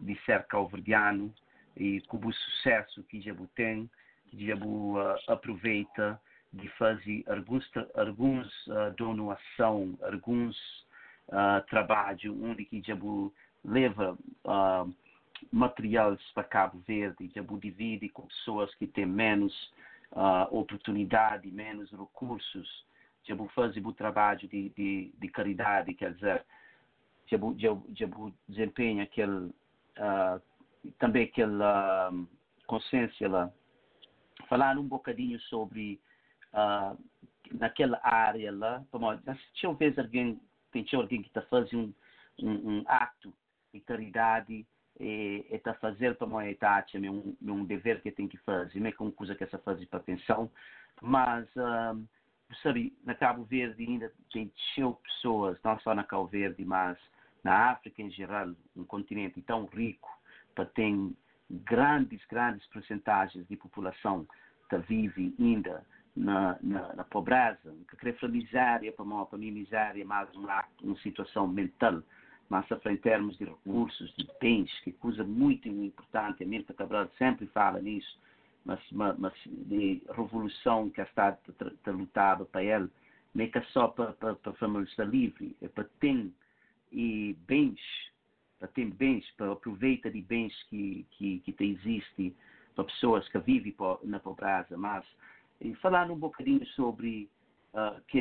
de 0.00 0.14
ser 0.24 0.44
calverdiano 0.46 1.34
e 1.76 2.00
com 2.02 2.18
o 2.18 2.32
sucesso 2.32 3.02
que 3.04 3.20
já 3.20 3.34
tem, 3.54 3.90
que 4.26 4.46
já 4.46 4.54
uh, 4.56 5.16
aproveita 5.28 6.20
de 6.52 6.68
fazer 6.70 7.24
alguns, 7.28 7.70
alguns 7.94 8.66
uh, 8.66 8.94
donação, 8.96 9.98
alguns 10.02 10.56
uh, 11.28 11.64
trabalho 11.68 12.44
onde 12.44 12.64
que 12.64 12.82
já 12.82 12.94
leva 13.64 14.16
uh, 14.44 14.94
materiais 15.52 16.20
para 16.34 16.44
Cabo 16.44 16.82
Verde, 16.86 17.30
já 17.34 17.42
divide 17.42 18.08
com 18.08 18.26
pessoas 18.26 18.74
que 18.74 18.86
têm 18.86 19.06
menos 19.06 19.52
uh, 20.12 20.48
oportunidade, 20.50 21.50
menos 21.50 21.90
recursos, 21.90 22.84
já 23.28 23.36
fazer 23.48 23.86
o 23.86 23.92
trabalho 23.92 24.48
de, 24.48 24.70
de, 24.70 25.12
de 25.16 25.28
caridade, 25.28 25.92
quer 25.94 26.14
dizer, 26.14 26.44
já, 27.26 27.36
já, 27.56 27.76
já 27.94 28.06
desempenha 28.48 29.02
aquele 29.02 29.52
uh, 29.98 30.40
também 30.98 31.24
aquela 31.24 32.10
um, 32.10 32.26
consciência 32.66 33.28
lá. 33.28 33.52
Falar 34.48 34.78
um 34.78 34.88
bocadinho 34.88 35.38
sobre 35.40 36.00
uh, 36.54 36.98
naquela 37.52 38.00
área 38.02 38.50
lá, 38.50 38.82
se 39.54 39.66
houver 39.66 39.98
alguém, 39.98 40.40
tem 40.72 40.86
alguém 40.94 41.22
que 41.22 41.28
está 41.28 41.42
fazendo 41.42 41.94
um, 42.40 42.48
um, 42.48 42.78
um 42.78 42.84
ato 42.86 43.34
de 43.74 43.80
caridade 43.80 44.66
e 44.98 45.46
está 45.50 45.74
fazendo 45.74 46.16
para 46.16 46.26
uma 46.26 46.48
idade, 46.48 46.96
é 46.96 47.10
um, 47.10 47.36
um 47.42 47.64
dever 47.64 48.00
que 48.00 48.10
tem 48.10 48.26
que 48.26 48.38
fazer, 48.38 48.80
não 48.80 48.88
é 48.88 48.94
uma 48.98 49.12
coisa 49.12 49.34
que 49.34 49.44
essa 49.44 49.58
fazer 49.58 49.86
para 49.86 50.00
atenção, 50.00 50.50
mas 51.00 51.46
um, 51.56 52.06
sabe, 52.56 52.96
na 53.04 53.14
Cabo 53.14 53.44
Verde 53.44 53.84
ainda 53.84 54.12
tem 54.32 54.50
cheio 54.74 54.94
pessoas, 54.94 55.58
não 55.62 55.78
só 55.80 55.94
na 55.94 56.04
Cabo 56.04 56.26
Verde, 56.26 56.64
mas 56.64 56.98
na 57.44 57.70
África 57.70 58.02
em 58.02 58.10
geral, 58.10 58.50
um 58.76 58.84
continente 58.84 59.40
tão 59.42 59.66
rico, 59.66 60.08
tem 60.74 61.16
grandes, 61.50 62.24
grandes 62.26 62.66
percentagens 62.68 63.46
de 63.46 63.56
população 63.56 64.26
que 64.68 64.76
vive 64.78 65.34
ainda 65.38 65.86
na, 66.16 66.58
na, 66.60 66.94
na 66.94 67.04
pobreza, 67.04 67.74
que 67.88 67.96
quer 67.96 68.24
a 68.24 68.28
miséria, 68.28 68.92
para, 68.92 69.04
para 69.26 69.38
mim 69.38 69.50
miséria 69.50 70.04
mais 70.04 70.28
uma, 70.34 70.64
uma 70.82 70.96
situação 70.98 71.46
mental, 71.46 72.02
mas 72.48 72.66
em 72.86 72.96
termos 72.96 73.36
de 73.38 73.44
recursos, 73.44 74.12
de 74.16 74.28
bens, 74.40 74.70
que 74.80 74.92
coisa 74.92 75.22
muito 75.22 75.68
importante, 75.68 76.42
a 76.42 76.46
Mirta 76.46 76.74
Cabral 76.74 77.08
sempre 77.18 77.46
fala 77.48 77.80
nisso, 77.80 78.18
mas, 78.92 79.18
mas, 79.18 79.32
de 79.46 80.02
revolução 80.14 80.90
que 80.90 81.00
está 81.00 81.36
lutada 81.86 82.44
para 82.44 82.62
ele, 82.62 82.88
é 83.38 83.46
que 83.46 83.60
só 83.72 83.88
para, 83.88 84.12
para, 84.12 84.34
para 84.34 84.52
a 84.52 84.54
família 84.56 84.84
estar 84.84 85.04
livre, 85.04 85.56
é 85.62 85.68
para 85.68 85.84
ter 86.00 86.30
e 86.92 87.36
bens 87.46 87.80
para 88.58 88.68
ter 88.68 88.86
bens, 88.86 89.24
para 89.36 89.52
aproveitar 89.52 90.10
de 90.10 90.20
bens 90.20 90.52
que, 90.64 91.06
que, 91.12 91.40
que 91.40 91.64
existe 91.64 92.34
para 92.74 92.84
pessoas 92.84 93.28
que 93.28 93.38
vivem 93.38 93.74
na 94.04 94.18
pobreza. 94.18 94.76
Mas, 94.76 95.04
e 95.60 95.74
falar 95.76 96.10
um 96.10 96.18
bocadinho 96.18 96.64
sobre 96.68 97.30
uh, 97.72 98.00
que, 98.08 98.20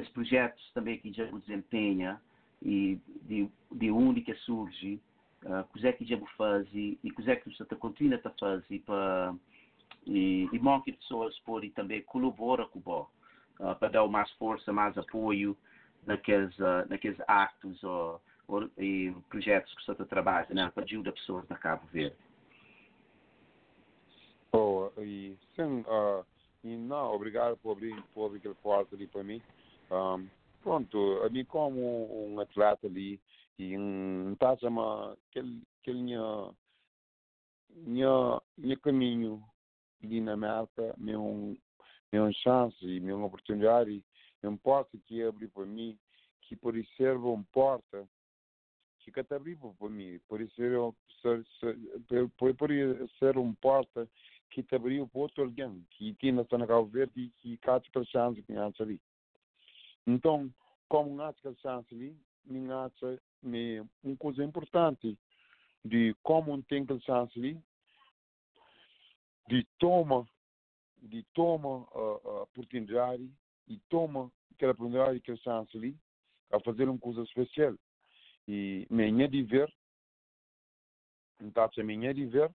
os, 0.00 0.08
projetos 0.10 0.70
também 0.72 0.98
que 0.98 1.12
já 1.12 1.24
desempenha 1.24 2.20
e 2.62 2.98
de, 3.22 3.48
de 3.72 3.90
onde 3.90 4.22
que 4.22 4.34
surge, 4.34 5.00
uh, 5.44 5.64
que 5.72 5.86
é 5.86 5.92
que 5.92 6.04
já 6.04 6.18
faz 6.36 6.66
e 6.72 6.98
que 7.02 7.30
é 7.30 7.36
que 7.36 7.50
você 7.50 7.64
continua 7.76 8.20
a 8.22 8.30
fazer 8.30 8.78
para 8.80 9.34
e, 10.06 10.48
e 10.52 10.58
muitas 10.58 10.94
pessoas 10.96 11.38
podem 11.40 11.70
também 11.70 12.02
colaborar 12.02 12.66
com 12.68 12.78
o 12.78 13.02
uh, 13.60 13.74
para 13.76 13.88
dar 13.88 14.06
mais 14.06 14.30
força, 14.32 14.72
mais 14.72 14.96
apoio 14.96 15.56
naqueles, 16.06 16.56
uh, 16.58 16.88
naqueles 16.88 17.18
actos 17.26 17.82
ou 17.82 18.20
e 18.78 19.12
projetos 19.28 19.74
que 19.74 19.80
o 19.82 19.84
senhor 19.84 20.06
trabalha 20.06 20.46
né, 20.50 20.70
para 20.72 20.84
ajudar 20.84 21.10
pessoas 21.10 21.48
na 21.48 21.56
Cabo 21.56 21.84
Verde? 21.88 22.16
Oh, 24.52 24.88
e 24.98 25.36
sim, 25.56 25.80
uh, 25.80 26.24
e 26.62 26.76
não, 26.76 27.12
obrigado 27.12 27.56
por 27.56 27.72
abrir, 27.72 28.00
por 28.14 28.26
abrir 28.26 28.38
aquele 28.38 28.54
porta 28.54 28.94
ali 28.94 29.08
para 29.08 29.24
mim. 29.24 29.42
Um, 29.90 30.28
pronto, 30.62 31.22
a 31.24 31.28
mim 31.28 31.44
como 31.44 32.32
um 32.32 32.38
atleta 32.38 32.86
ali, 32.86 33.20
e 33.58 33.76
um 33.78 34.34
tá 34.36 34.56
chama 34.58 35.16
aquele 35.30 35.62
aquele 35.80 36.02
minha 36.02 36.54
minha 37.70 38.42
minha 38.56 38.76
caminho 38.78 39.42
ali 40.02 40.20
na 40.20 40.32
América, 40.34 40.94
meu 40.98 41.56
meu 42.12 42.32
chance 42.34 42.76
e 42.84 43.00
minha 43.00 43.16
oportunidade, 43.16 44.04
não 44.42 44.56
porta 44.56 44.96
que 45.06 45.22
abre 45.22 45.48
para 45.48 45.66
mim, 45.66 45.98
que 46.42 46.54
por 46.54 46.74
ser 46.96 47.16
uma 47.16 47.44
porta 47.52 48.08
fica 49.04 49.24
vivo 49.38 49.74
para 49.78 49.88
mim. 49.88 50.20
Isso 50.40 50.54
ser, 53.18 53.38
um 53.38 53.54
porta 53.54 54.08
que 54.50 54.62
te 54.62 54.74
abriu 54.74 55.06
para 55.08 55.20
outro 55.20 55.44
alguém 55.44 55.84
que 55.90 56.14
tinha 56.14 56.32
na 56.32 56.66
Cabo 56.66 56.86
Verde 56.86 57.20
e 57.20 57.30
que 57.30 57.56
cá 57.58 57.80
te 57.80 57.90
chance 58.06 58.42
que 58.42 58.52
acha 58.52 58.82
ali. 58.82 59.00
Então, 60.06 60.52
como 60.88 61.20
acha 61.20 61.40
que 61.40 61.60
chance 61.62 61.94
ali, 61.94 62.16
acha 62.70 63.20
me 63.42 63.80
uma 64.02 64.16
coisa 64.16 64.44
importante 64.44 65.18
de 65.84 66.14
como 66.22 66.60
tem 66.64 66.84
que 66.84 66.92
ali, 67.36 67.60
de 69.48 69.66
toma 69.78 70.26
de 71.02 71.22
toma 71.34 71.86
a, 71.92 71.98
a 71.98 72.42
oportunidade 72.42 73.30
e 73.68 73.78
toma 73.88 74.32
aquela 74.52 74.72
oportunidade 74.72 75.20
que 75.20 75.36
chance 75.36 75.76
ali 75.76 75.96
a 76.50 76.58
fazer 76.60 76.88
uma 76.88 76.98
coisa 76.98 77.22
especial 77.22 77.76
e 78.48 78.86
minha 78.88 79.28
de 79.28 79.42
ver, 79.42 79.72
então 81.40 81.68
minha 81.84 82.14
de 82.14 82.26
ver, 82.26 82.50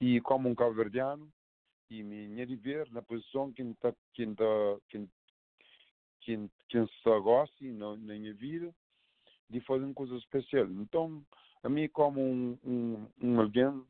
e 0.00 0.20
como 0.20 0.48
um 0.48 0.54
cabo-verdiano, 0.54 1.30
e 1.88 2.02
minha 2.02 2.44
de 2.44 2.56
ver 2.56 2.90
na 2.90 3.00
posição 3.00 3.52
que 3.52 3.62
está 3.62 3.94
que 4.12 4.24
está 4.24 4.78
que 6.26 6.50
que 6.68 6.78
está 6.78 7.16
gosta 7.20 7.64
na 7.64 7.96
minha 7.96 8.34
vida 8.34 8.74
de 9.48 9.60
fazer 9.60 9.84
uma 9.84 9.94
coisa 9.94 10.16
especial. 10.16 10.66
Então, 10.66 11.24
a 11.62 11.68
mim 11.68 11.88
como 11.88 12.20
um, 12.20 12.58
um, 12.64 13.08
um 13.22 13.40
alguém 13.40 13.84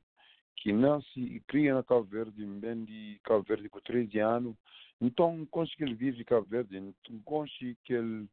que 0.57 0.71
nasce 0.71 1.19
e 1.19 1.41
cria 1.41 1.75
na 1.75 1.83
Cabo 1.83 2.05
Verde, 2.05 2.45
bem 2.45 2.85
de 2.85 3.19
Cabo 3.25 3.43
Verde 3.43 3.71
com 3.71 3.81
13 3.81 4.19
anos, 4.19 4.57
então 5.01 5.47
consegui 5.47 5.87
viver 5.95 6.13
de 6.13 6.25
Cabo 6.25 6.47
Verde, 6.47 6.77
então 6.77 7.47
que 7.85 7.95
ele 7.95 8.29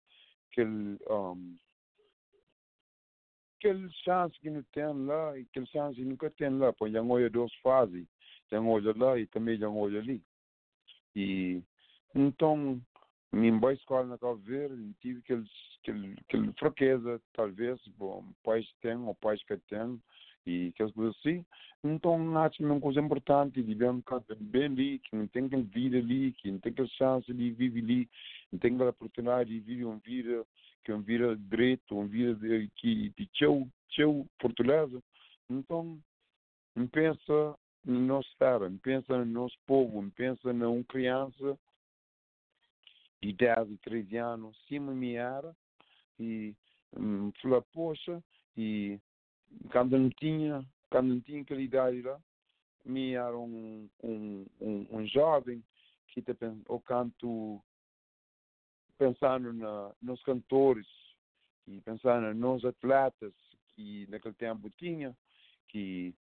que 0.51 0.61
ele 0.61 0.99
um, 1.09 1.57
aquele 3.57 3.89
chance 4.03 4.37
que 4.39 4.49
não 4.49 4.63
tem 4.73 5.05
lá 5.05 5.31
aquele 5.31 5.65
chance 5.67 5.95
que 5.95 6.05
nunca 6.05 6.29
tem 6.31 6.49
lá, 6.49 6.73
pois 6.73 6.91
já 6.91 7.01
olha 7.01 7.29
duas 7.29 7.53
fases, 7.55 8.05
já 8.51 8.61
olha 8.61 8.93
lá 8.97 9.17
e 9.17 9.25
também 9.27 9.57
já 9.57 9.69
olha 9.69 9.99
ali. 9.99 10.21
E 11.15 11.63
então, 12.15 12.79
boa 13.59 13.73
escola 13.73 14.05
na 14.05 14.17
Cabo 14.17 14.35
Verde, 14.35 14.93
tive 15.01 15.19
aquele, 15.19 15.45
aquele, 15.81 16.15
aquele 16.21 16.53
fraqueza, 16.53 17.19
talvez, 17.33 17.79
bom, 17.97 18.23
pais 18.43 18.67
têm 18.81 18.97
ou 18.97 19.15
pais 19.15 19.43
que 19.43 19.57
têm, 19.57 19.99
e 20.45 20.67
aquelas 20.67 20.93
coisas 20.93 21.15
assim. 21.17 21.43
Então, 21.83 22.37
acho 22.37 22.57
que 22.57 22.63
uma 22.63 22.79
coisa 22.79 22.99
importante 22.99 23.59
um 23.59 24.01
cara 24.01 24.23
bem 24.39 24.65
ali, 24.65 24.99
que 24.99 25.15
não 25.15 25.27
tem 25.27 25.45
aquela 25.45 25.63
vida 25.63 25.97
ali, 25.97 26.31
que 26.33 26.51
não 26.51 26.59
tem 26.59 26.71
aquela 26.71 26.87
chance 26.89 27.33
de 27.33 27.51
viver 27.51 27.83
ali, 27.83 28.09
não 28.51 28.59
tem 28.59 28.75
aquela 28.75 28.91
oportunidade 28.91 29.49
de 29.49 29.59
viver 29.59 29.85
uma 29.85 29.97
vida 29.97 30.45
que 30.83 30.91
é 30.91 30.95
uma 30.95 31.03
vida 31.03 31.35
direito, 31.35 31.97
uma 31.97 32.07
vida 32.07 32.35
de, 32.35 32.69
que, 32.75 33.09
de 33.17 33.25
teu, 33.39 33.67
teu 33.95 34.27
portuguesa. 34.37 35.01
Então, 35.49 35.97
me 36.75 36.87
pensa 36.87 37.55
na 37.85 37.99
nossa 37.99 38.29
terra, 38.37 38.69
me 38.69 38.77
pensa 38.79 39.17
no 39.17 39.25
nosso 39.25 39.55
povo, 39.65 40.01
me 40.01 40.11
pensa 40.11 40.51
na 40.51 40.67
criança 40.87 41.57
de 43.23 43.31
10 43.31 43.71
e 43.71 43.77
13 43.77 44.17
anos, 44.17 44.57
cima 44.67 44.93
era, 45.15 45.55
e 46.19 46.53
me 46.97 47.31
falou, 47.41 47.61
poxa, 47.73 48.21
e 48.57 48.99
quando 49.71 49.97
não 49.97 50.09
tinha, 50.09 50.65
quando 50.89 51.13
não 51.13 51.21
tinha 51.21 51.41
aquela 51.41 51.61
idade 51.61 52.01
lá, 52.01 52.19
me 52.83 53.13
era 53.13 53.37
um, 53.37 53.89
um, 54.03 54.45
um, 54.59 54.87
um 54.91 55.07
jovem 55.07 55.63
que 56.07 56.21
pen- 56.21 56.61
o 56.67 56.81
canto 56.81 57.63
pensando 58.97 59.53
na, 59.53 59.93
nos 60.01 60.21
cantores 60.23 60.87
e 61.65 61.79
pensando 61.79 62.33
nos 62.33 62.65
atletas 62.65 63.33
que 63.69 64.05
naquele 64.09 64.35
tempo 64.35 64.69
tinha, 64.71 65.15
que, 65.69 66.13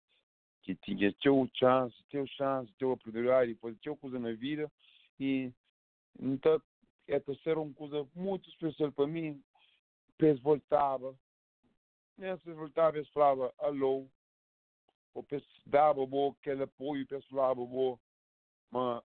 que 0.62 0.76
tinha 0.76 1.12
teu 1.14 1.50
chance, 1.54 1.96
teu 2.10 2.24
chance, 2.28 2.72
teu 2.78 2.92
oportunidade 2.92 3.52
de 3.52 3.58
fazer 3.58 3.76
teu 3.82 3.96
coisa 3.96 4.20
na 4.20 4.32
vida 4.32 4.70
e 5.18 5.52
então 6.18 6.54
essa 6.54 6.71
ser 7.42 7.58
uma 7.58 7.72
coisa 7.74 8.06
muito 8.14 8.48
especial 8.50 8.92
para 8.92 9.06
mim. 9.06 9.42
Depois 10.18 10.40
voltava, 10.40 11.14
nessa 12.16 12.54
voltava 12.54 12.98
e 12.98 13.04
falava 13.06 13.52
alô, 13.58 14.06
depois 15.14 15.42
dava 15.66 16.06
bom 16.06 16.34
aquele 16.38 16.62
apoio, 16.62 17.02
depois 17.02 17.24
falava 17.26 17.64
bom, 17.66 17.98
mas 18.70 19.02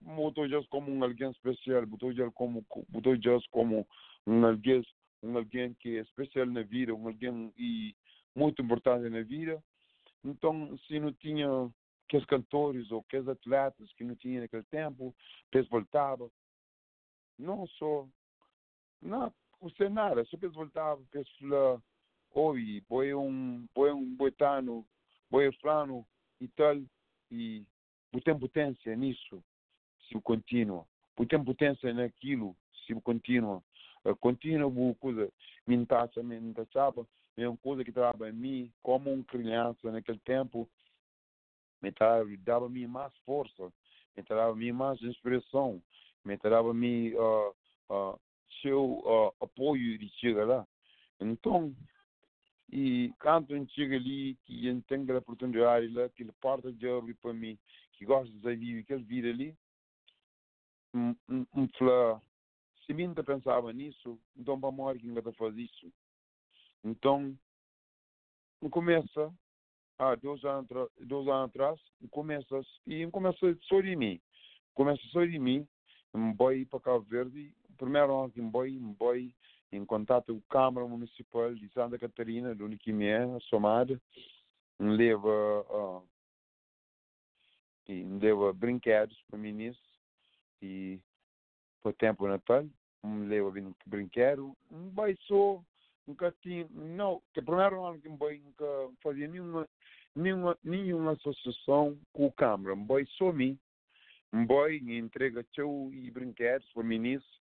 botou 0.00 0.48
já 0.48 0.62
como 0.68 0.90
um 0.90 1.02
alguém 1.02 1.30
especial, 1.30 1.86
botou 1.86 2.12
já 2.12 2.30
como 2.30 2.64
botou 2.88 3.16
já 3.16 3.38
como 3.50 3.86
um 4.26 4.46
alguém, 4.46 4.82
um 5.22 5.36
alguém 5.36 5.74
que 5.74 5.98
é 5.98 6.00
especial 6.00 6.46
na 6.46 6.62
vida, 6.62 6.94
um 6.94 7.06
alguém 7.06 7.52
e 7.56 7.94
muito 8.34 8.62
importante 8.62 9.08
na 9.10 9.22
vida. 9.22 9.62
Então, 10.24 10.76
se 10.86 11.00
não 11.00 11.12
tinha 11.12 11.48
aqueles 12.06 12.26
cantores 12.26 12.90
ou 12.90 13.00
aqueles 13.00 13.28
atletas 13.28 13.92
que 13.92 14.04
não 14.04 14.16
tinha 14.16 14.40
naquele 14.40 14.64
tempo, 14.64 15.14
depois 15.50 15.68
voltava. 15.68 16.30
Só, 17.78 18.06
não, 19.02 19.32
você 19.60 19.88
nada, 19.88 20.24
só 20.24 20.36
depois 20.36 20.54
voltava, 20.54 21.00
depois 21.12 21.28
falava, 21.38 21.82
oi, 22.34 22.82
boi 22.88 23.14
um, 23.14 23.66
boi 23.74 23.92
um 23.92 24.14
boitano, 24.14 24.86
boi 25.30 25.50
flano 25.60 26.06
e 26.40 26.48
tal, 26.48 26.76
e 27.30 27.64
tem 28.24 28.38
potência 28.38 28.94
nisso 28.96 29.42
se 30.08 30.20
continua. 30.20 30.86
Tem 31.28 31.44
potência 31.44 31.92
naquilo 31.92 32.56
se 32.86 32.94
continua. 33.00 33.62
Continua 34.20 34.70
boa 34.70 34.94
coisa. 34.94 35.30
Me 35.66 35.84
taça, 35.86 36.22
me 36.22 36.54
taçava. 36.54 37.06
É 37.36 37.48
uma 37.48 37.56
coisa 37.58 37.84
que 37.84 37.92
dava 37.92 38.28
a 38.28 38.32
mim, 38.32 38.72
como 38.82 39.12
um 39.12 39.22
criança 39.22 39.90
naquele 39.90 40.18
tempo, 40.20 40.68
me 41.80 41.92
dava 42.36 42.66
a 42.66 42.68
mim 42.68 42.86
mais 42.86 43.14
força, 43.24 43.72
me 44.16 44.22
dava 44.22 44.52
a 44.52 44.56
mim 44.56 44.72
mais 44.72 45.00
inspiração, 45.00 45.80
me 46.24 47.14
uh, 47.14 47.54
uh, 47.90 48.20
seu 48.62 49.34
apoio 49.40 49.98
de 49.98 50.08
chegar 50.18 50.46
lá. 50.46 50.66
Então, 51.20 51.74
e 52.72 53.12
a 53.52 53.58
gente 53.58 53.74
chega 53.74 53.96
ali, 53.96 54.36
que 54.44 54.68
a 54.68 54.72
gente 54.72 54.86
tem 54.86 55.04
oportunidade 55.16 55.88
lá, 55.88 56.08
que 56.08 56.22
ele 56.22 56.32
parte 56.40 56.72
de 56.72 56.88
abrir 56.88 57.14
para 57.14 57.32
mim, 57.32 57.58
que 57.92 58.04
gosta 58.04 58.32
de 58.32 58.56
viver 58.56 58.80
aquela 58.82 59.02
vida 59.02 59.28
ali, 59.28 59.56
um, 60.94 61.14
um, 61.28 61.46
um 61.54 61.68
se 62.86 62.94
mim 62.94 63.12
pensava 63.22 63.72
nisso, 63.72 64.18
então 64.36 64.58
morrer 64.72 64.98
que 64.98 65.08
ainda 65.08 65.22
fazer 65.32 65.62
isso. 65.62 65.92
Então, 66.82 67.36
começa, 68.70 69.32
há 69.98 70.14
dois 70.14 70.44
anos, 70.44 70.68
dois 71.00 71.28
anos 71.28 71.50
atrás, 71.50 71.80
começa, 72.10 72.60
e 72.86 73.06
começa 73.10 73.38
só 73.62 73.80
de 73.80 73.94
mim. 73.96 74.20
Começa 74.74 75.02
só 75.08 75.24
de 75.24 75.38
mim, 75.38 75.66
um 76.14 76.32
boy 76.32 76.64
para 76.66 76.80
Cabo 76.80 77.00
Verde, 77.00 77.52
primeiro 77.78 78.30
um 78.36 78.50
boy, 78.50 78.76
um 78.78 78.92
boy 78.92 79.34
em 79.72 79.84
contato 79.84 80.34
com 80.34 80.38
a 80.38 80.62
Câmara 80.62 80.86
Municipal 80.86 81.54
de 81.54 81.68
Santa 81.70 81.98
Catarina, 81.98 82.54
do 82.54 82.64
Uniquimé, 82.64 83.20
somada, 83.48 84.00
um 84.78 84.90
leva, 84.90 86.02
um 87.88 88.18
leva 88.18 88.52
brinquedos 88.52 89.16
para 89.28 89.36
o 89.36 89.40
ministro, 89.40 89.90
e 90.60 91.00
o 91.84 91.92
tempo 91.92 92.26
Natal, 92.26 92.66
leva 93.26 93.50
brin- 93.50 93.74
brinquedo, 93.86 94.56
boy 94.70 95.16
só, 95.22 95.62
nunca 96.06 96.34
tinha, 96.42 96.66
não, 96.70 97.22
que 97.32 97.40
primeiro 97.40 97.84
ano 97.84 98.00
que 98.00 98.08
um 98.08 98.16
boy 98.16 98.38
nunca 98.40 98.64
fazia 99.02 99.28
nenhuma, 99.28 99.68
nenhuma, 100.14 100.58
nenhuma 100.64 101.12
associação 101.12 101.96
com 102.12 102.26
a 102.26 102.32
Câmara, 102.32 102.74
um 102.74 102.84
boy 102.84 103.06
só 103.16 103.32
mim, 103.32 103.58
um 104.32 104.46
boy 104.46 104.76
entrega 104.76 105.44
teu 105.54 105.90
e 105.92 106.10
brinquedos 106.10 106.68
para 106.72 106.82
o 106.82 106.86
ministro, 106.86 107.40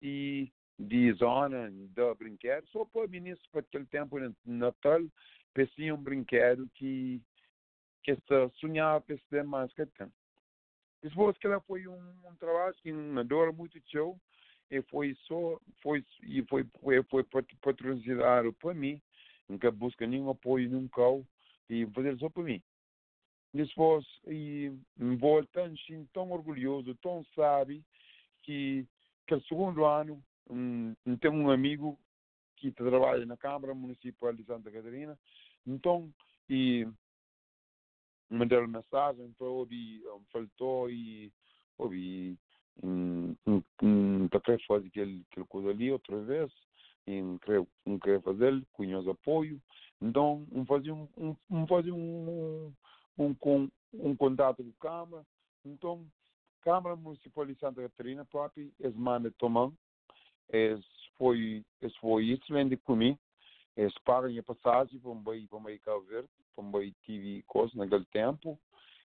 e 0.00 0.50
de 0.78 1.12
zona 1.12 1.70
da 1.94 2.14
brinquedo, 2.14 2.66
só 2.68 2.84
para 2.84 3.06
o 3.06 3.08
ministro 3.08 3.46
para 3.52 3.60
aquele 3.60 3.86
tempo 3.86 4.18
de 4.18 4.34
Natal, 4.46 5.00
pecia 5.52 5.94
um 5.94 6.02
brinquedo 6.02 6.68
que 6.74 7.20
que 8.02 8.12
está 8.12 8.48
sonhava 8.54 9.00
para 9.02 9.18
ser 9.28 9.44
mais 9.44 9.70
que 9.74 9.84
tem. 9.84 10.10
Depois 11.02 11.36
que 11.36 11.46
ela 11.46 11.60
foi 11.60 11.86
um, 11.86 12.14
um 12.24 12.34
trabalho 12.36 12.74
que 12.82 12.90
não 12.90 13.24
dura 13.26 13.52
muito 13.52 13.78
show, 13.90 14.18
e 14.70 14.80
foi 14.82 15.14
só, 15.26 15.60
foi, 15.82 16.04
e 16.22 16.42
foi, 16.44 16.64
foi, 16.80 17.02
foi 17.04 17.24
pat- 17.24 17.56
patrocinado 17.60 18.52
para 18.54 18.72
mim, 18.72 19.00
nunca 19.48 19.70
busca 19.70 20.06
nenhum 20.06 20.30
apoio, 20.30 20.88
call, 20.90 21.26
e 21.68 21.86
fazer 21.86 22.16
só 22.18 22.30
para 22.30 22.42
mim. 22.42 22.62
Depois, 23.52 24.06
e 24.28 24.72
voltando, 25.18 25.74
assim, 25.74 26.06
tão 26.12 26.30
orgulhoso, 26.30 26.94
tão 26.96 27.24
sabe, 27.34 27.84
que, 28.42 28.86
que 29.26 29.34
o 29.34 29.42
segundo 29.42 29.84
ano, 29.84 30.22
um, 30.48 30.94
tem 31.20 31.30
um 31.30 31.50
amigo 31.50 31.98
que 32.56 32.70
trabalha 32.70 33.26
na 33.26 33.36
Câmara 33.36 33.74
Municipal 33.74 34.32
de 34.32 34.44
Santa 34.44 34.70
Catarina, 34.70 35.18
então, 35.66 36.12
e 36.48 36.86
me 38.30 38.46
deram 38.46 38.68
mensagem 38.68 39.32
para 39.36 39.46
ouvir, 39.46 40.00
um, 40.06 40.22
faltou 40.30 40.88
e 40.88 41.32
ouvir, 41.76 42.38
um, 42.82 43.34
um, 43.46 43.62
um, 43.82 44.28
querer 44.28 44.64
fazer 44.66 44.86
aquele, 44.86 45.26
aquele 45.30 45.46
coisa 45.46 45.70
ali 45.70 45.90
outra 45.90 46.20
vez, 46.22 46.52
e 47.06 47.20
não 47.20 47.38
querer, 47.38 47.66
não 47.84 47.98
querer 47.98 48.22
fazer, 48.22 48.64
conheço 48.72 49.10
apoio, 49.10 49.60
então, 50.00 50.46
um 50.52 50.64
fazer 50.64 50.92
um, 50.92 51.08
um, 51.16 51.36
um, 51.50 51.66
fazer 51.66 51.92
um, 51.92 52.72
um, 53.18 53.34
com, 53.34 53.68
um 53.92 54.16
contato 54.16 54.62
a 54.62 54.82
Câmara, 54.82 55.24
então, 55.64 56.06
Câmara 56.62 56.96
Municipal 56.96 57.46
de 57.46 57.54
Santa 57.56 57.82
Catarina, 57.82 58.24
próprio, 58.24 58.72
eles 58.78 58.96
mandam 58.96 59.32
tomar, 59.38 59.70
eles 60.48 60.84
foi, 61.16 61.64
eles 61.80 61.96
foi 61.96 62.30
excelente 62.30 62.76
comigo, 62.76 63.18
eles 63.76 63.94
pagam 64.04 64.36
a 64.38 64.42
passagem 64.42 64.98
para 64.98 65.10
um 65.10 65.22
boi, 65.22 65.46
para 65.46 65.58
um 65.58 65.62
boi 65.62 65.78
Cabo 65.78 66.02
Verde, 66.02 66.28
para 66.54 66.64
um 66.64 66.70
boi 66.70 66.94
tive 67.02 67.42
coisa 67.44 67.72
naquele 67.76 68.04
tempo, 68.06 68.58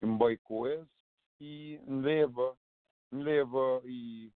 um 0.02 0.18
boi 0.18 0.38
com 0.38 0.68
eles, 0.68 0.88
e 1.41 1.80
leva, 1.88 2.56
leva, 3.12 3.82
e 3.86 4.32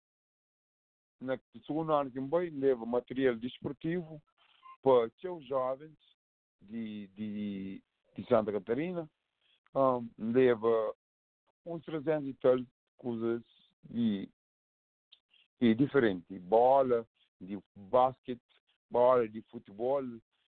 na 1.20 1.40
segundo 1.66 1.94
ano 1.94 2.12
que 2.12 2.20
leva 2.50 2.86
material 2.86 3.36
desportivo 3.36 4.22
para 4.82 5.10
seus 5.20 5.46
jovens 5.46 5.98
de, 6.62 7.08
de, 7.16 7.84
de 8.16 8.26
Santa 8.28 8.52
Catarina, 8.52 9.10
um, 9.76 10.10
leva 10.18 10.94
uns 11.66 11.84
300 11.84 12.28
e 12.28 12.34
tal 12.36 12.58
coisas 12.98 13.42
de, 13.84 14.30
de 15.60 15.76
diferente, 15.76 16.38
bola, 16.40 17.08
de 17.40 17.58
basquete, 17.76 18.42
bola 18.90 19.28
de 19.28 19.42
futebol, 19.44 20.04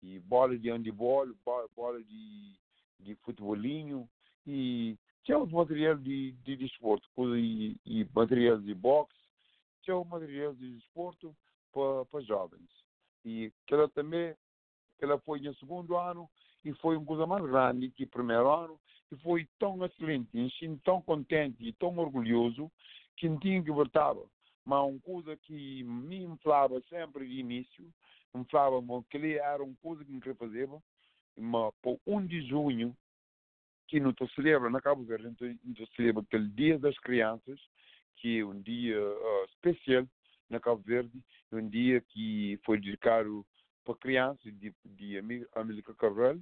e 0.02 0.20
bola 0.20 0.58
de 0.58 0.70
handebol, 0.72 1.28
bo- 1.46 1.70
bola 1.76 2.02
de, 2.04 2.56
de 3.00 3.16
futebolinho, 3.18 4.10
e 4.48 4.98
tinha 5.24 5.38
os 5.38 5.52
material 5.52 5.96
de, 5.98 6.32
de 6.44 6.56
desporto, 6.56 7.08
e, 7.36 7.78
e 7.86 8.08
material 8.14 8.58
de 8.60 8.74
boxe, 8.74 9.14
o 9.90 10.04
material 10.06 10.54
de 10.54 10.76
desporto 10.76 11.36
para, 11.72 12.06
para 12.06 12.22
jovens. 12.22 12.70
E 13.26 13.52
que 13.68 13.74
ela 13.74 13.90
também, 13.90 14.34
que 14.98 15.06
ela 15.06 15.20
foi 15.20 15.40
no 15.42 15.54
segundo 15.56 15.98
ano, 15.98 16.30
e 16.64 16.74
foi 16.76 16.96
uma 16.96 17.06
coisa 17.06 17.28
mais 17.28 17.44
grande 17.44 17.92
que 17.92 18.06
o 18.06 18.10
primeiro 18.10 18.50
ano, 18.50 18.80
e 19.12 19.18
foi 19.18 19.48
tão 19.60 19.84
excelente, 19.86 20.30
assim, 20.40 20.78
tão 20.78 21.02
contente 21.02 21.64
e 21.64 21.74
tão 21.74 21.98
orgulhoso, 21.98 22.72
que 23.18 23.28
não 23.28 23.40
tinha 23.40 23.62
que 23.64 23.72
voltava. 23.72 24.24
Mas 24.66 24.88
uma 24.88 25.00
coisa 25.00 25.36
que 25.38 25.84
me 25.84 26.24
inflava 26.24 26.82
sempre 26.90 27.28
de 27.28 27.40
início, 27.40 27.86
me 28.34 28.46
falava 28.46 28.82
que 29.10 29.18
ele 29.18 29.34
era 29.34 29.62
uma 29.62 29.76
coisa 29.82 30.06
que 30.06 30.12
não 30.12 30.20
queria 30.20 30.36
fazer, 30.36 30.70
mas 31.38 31.74
por 31.82 32.00
1 32.06 32.26
de 32.26 32.42
junho, 32.48 32.96
que 33.88 34.00
não 34.00 34.14
se 34.14 34.36
celebra 34.36 34.70
na 34.70 34.82
Cabo 34.82 35.04
Verde, 35.04 35.26
não 35.26 35.76
se 35.76 35.96
celebra 35.96 36.24
aquele 36.24 36.48
Dia 36.48 36.80
das 36.80 36.98
Crianças, 37.00 37.60
que 38.16 38.40
é 38.40 38.46
um 38.46 38.62
dia 38.62 38.98
ah, 38.98 39.46
especial 39.50 40.08
na 40.50 40.60
Cabo 40.60 40.82
Verde, 40.82 41.22
um 41.52 41.68
dia 41.68 42.00
que 42.02 42.60
foi 42.64 42.80
dedicado 42.80 43.46
para 43.84 43.96
crianças 43.96 44.54
de, 44.60 44.74
de 44.86 45.18
Amílcar 45.54 45.96
Cabral. 45.96 46.38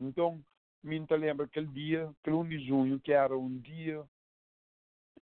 Então, 0.00 0.42
me 0.82 1.04
lembra 1.10 1.46
aquele 1.46 1.66
dia, 1.68 2.10
aquele 2.20 2.36
1 2.36 2.48
de 2.48 2.66
junho, 2.66 3.00
que 3.00 3.12
era 3.12 3.36
um 3.36 3.58
dia 3.58 4.04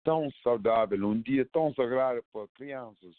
tão 0.04 0.30
saudável, 0.42 1.06
um 1.06 1.20
dia 1.20 1.46
tão 1.46 1.74
sagrado 1.74 2.24
para 2.32 2.48
crianças. 2.48 3.14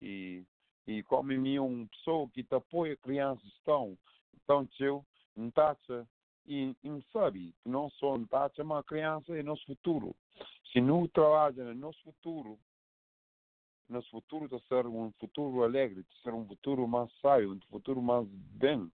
E, 0.00 0.44
e 0.86 1.02
como 1.04 1.24
minha 1.24 1.62
uma 1.62 1.86
pessoa 1.88 2.28
que 2.30 2.42
te 2.42 2.54
apoia 2.54 2.96
crianças 2.96 3.52
tão, 3.64 3.98
tão 4.46 4.66
teu, 4.66 5.04
não 5.36 5.50
taxa, 5.50 6.06
e, 6.46 6.74
e 6.84 7.02
sabe 7.12 7.52
que 7.62 7.68
não 7.68 7.90
só 7.90 8.16
não 8.16 8.26
taxa, 8.26 8.62
mas 8.62 8.78
a 8.78 8.84
criança 8.84 9.36
é 9.36 9.42
nosso 9.42 9.64
futuro. 9.66 10.14
Se 10.72 10.80
não 10.80 11.08
trabalha 11.08 11.64
no 11.64 11.74
nosso 11.74 12.00
futuro, 12.04 12.58
nosso 13.88 14.10
futuro 14.10 14.46
está 14.46 14.58
ser 14.68 14.86
um 14.86 15.12
futuro 15.12 15.62
alegre, 15.62 16.02
de 16.02 16.22
ser 16.22 16.32
um 16.34 16.46
futuro 16.46 16.86
mais 16.88 17.10
sábio, 17.20 17.52
um 17.52 17.60
futuro 17.70 18.02
mais 18.02 18.26
bem. 18.28 18.90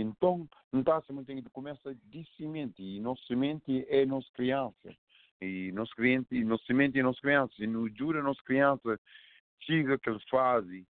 Então, 0.00 0.48
não 0.72 0.80
está 0.80 1.00
se 1.02 1.24
tem 1.24 1.42
que 1.42 1.50
começar 1.50 1.94
de 1.94 2.24
semente, 2.36 2.82
e 2.82 3.00
nossa 3.00 3.22
semente 3.26 3.84
é 3.88 4.06
nossa 4.06 4.28
criança. 4.32 4.94
E 5.40 5.72
nosso 5.72 5.94
cliente, 5.94 6.34
e 6.34 6.44
nossa 6.44 6.64
semente 6.64 6.98
é 6.98 7.02
nossa 7.02 7.20
criança. 7.20 7.54
E 7.58 7.66
não 7.66 7.84
ajuda 7.86 8.20
a 8.20 8.22
nossa 8.22 8.42
criança, 8.42 9.00
siga 9.64 9.98
que 9.98 10.10
ele 10.10 10.20
faz, 10.30 10.66
e 10.68 10.86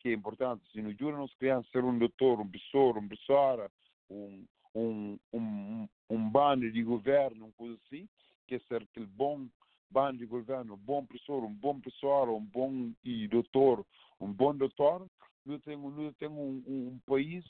que, 0.00 0.08
é 0.08 0.12
importante. 0.12 0.62
Se 0.72 0.82
não 0.82 0.90
ajuda 0.90 1.14
a 1.14 1.18
nossa 1.18 1.34
criança 1.38 1.68
ser 1.70 1.84
um 1.84 1.98
doutor, 1.98 2.40
um 2.40 2.48
professor, 2.48 2.98
um 2.98 3.08
professora, 3.08 3.70
um, 4.10 4.44
um, 4.74 5.18
um, 5.32 5.88
um 6.10 6.30
bando 6.30 6.70
de 6.70 6.82
governo, 6.82 7.46
uma 7.46 7.52
coisa 7.52 7.78
assim, 7.86 8.08
que 8.46 8.56
é 8.56 8.58
ser 8.60 8.82
aquele 8.82 9.06
bom 9.06 9.46
bando 9.90 10.18
de 10.18 10.26
governo, 10.26 10.74
um 10.74 10.78
bom 10.78 11.04
professor, 11.04 11.44
um 11.44 11.54
bom 11.54 11.78
professor, 11.78 12.28
um 12.30 12.44
bom 12.44 12.92
e 13.04 13.28
doutor, 13.28 13.84
um 14.20 14.32
bom 14.32 14.54
doutor, 14.54 15.06
nós 15.44 15.60
temos, 15.62 15.94
nós 15.94 16.16
temos 16.16 16.38
um, 16.38 16.62
um, 16.66 16.88
um 16.88 16.98
país 17.06 17.44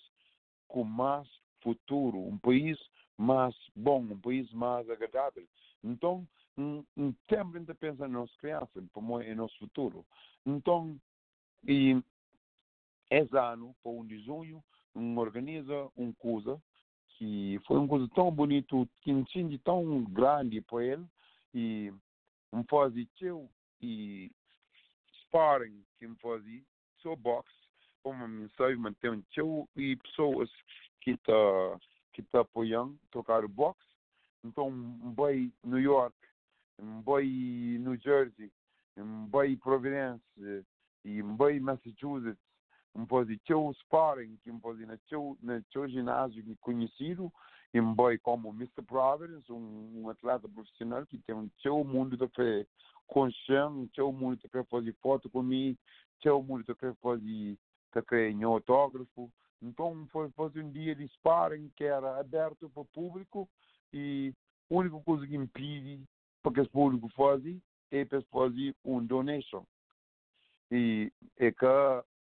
com 0.73 0.85
mais 0.85 1.29
futuro, 1.63 2.19
um 2.19 2.39
país 2.39 2.79
mais 3.17 3.55
bom, 3.77 4.01
um 4.01 4.19
país 4.19 4.51
mais 4.53 4.89
agradável. 4.89 5.47
Então, 5.85 6.27
um, 6.57 6.83
um 6.97 7.15
sempre 7.29 7.59
ainda 7.59 7.75
pensa 7.75 8.09
nas 8.09 8.11
nossas 8.11 8.37
crianças, 8.37 8.85
como 8.93 9.21
é 9.21 9.35
nosso 9.35 9.57
futuro. 9.59 10.05
Então, 10.47 10.99
e 11.69 12.03
esse 13.11 13.37
ano, 13.37 13.77
para 13.83 13.93
1 13.93 14.07
de 14.07 14.19
junho, 14.21 14.65
um 14.95 15.19
organiza 15.19 15.91
uma 15.95 16.15
coisa 16.15 16.61
que 17.19 17.61
foi 17.67 17.77
uma 17.77 17.89
coisa 17.89 18.09
tão 18.15 18.31
bonito, 18.31 18.89
que 19.03 19.13
um 19.13 19.23
time 19.25 19.59
tão 19.59 20.03
grande 20.05 20.63
para 20.63 20.85
ele, 20.85 21.07
e 21.53 21.93
um 22.51 22.65
teu 23.19 23.51
e 23.83 24.31
sparring 25.21 25.85
que 25.99 26.09
me 26.09 26.17
fazia, 26.17 26.63
só 27.03 27.15
boxe, 27.15 27.62
como 28.03 28.27
me 28.29 28.49
sabe 28.57 28.77
manter 28.77 29.11
um 29.11 29.23
teu 29.35 29.69
e 29.77 29.97
pessoas 29.97 30.51
que 31.01 31.17
tá 31.19 31.79
que 32.13 32.23
tá 32.23 32.41
apoiando 32.41 32.99
trocar 33.11 33.45
o 33.45 33.49
boxe. 33.49 33.81
Então, 34.45 34.71
vai 35.15 35.51
New 35.65 35.79
York, 35.79 36.17
vai 37.05 37.25
New 37.25 37.97
Jersey, 37.97 38.53
vai 39.31 39.57
Providence 39.57 40.23
e 41.05 41.23
vai 41.23 41.59
Massachusetts, 41.59 42.39
fazer 43.09 43.41
teu 43.47 43.73
sparring 43.81 44.39
fazia 44.61 44.87
na 44.87 44.99
teu 45.09 45.39
na 45.43 45.63
teu 45.73 45.89
ginásio 45.89 46.45
conhecido 46.61 47.33
e 47.73 47.81
vai 47.81 48.19
como 48.19 48.51
Mr. 48.51 48.83
Providence, 48.87 49.51
um, 49.51 50.03
um 50.03 50.11
atleta 50.11 50.47
profissional 50.49 51.07
que 51.07 51.19
tem 51.19 51.35
um 51.35 51.49
teu 51.63 51.83
mundo 51.83 52.17
de 52.17 52.29
fé 52.35 52.67
consciente, 53.07 53.91
teu 53.95 54.13
mundo 54.13 54.37
de 54.37 54.49
quer 54.49 54.67
fazer 54.67 54.95
foto 55.01 55.31
comigo, 55.31 55.79
teu 56.21 56.43
mundo 56.43 56.65
de 56.65 56.75
quer 56.75 56.95
fazer 56.97 57.57
quer 58.01 58.33
autógrafo. 58.45 59.31
Então 59.61 60.07
foi 60.11 60.31
fazer 60.31 60.63
um 60.63 60.71
dia 60.71 60.95
de 60.95 61.07
sparring 61.09 61.71
que 61.77 61.85
era 61.85 62.19
aberto 62.19 62.71
para 62.71 62.83
o 62.83 62.87
público 62.87 63.49
e 63.93 64.33
a 64.71 64.75
única 64.75 64.99
coisa 65.01 65.27
que 65.27 65.37
impede 65.37 66.03
para 66.43 66.53
que 66.53 66.61
o 66.61 66.71
público 66.71 67.09
faça 67.11 67.55
é 67.91 68.05
para 68.05 68.23
fazer 68.23 68.75
um 68.85 69.05
donation. 69.05 69.65
E 70.71 71.13
é 71.37 71.53
que 71.53 71.67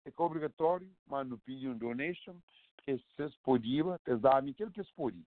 é 0.09 0.11
que 0.11 0.23
é 0.23 0.25
obrigatório, 0.25 0.91
mas 1.07 1.29
não 1.29 1.39
pedi 1.39 1.69
um 1.69 1.77
donation, 1.77 2.35
que 2.85 2.97
se 2.97 3.39
podia, 3.43 3.99
que 4.05 4.17
dá-me 4.17 4.53
aquilo 4.53 4.71
que 4.71 4.83
se 4.83 4.93
podia. 4.95 5.25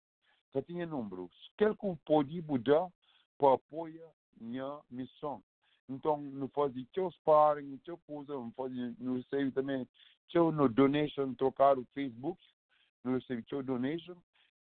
Que 0.53 0.62
tinha 0.62 0.86
números. 0.86 1.30
Aquilo 1.55 1.76
que 1.76 2.05
podia 2.05 2.43
mudar 2.43 2.89
para 3.36 3.55
apoiar 3.55 4.09
minha 4.41 4.80
missão. 4.89 5.43
Então, 5.89 6.18
não 6.18 6.49
fazia 6.49 6.86
teu 6.93 7.11
sparring, 7.11 7.78
teu 7.78 7.99
coisa, 7.99 8.34
não 8.34 8.53
fazia, 8.53 8.95
não 8.99 9.16
recebe 9.16 9.51
também 9.51 9.89
teu 10.30 10.52
no 10.52 10.68
donation, 10.68 11.34
trocar 11.34 11.78
o 11.78 11.84
Facebook, 11.94 12.40
não 13.04 13.14
recebe 13.14 13.42
teu 13.42 13.62
donation, 13.62 14.16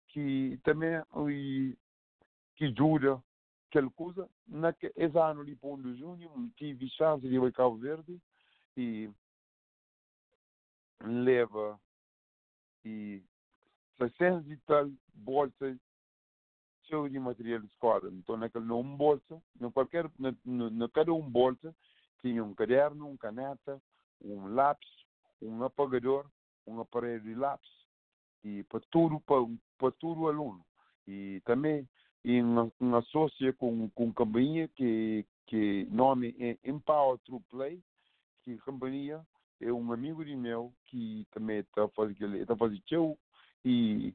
que 0.08 0.58
também 0.62 1.02
e, 1.30 1.76
que 2.56 2.66
ajuda 2.66 3.22
aquela 3.68 3.90
coisa. 3.90 4.28
Naquele 4.46 4.92
ano 5.18 5.56
para 5.56 5.70
1 5.70 5.82
de 5.82 5.98
junho, 5.98 6.52
tive 6.56 6.88
chance 6.90 7.26
de 7.26 7.34
ir 7.34 7.42
a 7.42 7.52
Cabo 7.52 7.76
Verde 7.76 8.20
e 8.76 9.10
leva 11.00 11.80
e 12.84 13.22
600 13.98 14.50
e 14.50 14.56
tal 14.58 14.90
bolsas 15.14 15.78
cheias 16.84 17.10
de 17.10 17.18
material 17.18 17.60
de 17.60 17.66
escola. 17.66 18.10
Então, 18.12 18.36
naquele 18.36 18.64
num 18.64 18.96
bolsa, 18.96 19.40
no 19.58 19.72
qualquer, 19.72 20.10
na, 20.18 20.34
na, 20.44 20.70
na 20.70 20.88
cada 20.88 21.12
um 21.12 21.28
bolsa, 21.28 21.74
tinha 22.20 22.44
um 22.44 22.54
caderno, 22.54 23.08
um 23.08 23.16
caneta, 23.16 23.80
um 24.20 24.48
lápis, 24.54 24.90
um 25.42 25.62
apagador, 25.64 26.26
um 26.66 26.80
aparelho 26.80 27.22
de 27.22 27.34
lápis. 27.34 27.70
E 28.44 28.62
para 28.64 28.80
tudo, 28.90 29.20
para, 29.20 29.36
para 29.78 29.90
tudo 29.92 30.28
aluno. 30.28 30.64
E 31.06 31.40
também 31.44 31.88
em 32.24 32.42
uma 32.80 32.98
assócia 32.98 33.52
com, 33.54 33.88
com 33.90 34.12
companhia 34.12 34.68
que, 34.68 35.26
que 35.46 35.86
nome 35.90 36.34
é 36.38 36.56
Empower 36.68 37.18
True 37.18 37.40
Play, 37.50 37.82
que 38.42 38.58
companhia 38.58 39.24
é 39.60 39.72
um 39.72 39.92
amigo 39.92 40.24
de 40.24 40.34
meu 40.34 40.72
que 40.86 41.26
também 41.30 41.60
está 41.60 41.88
fazendo 41.88 42.36
está 42.36 42.56
fazendo 42.56 42.82
teu 42.88 43.18
e 43.64 44.14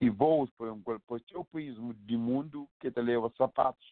e 0.00 0.08
voos 0.08 0.50
para 0.52 0.72
um 0.72 0.80
para 0.80 0.98
o 1.34 1.44
país 1.44 1.74
do 1.76 2.18
mundo 2.18 2.68
que 2.78 2.90
te 2.90 3.02
leva 3.02 3.30
sapatos 3.36 3.86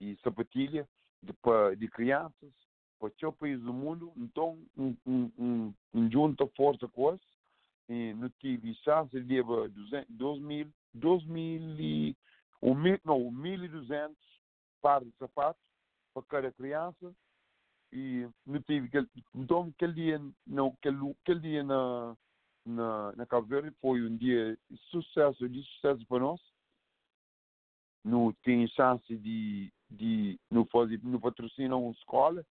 e 0.00 0.16
sapatilha 0.16 0.88
de, 1.22 1.32
de 1.76 1.88
crianças 1.88 2.52
para 2.98 3.28
o 3.28 3.32
país 3.32 3.60
do 3.60 3.72
mundo 3.72 4.12
então 4.16 4.58
um, 4.76 4.96
um, 5.06 5.32
um, 5.38 5.74
um 5.92 6.10
junta 6.10 6.46
força 6.56 6.88
com 6.88 7.14
isso 7.14 7.34
e 7.88 8.14
não 8.14 8.30
tive 8.40 8.74
chance 8.76 9.10
de 9.10 9.34
levar 9.34 9.68
2 10.08 10.40
mil 10.40 10.72
2 10.94 11.24
mil 11.26 11.80
e 11.80 12.16
um 12.62 12.74
mil, 12.74 12.98
não, 13.04 13.30
1.200 13.30 14.14
pares 14.80 15.08
de 15.08 15.16
sapatos 15.18 15.62
para 16.14 16.22
cada 16.22 16.52
criança 16.52 17.14
e 17.92 18.28
não 18.46 18.56
aquele, 18.56 19.08
então 19.34 19.72
aquele 19.74 19.92
dia 19.92 20.20
não 20.46 20.68
aquele, 20.68 21.10
aquele 21.22 21.40
dia 21.40 21.62
na 21.62 22.16
na, 22.66 23.12
na 23.14 23.26
Cabo 23.26 23.46
Verde 23.46 23.70
foi 23.80 24.00
um 24.02 24.16
dia 24.16 24.58
de 24.70 24.78
sucesso 24.90 25.48
de 25.48 25.62
sucesso 25.62 26.06
para 26.06 26.20
nós 26.20 26.40
não 28.02 28.32
tem 28.42 28.66
chance 28.68 29.16
de 29.18 29.70
de 29.90 30.40
não 30.50 30.64
fazer 30.66 31.00
não 31.02 31.20
patrocinar 31.20 31.78
uma 31.78 31.92
escola 31.92 32.44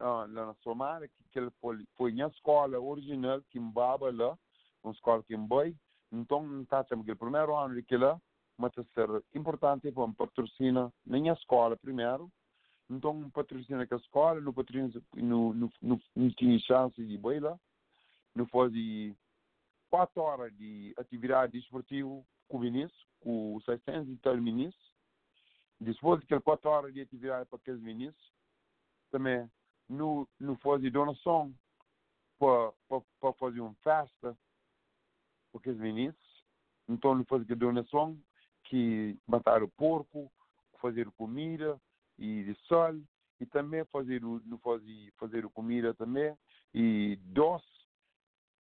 lá 0.00 0.26
na 0.26 0.54
Somália 0.62 1.08
que, 1.08 1.24
que 1.30 1.38
ele 1.38 1.50
foi 1.60 1.84
foi 1.96 2.12
minha 2.12 2.28
escola 2.28 2.78
original 2.78 3.42
que 3.50 3.58
mbaba 3.58 4.12
lá 4.12 4.38
uma 4.82 4.92
escola 4.92 5.22
que 5.22 5.36
mbai 5.36 5.74
então 6.12 6.46
não 6.46 6.62
está 6.62 6.80
aquele 6.80 7.14
primeiro 7.14 7.56
ano 7.56 7.82
que 7.82 7.96
lá 7.96 8.20
mas 8.58 8.76
a 8.76 8.84
ser 8.92 9.24
importante 9.34 9.90
para 9.92 10.12
patrocinar 10.12 10.92
na 11.06 11.18
minha 11.18 11.32
escola 11.32 11.76
primeiro. 11.76 12.30
Então 12.90 13.30
patrocina 13.30 13.86
a 13.88 13.96
escola, 13.96 14.40
não 14.40 14.52
patrocina, 14.52 15.00
não, 15.14 15.52
não, 15.54 15.70
não, 15.80 16.00
não 16.16 16.30
tinha 16.30 16.58
chance 16.60 17.06
de 17.06 17.18
lá, 17.38 17.58
não 18.34 18.46
fazia 18.46 19.14
quatro 19.90 20.22
horas 20.22 20.52
de 20.56 20.92
atividade 20.98 21.56
esportiva 21.56 22.08
com 22.48 22.56
o 22.56 22.60
ministro, 22.60 22.98
com 23.20 23.60
600 23.64 24.08
e 24.08 24.16
tal 24.16 24.36
ministros, 24.38 24.92
depois 25.78 26.20
de 26.20 26.40
quatro 26.40 26.70
horas 26.70 26.92
de 26.92 27.02
atividade 27.02 27.48
para 27.48 27.58
aqueles 27.58 27.80
ministros, 27.80 28.32
também 29.10 29.48
não, 29.88 30.26
não 30.38 30.56
fazia 30.58 30.90
donação 30.90 31.54
para, 32.38 32.72
para, 33.20 33.32
fazer 33.34 33.60
uma 33.60 33.74
festa 33.82 34.36
para 35.50 35.60
aqueles 35.60 35.78
ministros, 35.78 36.44
então 36.88 37.14
não 37.14 37.24
fazia 37.24 37.56
donação 37.56 38.18
que 38.64 39.16
matar 39.26 39.62
o 39.62 39.68
porco, 39.68 40.30
fazer 40.80 41.10
comida, 41.12 41.80
e 42.18 42.42
de 42.42 42.54
sol 42.66 43.00
e 43.40 43.46
também 43.46 43.84
fazer 43.86 44.24
o 44.24 44.40
fazer 44.62 45.12
fazer 45.16 45.48
comida 45.50 45.94
também 45.94 46.36
e 46.74 47.16
doce 47.22 47.64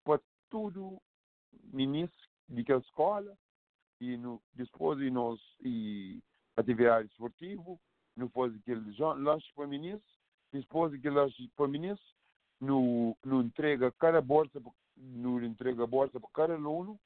para 0.04 0.20
tudo 0.50 1.00
ministro 1.72 2.28
de 2.48 2.62
que 2.62 2.72
escola 2.72 3.36
e 4.00 4.16
no 4.16 4.42
depois 4.52 5.00
e 5.00 5.10
nós 5.10 5.40
e 5.64 6.22
atividade 6.56 7.08
esportiva 7.08 7.78
no 8.14 8.28
fazer 8.28 8.58
aquele 8.58 8.94
lanche 9.22 9.50
para 9.54 9.66
ministro 9.66 10.15
aquele 10.52 11.14
lanche 11.14 11.50
para 11.56 11.68
ministro 11.68 12.06
no 12.60 13.16
no 13.24 13.42
entrega 13.42 13.92
cada 13.92 14.20
bolsa 14.20 14.60
nos 14.96 15.42
entrega 15.42 15.86
bolsa 15.86 16.18
para 16.18 16.30
cada 16.32 16.54
aluno, 16.54 16.98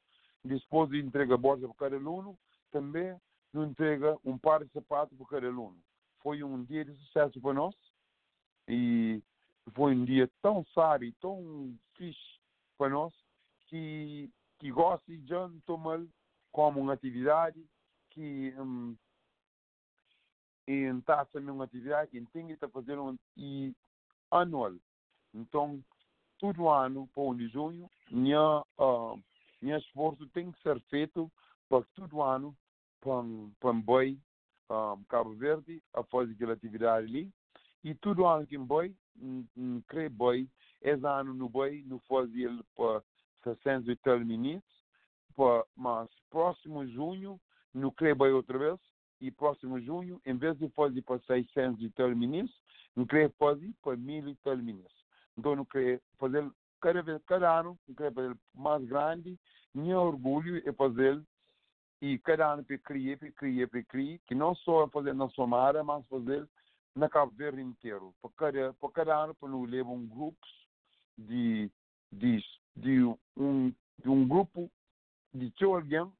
depois 0.45 0.91
de 0.91 1.01
entrega 1.01 1.36
bolsa 1.36 1.66
para 1.66 1.76
cada 1.76 1.97
aluno, 1.97 2.38
também 2.70 3.16
nos 3.53 3.68
entrega 3.68 4.16
um 4.24 4.38
par 4.38 4.64
de 4.64 4.70
sapatos 4.72 5.16
para 5.18 5.26
cada 5.26 5.47
aluno. 5.49 5.76
Foi 6.22 6.43
um 6.43 6.62
dia 6.64 6.84
de 6.84 6.95
sucesso 6.95 7.41
para 7.41 7.55
nós 7.55 7.74
e 8.68 9.22
foi 9.74 9.95
um 9.95 10.05
dia 10.05 10.30
tão 10.41 10.64
sábio, 10.74 11.12
tão 11.20 11.74
fixe 11.95 12.38
para 12.78 12.91
nós, 12.91 13.12
que, 13.66 14.30
que 14.59 14.70
gosto 14.70 15.07
de 15.07 15.61
tomar 15.66 16.01
como 16.53 16.80
uma 16.80 16.93
atividade 16.93 17.64
que 18.11 18.55
hum, 20.71 20.99
está 20.99 21.25
também 21.27 21.51
uma 21.51 21.64
atividade 21.64 22.11
que 22.11 22.21
tem 22.27 22.47
que 22.47 22.68
fazendo 22.68 23.05
um, 23.05 23.18
e 23.37 23.75
anual. 24.31 24.75
Então, 25.35 25.83
todo 26.39 26.68
ano, 26.68 27.09
para 27.14 27.35
de 27.37 27.49
junho, 27.49 27.89
minha, 28.11 28.61
uh, 28.79 29.23
minha 29.61 29.79
esforço 29.79 30.27
tem 30.29 30.51
que 30.51 30.62
ser 30.62 30.81
feito 30.83 31.31
para 31.68 31.85
todo 31.95 32.23
ano 32.23 32.57
para 33.01 33.23
para 33.61 33.73
boi 33.73 34.18
um, 34.71 35.05
Cabo 35.09 35.35
Verde 35.35 35.83
a 35.95 36.03
fazer 36.05 36.33
aquela 36.33 36.53
atividade 36.53 37.07
ali 37.07 37.31
e 37.83 37.95
todo 37.95 38.27
ano 38.27 38.47
que 38.47 38.59
boi 38.59 38.95
um, 39.16 39.83
creio 39.89 40.11
boi 40.11 40.49
esse 40.83 41.07
ano 41.07 41.35
no 41.35 41.49
boi 41.49 41.83
não 41.87 41.99
fazia 42.01 42.49
ele 42.49 42.62
para 42.77 43.03
600 43.45 43.89
e 43.89 43.97
tal 43.97 44.21
minutos 44.21 44.68
para 45.35 45.64
mas 45.75 46.09
próximo 46.31 46.87
junho 46.87 47.41
no 47.73 47.91
creio 47.93 48.16
boi 48.16 48.33
outra 48.33 48.59
vez 48.59 48.81
e 49.21 49.31
próximo 49.31 49.81
junho 49.81 50.21
em 50.25 50.37
vez 50.37 50.57
de 50.59 50.68
fazer 50.71 51.03
para 51.03 51.21
600 51.21 51.83
e 51.83 51.91
tal 51.91 52.14
minutos 52.14 52.55
não 52.97 53.07
creio 53.07 53.31
fazer 53.39 53.73
para 53.83 53.97
mil 53.97 54.29
e 54.29 54.35
tal 54.37 54.57
minutos 54.57 54.97
então 55.37 55.55
não 55.57 55.64
creio 55.64 56.01
fazer 56.18 56.51
cada 56.81 57.03
vez 57.03 57.23
cada 57.27 57.61
ano 57.61 57.79
não 57.87 57.95
creio 57.95 58.12
fazer 58.12 58.37
mais 58.55 58.85
grande 58.85 59.39
meu 59.75 60.01
orgulho 60.01 60.62
é 60.66 60.73
fazer 60.73 61.23
e 62.03 62.18
cada 62.18 62.53
ano 62.53 62.64
para 62.64 62.79
criar, 62.79 63.18
para 63.18 63.31
criar, 63.33 63.68
para 63.68 63.83
criar, 63.85 64.18
que 64.27 64.35
não 64.35 64.55
só 64.55 64.89
fazer 64.89 65.14
na 65.14 65.29
Somara, 65.31 65.85
mas 65.85 66.07
fazer 66.07 66.49
na 66.95 67.09
Cabo 67.09 67.33
Verde 67.33 67.61
inteiro. 67.61 68.14
Para 68.23 68.31
cada, 68.37 68.73
para 68.75 68.91
cada 68.91 69.16
ano, 69.25 69.35
para 69.35 69.49
não 69.49 69.64
levar 69.64 69.91
um 69.91 70.07
grupo 70.07 70.39
de, 71.18 71.71
de, 72.11 72.43
de, 72.75 73.05
um, 73.37 73.73
de 73.99 74.09
um 74.09 74.27
grupo 74.27 74.71
de 75.33 75.53
alguém 75.62 76.11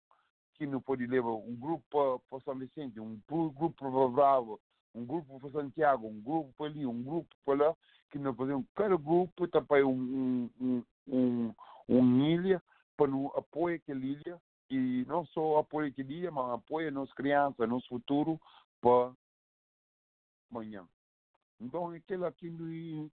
que 0.61 0.67
não 0.67 0.79
pode 0.79 1.07
levar 1.07 1.31
um 1.31 1.57
grupo 1.57 1.83
para, 1.89 2.19
para 2.29 2.45
São 2.45 2.55
Vicente, 2.55 3.01
um 3.01 3.19
grupo 3.27 3.73
para 3.73 4.09
Bravo, 4.09 4.61
um 4.95 5.07
grupo 5.07 5.41
para 5.41 5.51
Santiago, 5.53 6.07
um 6.07 6.21
grupo 6.21 6.53
para 6.59 6.67
ali, 6.67 6.85
um 6.85 7.03
grupo 7.03 7.35
para 7.47 7.69
lá, 7.69 7.77
que 8.11 8.19
não 8.19 8.35
fazemos 8.35 8.67
cada 8.75 8.95
grupo 8.95 9.49
também 9.49 9.83
um, 9.83 10.51
um, 10.61 10.85
um, 11.09 11.55
um 11.89 12.25
ilha 12.27 12.63
para 12.95 13.07
não 13.07 13.29
apoiar 13.29 13.77
aquela 13.77 14.05
ilha 14.05 14.39
e 14.69 15.03
não 15.09 15.25
só 15.25 15.61
apoia 15.61 15.89
aquele 15.89 16.09
dia, 16.21 16.31
mas 16.31 16.53
apoia 16.53 16.91
nossas 16.91 17.15
crianças, 17.15 17.67
nosso 17.67 17.89
futuro 17.89 18.39
para 18.83 19.15
amanhã. 20.51 20.87
Então, 21.59 21.89
aquilo 21.89 22.27
aqui 22.27 22.51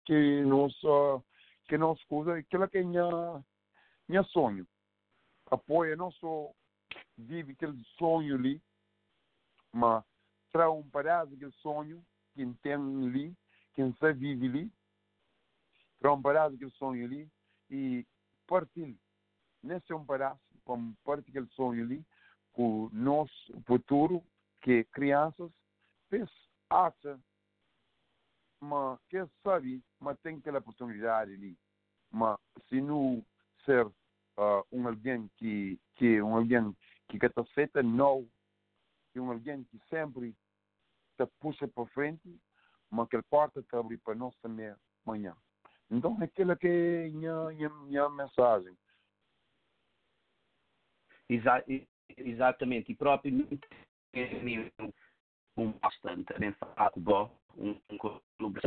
que 0.03 0.41
nós, 0.41 0.73
que 1.69 1.77
nós 1.77 2.03
coisa, 2.09 2.35
aquilo 2.35 2.67
que 2.67 2.79
é 2.79 2.83
minha, 2.83 3.41
minha 4.05 4.23
sonho. 4.23 4.67
Apoia 5.49 5.95
não 5.95 6.11
só 6.11 6.51
vive 7.17 7.53
aquele 7.53 7.81
sonho 7.97 8.35
ali, 8.35 8.61
mas 9.71 10.03
traz 10.51 10.71
um 10.71 10.87
pedaço 10.89 11.31
daquele 11.31 11.51
sonho, 11.53 12.05
quem 12.33 12.53
tem 12.55 12.73
ali, 12.73 13.35
quem 13.73 13.93
se 13.93 14.13
vive 14.13 14.47
ali, 14.47 14.71
traz 15.99 16.17
um 16.17 16.21
pedaço 16.21 16.51
daquele 16.53 16.71
sonho 16.71 17.05
ali 17.05 17.31
e 17.69 18.05
partilha. 18.47 18.97
Nesse 19.63 19.91
é 19.91 19.95
um 19.95 20.05
pedaço 20.05 20.41
como 20.63 20.95
parte 21.03 21.25
daquele 21.25 21.47
sonho 21.47 21.83
ali, 21.83 22.05
o 22.53 22.89
nosso 22.91 23.61
futuro, 23.65 24.23
que 24.61 24.83
crianças, 24.85 25.51
fez 26.09 26.29
acha, 26.69 27.19
mas 28.59 28.99
que 29.09 29.25
sabe, 29.43 29.83
mas 29.99 30.19
tem 30.21 30.37
aquela 30.37 30.59
oportunidade 30.59 31.33
ali. 31.33 31.57
Mas 32.11 32.37
se 32.67 32.81
não 32.81 33.23
ser 33.63 33.85
uh, 33.85 34.65
um 34.71 34.87
alguém 34.87 35.29
que, 35.37 35.79
que 35.95 36.21
um 36.21 36.35
alguém 36.35 36.75
que 37.07 37.17
feita 37.53 37.81
não, 37.81 38.27
que 39.11 39.19
um 39.19 39.31
alguém 39.31 39.63
que 39.65 39.79
sempre 39.89 40.35
te 41.17 41.25
puxa 41.39 41.67
para 41.67 41.85
frente, 41.87 42.39
mas 42.89 43.07
que 43.09 43.15
ele 43.15 43.23
porta 43.29 43.59
está 43.59 43.79
abrir 43.79 43.97
para 43.97 44.15
nós 44.15 44.35
também 44.37 44.73
amanhã. 45.05 45.35
Então, 45.89 46.17
aquela 46.21 46.55
que 46.55 46.67
é 46.67 47.07
a 47.07 47.09
minha, 47.09 47.69
minha, 47.69 48.09
mensagem. 48.09 48.77
Exa 51.29 51.63
exatamente, 52.17 52.91
e 52.91 52.95
próprio 52.95 53.47
um 55.57 55.71
bastante 55.71 56.25
também 56.25 56.55
um, 57.57 57.71
um 57.89 57.97
clube 58.37 58.59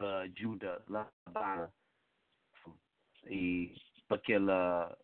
uh, 0.00 0.04
ajuda 0.04 0.82
lá 0.88 1.10
e 3.26 3.74
para 4.12 4.16
aquela 4.16 4.98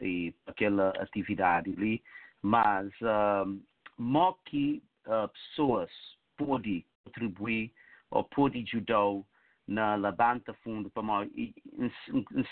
e 0.00 0.32
para 0.44 0.52
aquela 0.52 0.88
atividade 1.02 1.70
ali, 1.72 2.02
mas 2.42 2.90
uh, 3.02 3.62
mo 3.98 4.34
que 4.46 4.82
uh, 5.06 5.28
pessoas 5.28 5.90
podem 6.36 6.84
contribuir 7.04 7.72
ou 8.10 8.24
podem 8.24 8.62
ajudar 8.62 9.22
na 9.68 9.94
levanta 9.94 10.52
fundo 10.64 10.90
para 10.90 11.02
nós 11.02 11.30
e, 11.34 11.54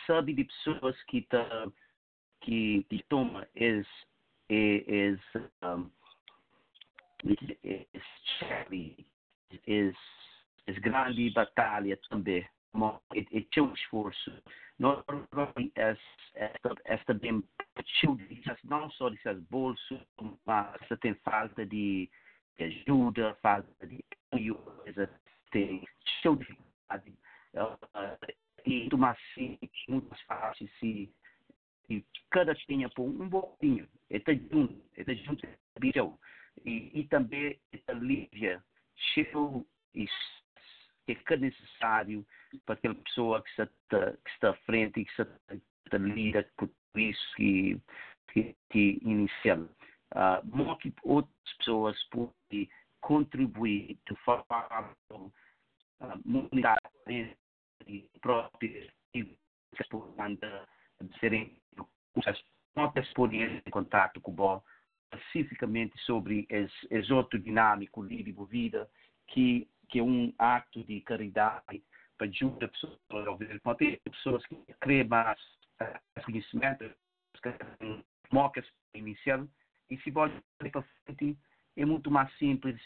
sabe 0.06 0.34
de 0.34 0.44
pessoas 0.44 1.02
que 1.04 1.18
estão 1.18 1.72
que, 2.42 2.84
que 2.88 3.02
toma 3.08 3.48
es, 3.56 3.86
es, 4.48 5.20
um, 5.62 5.90
es, 7.24 7.82
es, 9.66 9.96
es 10.66 10.78
grande 10.78 11.30
batalha 11.30 11.98
também. 12.08 12.46
É, 13.14 13.38
é 13.38 13.62
um 13.62 13.72
esforço. 13.72 14.32
Não 14.78 14.92
é 14.92 15.02
esta, 15.74 16.74
esta 16.84 17.14
bem 17.14 17.42
não 18.64 18.90
só 18.92 19.10
dessas 19.10 19.40
bolsos, 19.44 20.00
mas 20.46 20.76
tem 21.00 21.14
falta 21.14 21.66
de 21.66 22.08
ajuda, 22.60 23.36
falta 23.42 23.86
de 23.86 24.04
apoio, 24.30 24.58
tem 25.50 25.84
dificuldade. 26.36 27.14
E, 28.66 28.88
mas, 28.96 29.16
assim, 29.32 29.58
muito 29.88 30.08
mais 30.08 30.20
fácil 30.22 30.68
se 30.78 31.12
e 31.88 32.04
cada 32.30 32.54
tinha 32.54 32.88
por 32.90 33.04
um 33.04 33.30
pouquinho, 33.30 33.88
está 34.10 34.32
junto, 34.34 34.74
está 34.94 35.12
junto, 35.14 35.48
e, 36.64 37.00
e 37.00 37.08
também 37.08 37.58
está 37.72 37.94
livre, 37.94 38.60
cheio 38.94 39.66
e 39.94 40.06
que 41.14 41.34
é 41.34 41.36
necessário 41.36 42.26
para 42.64 42.74
aquela 42.74 42.94
pessoa 42.94 43.42
que 43.42 43.50
está, 43.50 43.66
que 43.66 44.30
está 44.30 44.50
à 44.50 44.54
frente 44.66 45.00
e 45.00 45.04
que 45.04 45.10
está, 45.10 45.98
lida 45.98 46.48
com 46.56 46.68
isso 46.96 47.34
que, 47.36 47.80
que, 48.32 48.56
que 48.70 48.98
inicial. 49.02 49.60
Uh, 50.14 50.50
como 50.50 50.76
que 50.78 50.92
outras 51.02 51.56
pessoas 51.58 52.02
podem 52.10 52.68
contribuir 53.00 53.98
de 54.08 54.16
forma 54.24 54.94
uh, 55.10 55.32
comunitária 56.22 57.36
e 57.86 58.08
própria 58.20 58.90
e 59.14 59.22
de 59.22 61.18
serem 61.20 61.56
as 62.26 62.44
notas 62.74 63.06
experiência 63.06 63.62
em 63.66 63.70
contato 63.70 64.20
com 64.20 64.32
o 64.32 64.34
BO, 64.34 64.64
especificamente 65.12 65.98
sobre 66.02 66.46
esse 66.48 67.12
outro 67.12 67.38
dinâmico 67.38 68.02
livre 68.02 68.32
vida, 68.46 68.88
que, 69.28 69.68
que 69.88 69.98
é 69.98 70.02
um 70.02 70.32
ato 70.38 70.84
de 70.84 71.00
caridade 71.00 71.82
para 72.16 72.26
ajudar 72.26 72.68
pessoas 72.68 72.98
a 73.10 73.30
ouvir. 73.30 73.60
Pode 73.60 73.78
ter 73.78 74.00
pessoas 74.10 74.44
que 74.46 74.56
querem 74.80 75.06
mais 75.08 75.38
conhecimento, 76.24 76.90
que 77.42 78.04
mocas 78.32 78.66
inicial, 78.94 79.46
e 79.90 79.96
se 79.98 80.12
pode 80.12 80.34
para 80.58 80.82
frente, 81.04 81.38
é 81.76 81.84
muito 81.84 82.10
mais 82.10 82.32
simples 82.38 82.80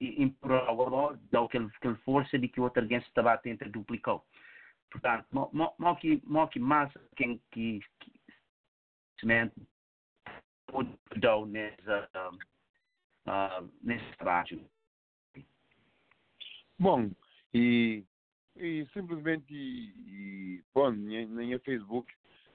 impor 0.00 1.18
do 1.30 1.48
que 1.48 1.58
aquela 1.58 1.96
força 1.96 2.38
de 2.38 2.48
que 2.48 2.60
outra 2.60 2.82
alguém 2.82 2.98
estava 2.98 3.34
a 3.34 3.38
tentar 3.38 3.68
duplicar. 3.68 4.20
Portanto, 4.90 5.26
mo 5.32 5.96
que, 5.96 6.20
mo 6.24 6.48
que 6.48 6.58
mais 6.58 6.90
quem 7.14 7.40
que, 7.50 7.80
conhecimento 9.20 9.60
mudou 10.72 11.46
nessa, 11.46 12.08
uh, 13.26 13.70
nesse 13.82 14.16
trabalho. 14.16 14.68
Bom, 16.80 17.10
e, 17.54 18.02
e 18.56 18.86
simplesmente 18.92 19.44
e, 19.52 20.64
bom, 20.74 20.90
na 20.90 21.26
minha 21.26 21.58
Facebook 21.60 22.10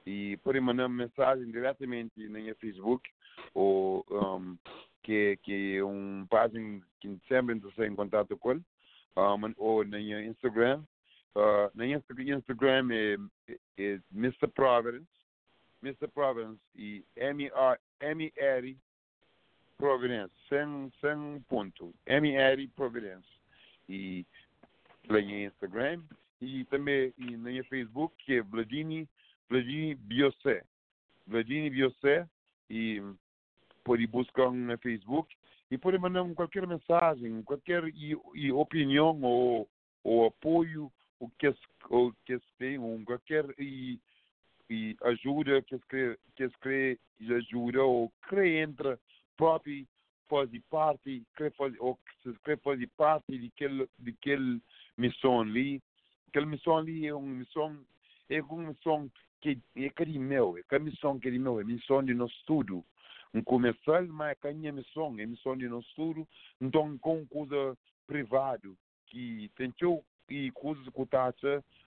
e 0.06 0.38
por 0.44 0.60
mandar 0.60 0.90
mensagem 0.90 1.46
diretamente 1.52 2.28
na 2.28 2.40
minha 2.40 2.56
Facebook 2.56 3.08
ou 3.54 4.04
um, 4.10 4.58
que 5.04 5.38
que 5.44 5.78
é 5.78 5.84
uma 5.84 6.26
página 6.28 6.82
que 7.00 7.18
sempre 7.28 7.56
estou 7.56 7.86
em 7.86 7.96
contato 7.96 8.36
com 8.38 8.54
um, 8.54 9.54
ou 9.58 9.86
na 9.86 9.98
minha 9.98 10.26
Instagram 10.26 10.84
Uh, 11.38 11.84
Insta- 11.84 12.14
Instagram 12.18 12.88
é, 12.94 13.18
é 13.78 14.00
Mr. 14.14 14.48
Providence, 14.48 15.06
Mr. 15.84 16.08
Providence 16.08 16.62
e 16.74 17.04
M-R- 17.18 17.78
M-R 18.00 18.78
Providence, 19.78 20.34
sem, 20.48 20.90
sem 21.02 21.42
ponto, 21.50 21.94
M-R 22.06 22.68
Providence. 22.70 23.28
E 23.88 24.26
lá 25.07 25.20
em 25.20 25.45
Instagram 25.45 26.02
e 26.41 26.66
também 26.66 27.14
e 27.18 27.38
na 27.38 27.49
minha 27.49 27.64
Facebook 27.66 28.16
que 28.24 28.36
é 28.36 28.41
Vladini, 28.41 29.07
Vladini 29.49 29.95
Biosé. 29.95 30.64
Vladini 31.28 31.70
Biosé 31.70 32.28
e 32.70 33.02
pode 33.84 34.07
buscar 34.07 34.52
na 34.52 34.78
Facebook 34.78 35.36
e 35.70 35.78
pode 35.78 35.98
mandar 35.98 36.24
qualquer 36.34 36.66
mensagem, 36.68 37.41
qualquer 37.44 37.84
e, 37.90 38.16
e 38.34 38.52
opinião 38.52 39.20
ou, 39.22 39.70
ou 40.03 40.26
apoio 40.26 40.91
o 41.20 41.30
que 41.30 41.48
o 41.90 42.12
que 42.26 42.40
tem, 42.57 42.78
ou 42.78 42.99
qualquer 43.06 43.45
e, 43.60 43.99
e 44.70 44.95
ajuda 45.03 45.62
que 45.62 45.78
crê, 45.88 46.18
que 46.36 46.49
se 46.49 46.57
crê 46.60 46.99
e 47.20 47.34
ajuda 47.34 47.84
ou 47.84 48.12
crê 48.24 48.60
entra 48.60 48.99
próprio 49.38 49.86
fazer 50.30 50.62
parte, 50.70 51.24
crê 51.36 51.50
fazer, 51.52 51.78
ou 51.80 51.96
que 51.96 52.32
se 52.32 52.40
crê 52.40 52.58
fazer 52.58 52.90
parte 52.98 53.52
daquele 54.00 54.62
missão 54.98 55.42
ali. 55.42 55.82
Aquela 56.28 56.46
missão 56.46 56.78
ali 56.78 57.08
é 57.08 57.14
uma 57.14 57.36
missão, 57.36 57.78
é 58.30 58.42
uma 58.42 58.70
missão 58.70 59.10
que 59.42 59.60
é 59.76 59.90
que 59.90 60.06
de 60.06 60.20
meu, 60.20 60.58
é 60.58 60.64
que 60.64 60.76
a 60.76 60.80
missão 60.80 61.20
que 61.20 61.28
é 61.28 61.32
meu, 61.32 61.60
é 61.60 61.64
a 61.64 61.66
missão 61.66 62.04
de 62.04 62.14
nosso 62.14 62.34
estudo. 62.36 62.84
Um 63.34 63.44
comercial, 63.44 64.06
mas 64.08 64.38
é 64.44 64.50
a 64.50 64.54
minha 64.54 64.72
missão, 64.72 65.14
é 65.20 65.24
a 65.24 65.28
missão 65.28 65.58
de 65.58 65.68
nosso 65.68 65.88
estudo, 65.90 66.28
então 66.62 66.98
com 66.98 67.26
coisa 67.28 67.78
privado, 68.08 68.78
que 69.08 69.52
tentou 69.56 70.04
e 70.30 70.52
coisas 70.52 70.88
que 70.88 71.02
está 71.02 71.34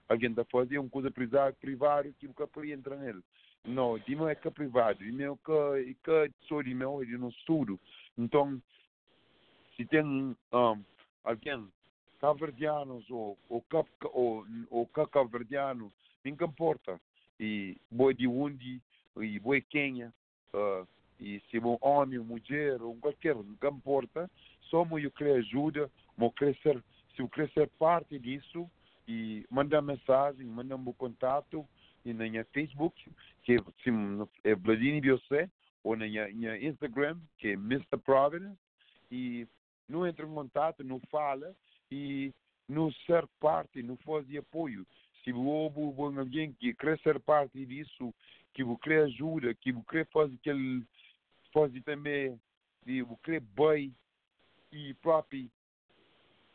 alguém 0.07 0.29
está 0.29 0.45
fazendo 0.45 0.81
uma 0.81 0.89
coisa 0.89 1.11
privada, 1.11 1.55
privado 1.59 2.13
que 2.19 2.27
nunca 2.27 2.47
pode 2.47 2.71
entrar 2.71 2.97
nele. 2.97 3.21
Não, 3.65 3.97
de 3.99 4.15
meu 4.15 4.27
é 4.27 4.35
que 4.35 4.47
é 4.47 4.51
privado, 4.51 5.03
que 6.03 6.11
é 6.11 6.29
que 6.29 6.47
só 6.47 6.61
de 6.61 6.73
meu 6.73 7.01
é 7.01 7.05
de 7.05 7.17
nosso 7.17 7.37
estudo. 7.37 7.79
Então, 8.17 8.61
se 9.75 9.85
tem 9.85 10.03
um, 10.03 10.35
alguém 11.23 11.67
cabo-verdianos 12.19 13.09
ou, 13.09 13.37
ou, 13.49 13.63
ou, 14.11 14.45
ou 14.69 14.87
cabo-verdiano, 14.87 15.91
não 16.23 16.47
importa. 16.47 16.99
E 17.39 17.77
boi 17.89 18.13
de 18.13 18.27
onde, 18.27 18.81
e 19.17 19.39
boi 19.39 19.61
Quênia, 19.61 20.13
uh, 20.53 20.87
e 21.19 21.41
se 21.49 21.59
um 21.59 21.77
homem, 21.81 22.19
mulher, 22.19 22.81
ou 22.81 22.95
qualquer, 22.97 23.35
não 23.35 23.69
importa. 23.71 24.29
Só 24.63 24.85
eu 24.99 25.11
quero 25.11 25.35
ajuda, 25.35 25.89
quero 26.31 26.55
ser, 26.61 26.83
se 27.15 27.21
eu 27.21 27.29
ser 27.53 27.69
parte 27.79 28.19
disso, 28.19 28.69
e 29.07 29.45
mandar 29.49 29.81
mensagem, 29.81 30.45
mandar 30.45 30.75
um 30.75 30.93
contato, 30.93 31.65
na 32.13 32.25
minha 32.25 32.45
Facebook, 32.45 33.09
que 33.43 33.53
é, 33.53 34.51
é 34.51 34.55
Vladini 34.55 35.01
Biosé, 35.01 35.49
ou 35.83 35.95
na 35.95 36.05
minha, 36.05 36.27
minha 36.29 36.57
Instagram, 36.57 37.19
que 37.37 37.49
é 37.49 37.53
Mr. 37.53 37.97
Providence, 38.03 38.57
e 39.11 39.47
não 39.87 40.05
entra 40.05 40.25
em 40.25 40.33
contato, 40.33 40.83
não 40.83 40.99
fala, 41.11 41.55
e 41.91 42.33
não 42.67 42.91
ser 42.91 43.25
parte, 43.39 43.81
não 43.81 43.97
fazer 43.97 44.37
apoio. 44.39 44.85
Se 45.23 45.33
houve 45.33 45.79
alguém 46.17 46.53
que 46.53 46.73
quer 46.73 46.97
ser 46.99 47.19
parte 47.19 47.65
disso, 47.65 48.13
que 48.53 48.63
quer 48.77 49.03
ajuda, 49.03 49.53
que 49.55 49.73
quer 49.83 50.05
fazer 50.07 50.35
aquele, 50.35 50.85
fazer 51.51 51.81
também, 51.81 52.39
que 52.85 53.03
quer 53.23 53.41
bem 53.41 53.93
e 54.71 54.93
próprio 54.95 55.49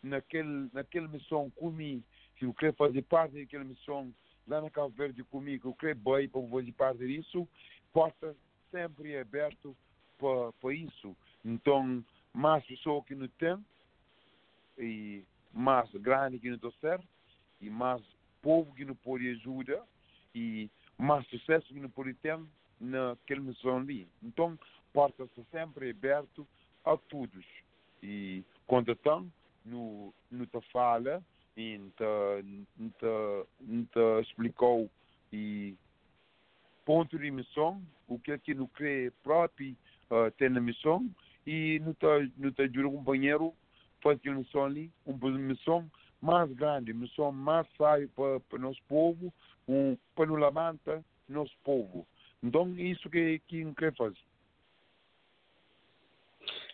naquele, 0.03 0.69
naquela 0.73 1.09
missão 1.09 1.51
comigo, 1.51 2.03
se 2.39 2.53
quer 2.55 2.75
fazer 2.75 3.03
parte 3.03 3.35
daquela 3.41 3.65
missão 3.65 4.13
lá 4.47 4.61
na 4.61 4.71
Cabo 4.71 4.91
Verde 4.91 5.25
comigo, 5.25 5.69
eu 5.69 5.75
quero 5.75 5.99
bem 5.99 6.29
para 6.29 6.43
fazer 6.49 6.73
parte 6.73 7.07
disso, 7.07 7.49
porta 7.93 8.37
sempre 8.71 9.19
aberto 9.19 9.77
para, 10.19 10.53
para 10.61 10.75
isso. 10.75 11.17
Então, 11.45 12.05
mais 12.33 12.65
pessoas 12.67 13.05
que 13.05 13.15
não 13.15 13.29
tem, 13.29 13.65
e 14.79 15.25
mais 15.53 15.91
grande 15.93 16.39
que 16.39 16.49
não 16.49 16.57
está 16.57 16.71
certo, 16.81 17.07
e 17.61 17.71
mais 17.71 18.03
povo 18.43 18.75
que 18.75 18.85
não 18.85 18.95
pode 18.95 19.29
ajuda, 19.31 19.83
e 20.35 20.69
mais 20.99 21.27
sucesso 21.29 21.73
que 21.73 21.81
não 21.81 21.91
pode 21.91 22.15
ter 22.15 22.39
naquela 22.81 23.41
missão 23.41 23.79
ali. 23.79 24.09
Então, 24.23 24.59
porta-se 24.93 25.45
sempre 25.51 25.91
aberto 25.91 26.47
a 26.85 26.97
todos. 26.97 27.45
E 28.03 28.45
quando 28.67 28.93
estão, 28.93 29.31
não, 29.65 30.13
não 30.31 30.47
te 30.47 30.61
fala, 30.73 31.23
e 31.57 31.79
não 31.79 31.93
não 32.77 33.47
não 33.61 34.21
explicou 34.21 34.91
e 35.33 35.77
ponto 36.85 37.19
de 37.19 37.31
missão, 37.31 37.83
o 38.07 38.19
que 38.19 38.33
é 38.33 38.39
que 38.39 38.55
não 38.55 38.67
crê 38.67 39.13
próprio 39.23 39.77
uh, 40.11 40.31
ter 40.33 40.51
na 40.51 40.61
missão, 40.61 41.09
e 41.47 41.81
não 41.81 41.95
te, 41.95 42.33
não 42.37 42.53
te 42.53 42.63
ajuda 42.63 42.89
um 42.89 42.97
companheiro 42.97 43.55
fazer 44.03 44.29
uma 44.29 44.39
missão 44.39 44.65
ali, 44.65 44.93
uma 45.07 45.31
missão 45.31 45.91
mais 46.21 46.51
grande, 46.53 46.93
missão 46.93 47.33
mais 47.33 47.67
séria 47.77 48.09
para, 48.15 48.41
para 48.41 48.59
nosso 48.59 48.83
povo, 48.89 49.33
um, 49.67 49.97
para 50.15 50.27
nos 50.27 50.41
levantar 50.41 51.03
nosso 51.29 51.57
povo. 51.65 52.07
Então, 52.43 52.69
isso 52.79 53.09
que, 53.09 53.41
que 53.47 53.65
não 53.65 53.75
quer 53.75 53.95
fazer. 53.95 54.19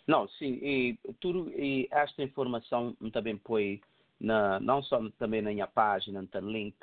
Não, 0.06 0.28
sim, 0.28 0.58
e 0.62 0.98
tudo 1.20 1.50
e 1.50 1.86
esta 1.92 2.22
informação 2.22 2.96
também 3.12 3.36
põe 3.36 3.80
na, 4.20 4.60
não 4.60 4.82
só 4.82 5.00
também 5.18 5.40
na 5.40 5.50
minha 5.50 5.66
página, 5.66 6.22
no 6.22 6.50
link 6.50 6.76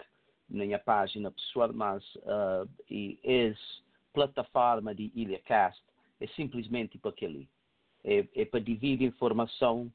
na 0.49 0.65
minha 0.65 0.79
página 0.79 1.29
pessoal, 1.31 1.71
mas 1.73 2.03
uh, 2.15 2.69
e 2.89 3.19
é 3.23 3.53
plataforma 4.13 4.95
de 4.95 5.11
IlhaCast 5.13 5.83
é 6.19 6.27
simplesmente 6.27 6.97
para 6.97 7.11
aquele. 7.11 7.47
É, 8.03 8.27
é 8.35 8.45
para 8.45 8.59
dividir 8.59 9.07
informação, 9.07 9.91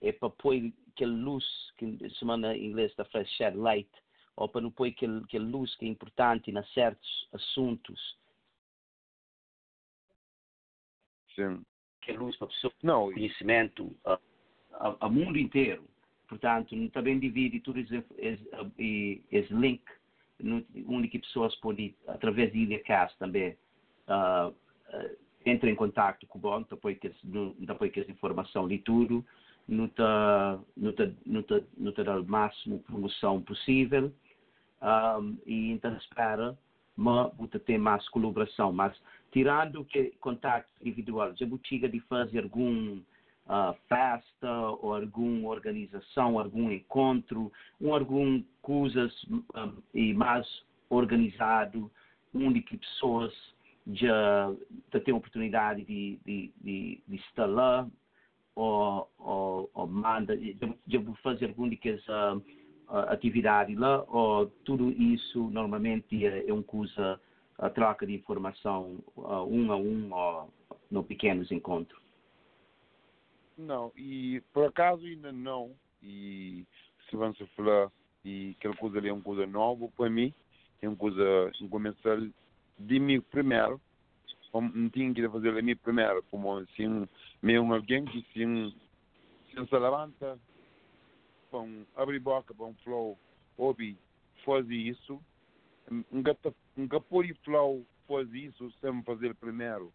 é 0.00 0.12
para 0.12 0.30
pôr 0.30 0.72
aquela 0.92 1.12
luz 1.12 1.44
que 1.76 1.98
se 1.98 2.10
chama 2.16 2.36
em 2.56 2.66
inglês 2.66 2.94
da 2.94 3.04
frase 3.06 3.28
shed 3.30 3.56
light, 3.56 3.90
ou 4.36 4.48
para 4.48 4.60
não 4.60 4.70
pôr 4.70 4.88
aquela, 4.88 5.18
aquela 5.18 5.44
luz 5.44 5.74
que 5.76 5.84
é 5.84 5.88
importante 5.88 6.50
em 6.50 6.64
certos 6.72 7.28
assuntos. 7.32 8.18
Sim. 11.34 11.62
Que 12.02 12.12
luz 12.12 12.36
para 12.36 12.46
a 12.46 12.50
pessoa 12.50 12.72
Não, 12.82 13.12
conhecimento 13.12 13.84
uh, 14.06 14.18
ao, 14.72 14.96
ao 15.00 15.10
mundo 15.10 15.38
inteiro. 15.38 15.84
Portanto, 16.28 16.74
também 16.90 17.18
divide 17.18 17.62
esse, 19.30 19.54
link 19.54 19.82
onde 20.86 21.08
que 21.08 21.18
pessoas 21.18 21.54
podem, 21.56 21.94
através 22.08 22.52
de 22.52 22.58
IlhaCast 22.58 23.16
também, 23.18 23.56
uh, 24.08 24.54
em 25.70 25.74
contato 25.74 26.26
com 26.26 26.38
o 26.38 26.40
bom, 26.40 26.62
depois 26.62 26.98
que, 26.98 27.10
depois 27.58 27.92
que 27.92 28.00
essa 28.00 28.10
informação 28.10 28.66
de 28.66 28.78
tudo, 28.78 29.24
não 29.68 29.86
está 29.86 30.58
tá, 30.94 31.06
tá, 31.94 32.04
tá 32.04 32.20
o 32.20 32.24
máximo 32.26 32.80
promoção 32.80 33.40
possível. 33.40 34.12
Um, 34.82 35.38
e 35.46 35.72
então 35.72 35.96
espera 35.96 36.56
mas 36.96 37.30
ter 37.64 37.78
mais 37.78 38.08
colaboração. 38.08 38.72
Mas 38.72 38.96
tirando 39.30 39.84
que 39.84 40.12
contato 40.20 40.66
individual 40.80 41.34
já 41.36 41.46
chega 41.64 41.88
de 41.88 42.00
fazer 42.00 42.44
algum 42.44 43.00
festa 43.88 44.50
ou 44.80 44.94
alguma 44.94 45.48
organização 45.48 46.38
algum 46.38 46.70
encontro 46.70 47.52
um 47.80 47.94
algum 47.94 48.42
coisas 48.60 49.12
um, 49.30 49.72
e 49.94 50.12
mais 50.12 50.46
organizado 50.90 51.90
onde 52.34 52.60
que 52.60 52.76
pessoas 52.76 53.32
já, 53.92 54.52
já 54.92 55.00
têm 55.00 55.14
oportunidade 55.14 55.84
de, 55.84 56.18
de, 56.24 56.52
de, 56.60 57.00
de 57.06 57.16
estar 57.16 57.46
lá 57.46 57.88
ou, 58.56 59.08
ou, 59.18 59.70
ou 59.74 59.86
manda, 59.86 60.36
já 60.88 60.98
vou 60.98 61.14
fazer 61.16 61.54
alguma 61.54 61.68
uh, 62.88 62.96
atividade 63.10 63.74
lá, 63.74 64.02
ou 64.08 64.46
tudo 64.64 64.90
isso 64.90 65.50
normalmente 65.50 66.26
é, 66.26 66.48
é 66.48 66.52
uma 66.52 66.62
coisa, 66.62 67.20
a 67.58 67.68
troca 67.68 68.06
de 68.06 68.14
informação 68.14 68.98
uh, 69.16 69.44
um 69.44 69.70
a 69.70 69.76
um 69.76 70.12
ou 70.12 70.50
no 70.90 71.04
pequenos 71.04 71.52
encontros? 71.52 72.05
Não, 73.56 73.90
e 73.96 74.42
por 74.52 74.66
acaso 74.66 75.06
ainda 75.06 75.32
não, 75.32 75.74
e 76.02 76.64
se 77.08 77.16
vamos 77.16 77.38
falar, 77.56 77.90
e 78.24 78.54
aquela 78.58 78.76
coisa 78.76 78.98
ali 78.98 79.08
é 79.08 79.12
uma 79.12 79.22
coisa 79.22 79.46
nova 79.46 79.88
para 79.96 80.10
mim, 80.10 80.32
é 80.82 80.88
uma 80.88 80.96
coisa, 80.96 81.50
um 81.60 81.68
começar 81.68 82.18
de 82.78 83.00
mim 83.00 83.20
primeiro, 83.20 83.80
não 84.52 84.90
tinha 84.90 85.12
que 85.12 85.28
fazer 85.28 85.56
a 85.56 85.62
mim 85.62 85.76
primeiro, 85.76 86.22
como 86.30 86.58
assim, 86.58 87.08
mesmo 87.42 87.72
alguém 87.72 88.04
que 88.04 88.18
assim, 88.30 88.74
se 89.50 89.74
levanta, 89.78 90.38
com 91.50 91.84
abre 91.96 92.18
boca, 92.18 92.52
com 92.52 92.74
flow, 92.84 93.18
ouve, 93.56 93.96
faz 94.44 94.68
isso, 94.68 95.18
nunca 96.10 97.00
pode 97.00 97.32
flow 97.44 97.86
faz 98.06 98.32
isso 98.32 98.70
sem 98.80 99.02
fazer 99.02 99.34
primeiro. 99.34 99.92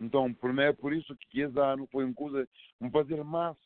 Então, 0.00 0.32
primeiro, 0.32 0.74
por 0.76 0.92
isso 0.92 1.14
que 1.28 1.40
esse 1.40 1.58
ano 1.58 1.86
foi 1.92 2.04
uma 2.04 2.14
coisa, 2.14 2.48
um 2.80 2.90
fazer 2.90 3.22
mais 3.22 3.56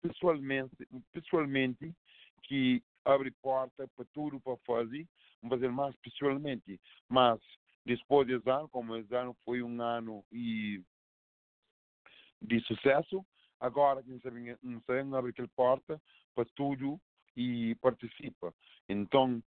pessoalmente, 0.00 0.74
pessoalmente 1.12 1.94
que 2.44 2.82
abre 3.04 3.30
porta 3.42 3.86
para 3.88 4.04
tudo 4.12 4.40
para 4.40 4.56
fazer, 4.58 5.06
vamos 5.42 5.56
fazer 5.56 5.70
mais 5.70 5.94
pessoalmente. 5.96 6.80
Mas 7.08 7.38
depois 7.84 8.26
desse 8.26 8.48
ano, 8.48 8.68
como 8.70 8.96
esse 8.96 9.14
ano 9.14 9.36
foi 9.44 9.62
um 9.62 9.80
ano 9.82 10.24
e 10.32 10.82
de 12.40 12.60
sucesso, 12.60 13.24
agora 13.60 14.02
quem 14.02 14.18
sabe 14.20 14.56
não 14.62 14.80
sabe 14.82 15.14
abre 15.14 15.30
aquela 15.30 15.48
porta 15.48 16.00
para 16.34 16.46
tudo 16.54 17.00
e 17.36 17.74
participa. 17.76 18.54
Então, 18.88 19.42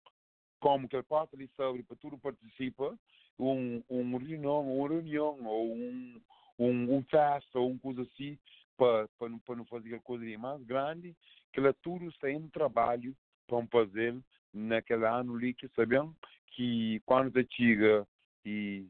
como 0.60 0.88
que 0.88 1.02
porta 1.02 1.34
ali 1.34 1.48
se 1.48 1.62
abre 1.62 1.82
para 1.82 1.96
tudo 1.96 2.18
participa, 2.18 2.96
um, 3.38 3.82
um 3.88 4.16
reunião, 4.16 4.76
uma 4.76 4.88
reunião 4.88 5.44
ou 5.44 5.74
um, 5.74 6.20
um, 6.58 6.96
um 6.96 7.02
festa 7.04 7.58
ou 7.58 7.70
uma 7.70 7.80
coisa 7.80 8.02
assim, 8.02 8.38
para, 8.76 9.08
para, 9.18 9.30
para 9.44 9.56
não 9.56 9.64
fazer 9.64 9.88
aquela 9.88 10.02
coisa 10.02 10.38
mais 10.38 10.62
grande, 10.62 11.16
que 11.52 11.60
lá 11.60 11.72
tudo 11.82 12.08
está 12.08 12.30
em 12.30 12.48
trabalho 12.48 13.16
para 13.46 13.66
fazer 13.66 14.16
naquele 14.52 15.06
ano 15.06 15.34
ali 15.34 15.54
que 15.54 15.68
sabemos 15.68 16.14
que 16.48 17.00
quando 17.06 17.44
chega 17.50 18.06
e 18.44 18.86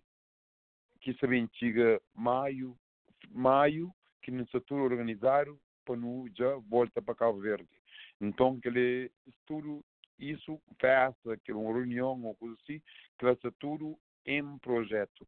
que 1.00 1.14
sabem 1.14 1.48
chega 1.54 2.00
maio, 2.14 2.76
maio 3.30 3.92
que 4.22 4.30
no 4.30 4.46
setor 4.48 4.80
organizado 4.80 5.58
para 5.84 5.96
não 5.96 6.26
já 6.36 6.56
volta 6.68 7.00
para 7.00 7.14
Cabo 7.14 7.40
Verde. 7.40 7.68
Então 8.20 8.56
aquele 8.58 9.10
tudo 9.46 9.82
isso 10.20 10.60
festa, 10.78 11.36
que 11.38 11.52
uma 11.52 11.72
reunião 11.72 12.22
ou 12.22 12.34
coisa 12.36 12.56
assim, 12.62 12.80
ser 13.40 13.52
tudo 13.58 13.98
em 14.26 14.58
projeto. 14.58 15.26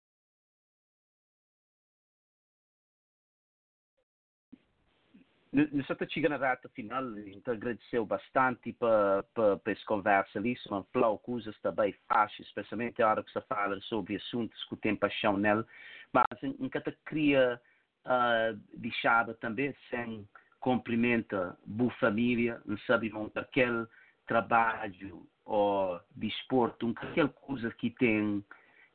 Nessa 5.52 5.92
está 5.92 6.08
chegando 6.08 6.32
a 6.32 6.38
rata 6.38 6.66
final, 6.70 7.18
então 7.28 7.52
agradeceu 7.52 8.06
bastante 8.06 8.72
para 8.72 9.22
pa, 9.34 9.58
pa 9.58 9.70
essa 9.70 9.84
conversa 9.84 10.38
ali, 10.38 10.56
são 10.60 10.82
falar 10.84 11.18
coisas 11.18 11.54
também 11.60 11.94
fáceis, 12.08 12.48
especialmente 12.48 13.02
a 13.02 13.10
hora 13.10 13.22
que 13.22 13.30
você 13.30 13.40
fala 13.42 13.78
sobre 13.82 14.16
assuntos 14.16 14.64
que 14.64 14.76
tem 14.76 14.96
paixão 14.96 15.36
nele, 15.36 15.62
mas 16.10 16.24
nunca 16.58 16.80
te 16.80 16.96
queria 17.06 17.60
uh, 18.06 18.58
deixar 18.78 19.26
também 19.34 19.74
sem 19.90 20.26
cumprimenta 20.58 21.54
boa 21.66 21.92
família, 22.00 22.58
não 22.64 22.78
sabemos 22.78 23.36
aquele 23.36 23.86
trabalho 24.26 25.26
ou 25.44 26.00
desporto, 26.14 26.86
um, 26.86 26.94
aquela 26.96 27.28
coisa 27.28 27.70
que 27.72 27.90
tem, 27.90 28.38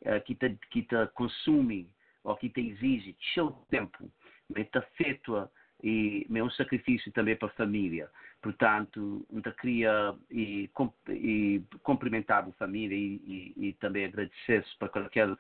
uh, 0.01 0.21
que 0.25 0.35
te, 0.35 0.57
que 0.71 0.83
te 0.83 1.07
consome 1.13 1.89
ou 2.23 2.35
que 2.35 2.49
te 2.49 2.61
exige 2.61 3.15
seu 3.33 3.51
tempo, 3.69 4.11
mas 4.49 4.67
te 4.69 4.77
afetua 4.77 5.51
e 5.83 6.25
é 6.33 6.43
um 6.43 6.49
sacrifício 6.51 7.11
também 7.11 7.35
para 7.35 7.49
a 7.49 7.51
família. 7.51 8.09
Portanto, 8.41 9.25
eu 9.31 9.53
queria 9.53 10.15
e, 10.31 10.69
e 11.09 11.63
cumprimentar 11.83 12.47
a 12.47 12.51
família 12.53 12.95
e, 12.95 13.53
e, 13.57 13.67
e 13.67 13.73
também 13.73 14.05
agradecer-se 14.05 14.75
por 14.77 14.89
aquele 14.97 15.37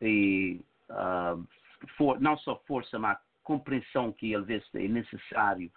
e, 0.00 0.60
uh, 0.90 1.46
for, 1.96 2.20
não 2.20 2.36
só 2.38 2.56
força, 2.66 2.98
mas 2.98 3.18
compreensão 3.42 4.12
que 4.12 4.34
às 4.34 4.46
vezes 4.46 4.68
é 4.74 4.86
necessário 4.86 5.70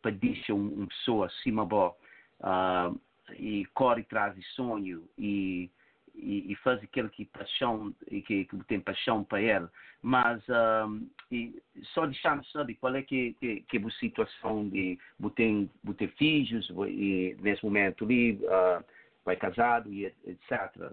para 0.00 0.10
deixar 0.10 0.54
uma 0.54 0.84
um 0.84 0.86
pessoa 0.86 1.26
acima 1.26 1.64
boa 1.64 1.94
uh, 2.42 3.00
e 3.38 3.64
corre 3.74 4.02
atrás 4.02 4.34
de 4.34 4.42
sonho 4.54 5.08
e 5.16 5.70
e, 6.14 6.52
e 6.52 6.56
faz 6.56 6.82
aquilo 6.82 7.08
que 7.08 7.24
paixão 7.26 7.94
e 8.10 8.22
que, 8.22 8.44
que 8.44 8.56
tem 8.64 8.80
paixão 8.80 9.24
para 9.24 9.40
ele. 9.40 9.66
Mas 10.02 10.42
um, 10.48 11.08
e 11.30 11.62
só 11.94 12.06
deixando 12.06 12.44
sabe 12.46 12.74
qual 12.74 12.94
é 12.96 13.02
que 13.02 13.34
que, 13.34 13.60
que 13.62 13.76
é 13.76 13.80
a 13.80 13.90
situação 13.92 14.68
de 14.68 14.98
tem 15.36 15.70
ter 15.96 16.08
filhos 16.16 16.68
e 16.88 17.36
nesse 17.40 17.64
momento 17.64 18.04
ali 18.04 18.32
uh, 18.42 18.84
vai 19.24 19.36
casado 19.36 19.92
e 19.92 20.06
etc 20.06 20.92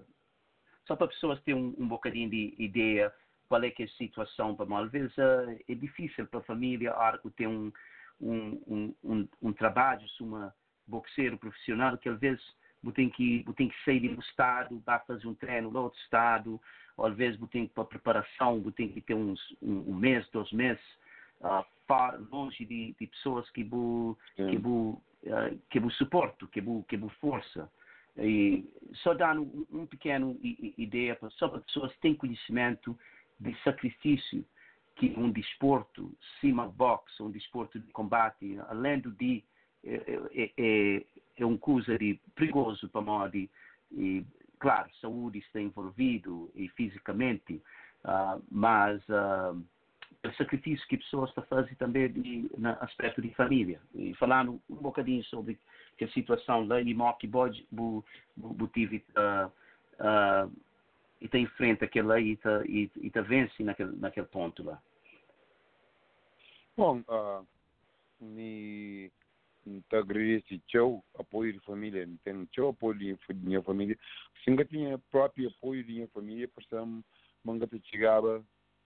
só 0.86 0.94
para 0.94 1.08
pessoas 1.08 1.40
terem 1.42 1.60
um, 1.60 1.74
um 1.76 1.88
bocadinho 1.88 2.30
de 2.30 2.54
ideia 2.58 3.12
qual 3.48 3.62
é 3.64 3.70
que 3.70 3.82
é 3.82 3.86
a 3.86 3.90
situação 3.90 4.54
para 4.54 4.78
às 4.78 4.90
vezes 4.92 5.12
é 5.18 5.74
difícil 5.74 6.26
para 6.26 6.38
a 6.38 6.44
família 6.44 6.92
a 6.92 6.98
hora 6.98 7.18
que 7.18 7.30
tem 7.30 7.48
um 7.48 7.72
um, 8.20 8.62
um, 8.68 8.94
um, 9.02 9.28
um 9.42 9.52
trabalho 9.52 10.06
uma 10.20 10.54
boxeiro 10.90 11.38
profissional 11.38 11.96
que 11.96 12.08
às 12.08 12.18
vezes 12.18 12.42
tem 12.94 13.10
que, 13.10 13.44
tem 13.56 13.68
que 13.68 13.84
sair 13.84 14.08
do 14.08 14.20
estado, 14.20 14.82
vai 14.86 14.98
fazer 15.06 15.26
um 15.26 15.34
treino 15.34 15.70
no 15.70 15.82
outro 15.82 15.98
estado, 16.00 16.60
ou 16.96 17.06
às 17.06 17.16
vezes 17.16 17.38
tem 17.50 17.66
que 17.66 17.74
para 17.74 17.84
preparação, 17.84 18.62
tem 18.72 18.88
que 18.88 19.00
ter 19.00 19.14
uns, 19.14 19.40
um, 19.60 19.90
um 19.90 19.94
mês, 19.94 20.26
dois 20.32 20.50
meses, 20.52 20.82
uh, 21.40 21.64
far, 21.86 22.18
longe 22.30 22.64
de, 22.64 22.94
de 22.98 23.06
pessoas 23.06 23.48
que 23.50 23.64
vos 23.64 24.16
que 24.34 24.56
vos 24.56 24.94
uh, 25.24 25.60
que 25.68 25.78
vos 25.78 25.94
suportam, 25.96 26.48
que 26.48 26.60
vos 26.60 26.84
que 26.86 26.96
vos 26.96 27.12
força. 27.14 27.70
E 28.16 28.68
só 29.02 29.14
dando 29.14 29.42
um, 29.42 29.66
um 29.82 29.86
pequeno 29.86 30.38
ideia 30.42 31.14
para 31.14 31.30
só 31.30 31.48
para 31.48 31.60
pessoas 31.60 31.92
que 31.92 32.00
têm 32.00 32.14
conhecimento 32.14 32.98
de 33.38 33.54
sacrifício 33.62 34.44
que 34.96 35.14
um 35.16 35.30
desporto, 35.30 36.12
cima 36.40 36.68
boxe, 36.68 37.22
um 37.22 37.30
desporto 37.30 37.78
de 37.78 37.90
combate, 37.92 38.58
além 38.68 39.00
do 39.00 39.10
de 39.12 39.42
é, 39.84 41.02
é, 41.38 41.46
um 41.46 41.56
coisa 41.56 41.98
de 41.98 42.18
perigoso 42.34 42.88
para 42.88 43.00
nós 43.00 43.32
e, 43.34 44.24
claro 44.58 44.90
saúde 45.00 45.38
está 45.38 45.60
envolvido 45.60 46.50
e 46.54 46.68
fisicamente 46.70 47.62
uh, 48.04 48.42
mas 48.50 49.00
uh, 49.08 49.58
o 50.22 50.32
sacrifício 50.36 50.86
que 50.86 50.98
pessoas 50.98 51.30
estão 51.30 51.44
fazendo 51.44 51.76
também 51.76 52.12
de, 52.12 52.50
no 52.56 52.68
aspecto 52.80 53.22
de 53.22 53.32
família. 53.34 53.80
E 53.94 54.14
falando 54.14 54.60
um 54.68 54.76
bocadinho 54.76 55.24
sobre 55.24 55.58
a 56.04 56.08
situação 56.08 56.66
lá 56.66 56.80
em 56.80 56.94
Mock 56.94 57.26
Boy 57.26 57.50
tive 58.72 59.04
uh, 59.16 60.50
e 61.20 61.26
está 61.26 61.38
em 61.38 61.46
frente 61.46 61.84
aquela 61.84 62.18
e 62.20 62.32
está 62.32 62.64
e, 62.64 62.90
e 62.96 63.10
tá 63.10 63.20
vence 63.20 63.62
naquele 63.62 63.94
naquele 63.96 64.26
ponto 64.26 64.62
lá. 64.62 64.80
Bom 66.76 67.02
uh, 67.08 67.46
me 68.20 69.10
te 69.64 69.96
agradece 69.96 70.60
teu 70.70 71.04
apoio 71.18 71.52
de 71.52 71.60
família, 71.60 72.08
tem 72.24 72.46
teu 72.46 72.68
apoio 72.68 72.98
de 72.98 73.18
minha 73.34 73.62
família. 73.62 73.98
Se 74.42 74.50
nunca 74.50 74.64
tinha 74.64 74.98
próprio 75.10 75.48
apoio 75.48 75.84
de 75.84 75.92
minha 75.92 76.08
família, 76.08 76.48
precisamos 76.48 77.04
nunca 77.44 77.66
te 77.66 77.80
chegava 77.88 78.44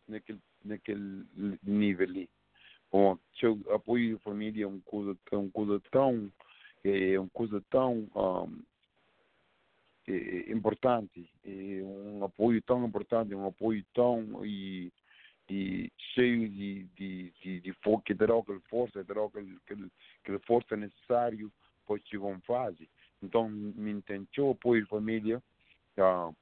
naquele 0.09 0.41
naquele 0.65 1.27
nível 1.63 2.09
ali. 2.09 2.31
Bom, 2.91 3.19
teu 3.39 3.61
apoio 3.71 4.17
de 4.17 4.23
família 4.23 4.65
é 4.65 4.67
uma 4.67 4.81
coisa 4.83 5.17
tão 5.31 5.51
coisa 5.51 5.81
tão 5.91 6.33
é 6.85 7.19
uma 7.19 7.31
coisa 7.31 7.63
tão 7.71 8.09
um, 8.15 8.63
importante, 10.49 11.29
um 11.47 12.25
apoio 12.25 12.61
tão 12.63 12.87
importante, 12.87 13.35
um 13.35 13.47
apoio 13.47 13.85
tão 13.95 14.45
e 14.45 14.93
e 15.49 15.91
cheio 16.15 16.49
de, 16.49 16.85
de, 16.97 17.33
de, 17.43 17.61
de 17.61 17.75
que 18.05 18.15
terá 18.15 18.39
aquela 18.39 18.61
força, 18.69 19.05
terá 19.05 19.25
aquele, 19.25 19.59
aquela 20.23 20.39
força 20.41 20.77
necessária 20.77 21.47
para 21.87 22.01
chegar 22.07 22.35
a 22.35 22.41
fase. 22.41 22.89
Então, 23.23 23.49
me 23.49 23.91
intentou 23.91 24.53
apoio 24.53 24.87
família, 24.87 25.43
uh, 25.99 26.35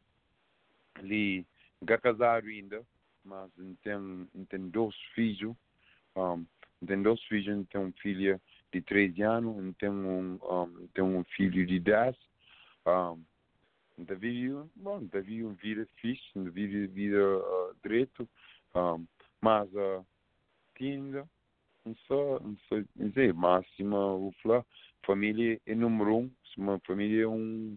ali, 0.95 1.47
não 1.81 1.99
casado 1.99 2.47
ainda, 2.47 2.85
mas 3.25 3.51
tem, 3.83 4.69
dois 4.71 4.95
filhos, 5.15 5.55
um, 6.17 6.45
tem 6.87 7.03
dois 7.03 7.23
filhos, 7.25 7.67
tem 7.69 7.81
uma 7.81 7.93
filha 7.93 8.41
de 8.73 8.81
13 8.81 9.23
anos, 9.23 9.77
tem 9.79 9.89
um, 9.89 10.39
um, 10.43 10.89
tem 10.95 11.05
um 11.05 11.25
filho 11.25 11.67
de 11.67 11.79
10, 11.79 12.17
um, 12.87 13.25
Davi, 13.99 14.51
bom, 14.75 15.05
Davi 15.07 15.45
uma 15.45 15.55
vida 15.55 15.87
fixe, 15.97 16.23
Davi 16.35 16.87
vida 16.87 17.39
uh, 17.39 17.77
direito, 17.83 18.29
um, 18.75 19.07
mas 19.41 19.69
uh, 19.75 20.05
tinha 20.77 21.29
não 21.85 21.97
só, 22.07 22.39
não 22.41 22.57
sei 22.69 22.85
dizer, 22.95 23.35
máxima 23.35 24.15
o 24.15 24.33
falar, 24.43 24.65
família 25.05 25.61
é 25.67 25.75
número 25.75 26.17
um, 26.17 26.31
uma 26.57 26.79
família 26.81 27.25
é 27.25 27.29
um 27.29 27.77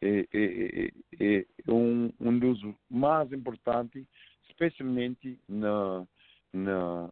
é, 0.00 0.28
é, 0.32 0.92
é, 1.20 1.38
é 1.66 1.72
um, 1.72 2.12
um 2.20 2.38
dos 2.38 2.60
mais 2.88 3.32
importantes, 3.32 4.06
especialmente 4.48 5.38
na, 5.48 6.06
na 6.52 7.10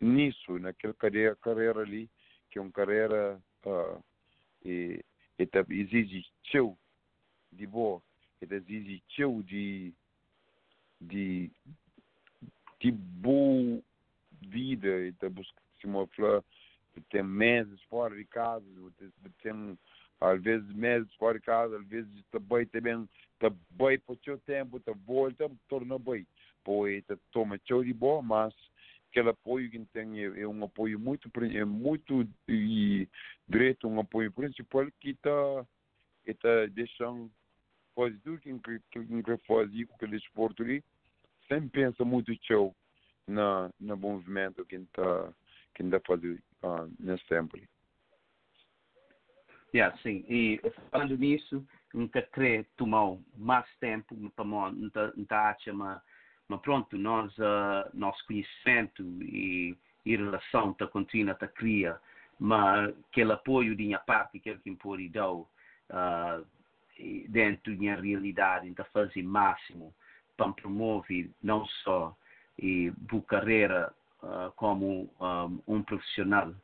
nisso, 0.00 0.58
naquela 0.58 0.94
carreira, 0.94 1.36
carreira 1.36 1.80
ali, 1.80 2.10
que 2.50 2.58
é 2.58 2.62
uma 2.62 2.72
carreira 2.72 3.40
uh, 3.64 4.02
é, 4.64 5.00
é, 5.38 5.64
exige 5.70 6.26
teu 6.50 6.76
de 7.52 7.66
boa, 7.66 8.02
é, 8.40 8.54
exige 8.54 9.02
teu 9.16 9.42
de, 9.42 9.94
de 11.00 11.50
que 12.82 12.90
boa 12.90 13.80
vida, 14.40 14.88
está 15.06 15.28
buscando 15.30 15.62
uma 15.84 16.06
flor, 16.08 16.44
tem 17.10 17.22
meses 17.22 17.80
fora 17.84 18.16
de 18.16 18.24
casa, 18.24 18.66
tem 19.40 19.78
às 20.20 20.42
vezes 20.42 20.68
meses 20.74 21.12
fora 21.14 21.38
de 21.38 21.44
casa, 21.44 21.78
às 21.78 21.86
vezes 21.86 22.10
também 22.32 22.66
também 22.66 23.08
tá 23.38 23.52
bem 23.70 24.00
por 24.00 24.18
seu 24.24 24.36
tempo, 24.38 24.80
tá 24.80 24.92
volta, 25.06 25.48
torna 25.68 25.96
bem. 25.96 26.26
Pois 26.64 27.04
tá 27.04 27.16
toma 27.30 27.60
show 27.68 27.84
de 27.84 27.92
boa, 27.92 28.20
mas 28.20 28.52
aquele 29.10 29.28
apoio 29.28 29.70
que 29.70 29.78
tem 29.92 30.18
é, 30.18 30.40
é 30.40 30.48
um 30.48 30.64
apoio 30.64 30.98
muito 30.98 31.30
é 31.54 31.64
muito 31.64 32.28
e, 32.48 33.08
direito 33.48 33.86
um 33.86 34.00
apoio 34.00 34.32
principal 34.32 34.88
que 34.98 35.10
está 35.10 35.66
está 36.26 36.66
deixando 36.66 37.30
fazer 37.94 38.18
tudo 38.24 38.40
que 38.40 38.58
que 38.58 39.22
que 39.22 39.36
fazer 39.46 39.86
com 39.86 39.94
aquele 39.94 40.16
esporte 40.16 40.62
ali 40.62 40.84
sem 41.52 41.68
pensa 41.68 42.04
muito 42.04 42.32
show 42.42 42.74
na 43.28 43.70
na 43.78 43.94
movimento 43.94 44.64
que 44.64 44.76
está 44.76 45.32
que 45.74 45.82
está 45.82 46.00
fazendo 46.00 46.40
uh, 46.62 46.90
nesse 46.98 47.26
tempo. 47.26 47.58
Yeah, 49.74 49.96
sim. 50.02 50.24
E 50.28 50.60
falando 50.90 51.16
nisso, 51.16 51.66
nunca 51.94 52.20
querer 52.20 52.66
tomar 52.76 53.16
mais 53.36 53.66
tempo 53.80 54.14
para 54.36 54.44
não 54.44 54.90
acha, 55.30 55.72
mas, 55.72 55.98
mas 56.46 56.60
pronto, 56.60 56.98
nós, 56.98 57.32
uh, 57.38 57.88
nosso 57.94 58.22
conhecimento 58.26 59.02
e, 59.22 59.74
e 60.04 60.16
relação 60.16 60.72
está 60.72 60.86
contínua, 60.86 61.32
está 61.32 61.48
cria, 61.48 61.98
mas 62.38 62.94
aquele 63.08 63.32
apoio 63.32 63.74
de 63.74 63.84
minha 63.84 63.98
parte, 63.98 64.38
que 64.38 64.50
é 64.50 64.58
que 64.58 64.68
impor 64.68 64.98
dar 65.08 65.32
uh, 65.32 65.48
e 66.98 67.26
dentro 67.28 67.72
da 67.72 67.78
minha 67.78 67.96
realidade, 67.96 68.68
está 68.68 68.84
fazer 68.84 69.22
máximo 69.22 69.94
para 70.36 70.52
promover 70.52 71.30
não 71.42 71.64
só 71.84 72.16
e 72.58 72.90
boa 72.90 73.22
carreira 73.22 73.92
uh, 74.22 74.52
como 74.56 75.10
um, 75.20 75.62
um 75.66 75.82
profissional, 75.82 76.54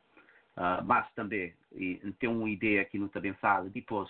Uh, 0.59 0.83
mas 0.83 1.09
também 1.13 1.53
e, 1.71 1.95
tem 2.19 2.27
uma 2.27 2.49
ideia 2.49 2.83
que 2.83 2.99
não 2.99 3.07
também 3.07 3.33
fala 3.35 3.69
depois 3.69 4.09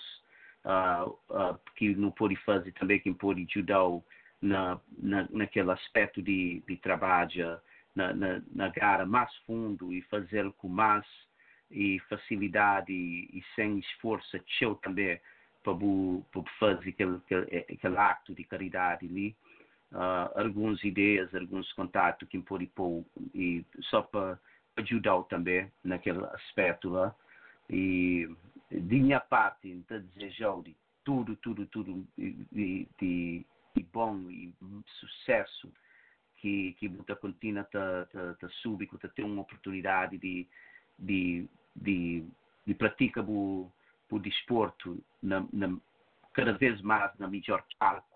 uh, 0.65 1.59
que 1.75 1.93
não 1.93 2.09
pode 2.09 2.35
fazer 2.37 2.71
também 2.71 2.99
que 2.99 3.13
pode 3.13 3.45
ajudar 3.47 4.01
na, 4.41 4.79
na 4.97 5.27
naquele 5.29 5.71
aspecto 5.71 6.23
de, 6.23 6.63
de 6.67 6.77
trabalho 6.77 7.59
na, 7.95 8.11
na, 8.15 8.41
na 8.51 8.69
gara 8.69 9.05
mais 9.05 9.31
fundo 9.45 9.93
e 9.93 10.01
fazer 10.03 10.51
com 10.53 10.67
mais 10.67 11.05
e 11.69 11.99
facilidade 12.09 12.91
e, 12.91 13.29
e 13.31 13.43
sem 13.53 13.77
esforço 13.77 14.35
seu 14.57 14.73
também 14.73 15.21
para, 15.63 15.75
para 16.31 16.51
fazer 16.57 16.89
aquele, 16.89 17.17
aquele, 17.17 17.57
aquele 17.71 17.97
acto 17.97 18.33
de 18.33 18.43
caridade 18.43 19.05
ali 19.05 19.35
uh, 19.91 20.39
algumas 20.39 20.83
ideias 20.83 21.33
alguns 21.33 21.71
contatos 21.73 22.27
que 22.29 22.39
pode 22.39 22.67
pôr 22.67 23.05
e 23.33 23.65
só 23.83 24.01
para 24.01 24.39
ajudar 24.77 25.21
também 25.23 25.71
naquele 25.83 26.23
aspecto 26.25 26.89
lá. 26.89 27.15
E 27.69 28.29
de 28.71 28.99
minha 28.99 29.19
parte, 29.19 29.83
te 29.87 29.99
desejo 29.99 30.63
de 30.63 30.75
tudo, 31.03 31.35
tudo, 31.37 31.65
tudo 31.67 32.05
de, 32.17 32.87
de, 32.99 33.45
de 33.75 33.83
bom 33.91 34.29
e 34.29 34.53
sucesso 34.85 35.71
que 36.37 36.73
que 36.73 36.87
você 36.87 37.15
continua 37.15 37.61
a 37.61 37.65
ta, 37.65 38.07
ta 38.39 38.49
subir, 38.61 38.89
ter 39.15 39.23
uma 39.23 39.41
oportunidade 39.41 40.17
de 40.17 40.47
de 40.97 41.47
de, 41.75 42.25
de 42.65 42.73
praticar 42.73 43.23
o, 43.27 43.71
o 44.09 44.19
desporto 44.19 45.01
na, 45.21 45.45
na, 45.53 45.77
cada 46.33 46.53
vez 46.53 46.81
mais 46.81 47.15
na 47.17 47.27
melhor 47.27 47.63
palco. 47.77 48.08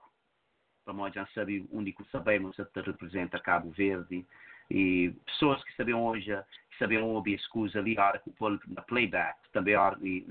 Para 0.84 0.93
nós 0.93 1.14
já 1.14 1.26
saber 1.27 1.65
onde 1.72 1.91
que 1.91 2.03
sabemos 2.11 2.55
que 2.55 2.81
representa 2.81 3.39
Cabo 3.39 3.72
Verde 3.72 4.26
e 4.69 5.14
pessoas 5.26 5.64
que 5.64 5.76
sabiam 5.76 6.03
hoje 6.03 6.35
que 6.72 6.77
sabiam 6.77 7.10
ouvir 7.10 7.35
escusa 7.35 7.80
ali 7.80 7.95
o 7.95 8.60
na 8.68 8.81
playback 8.81 9.38
também 9.51 9.76
e 10.01 10.26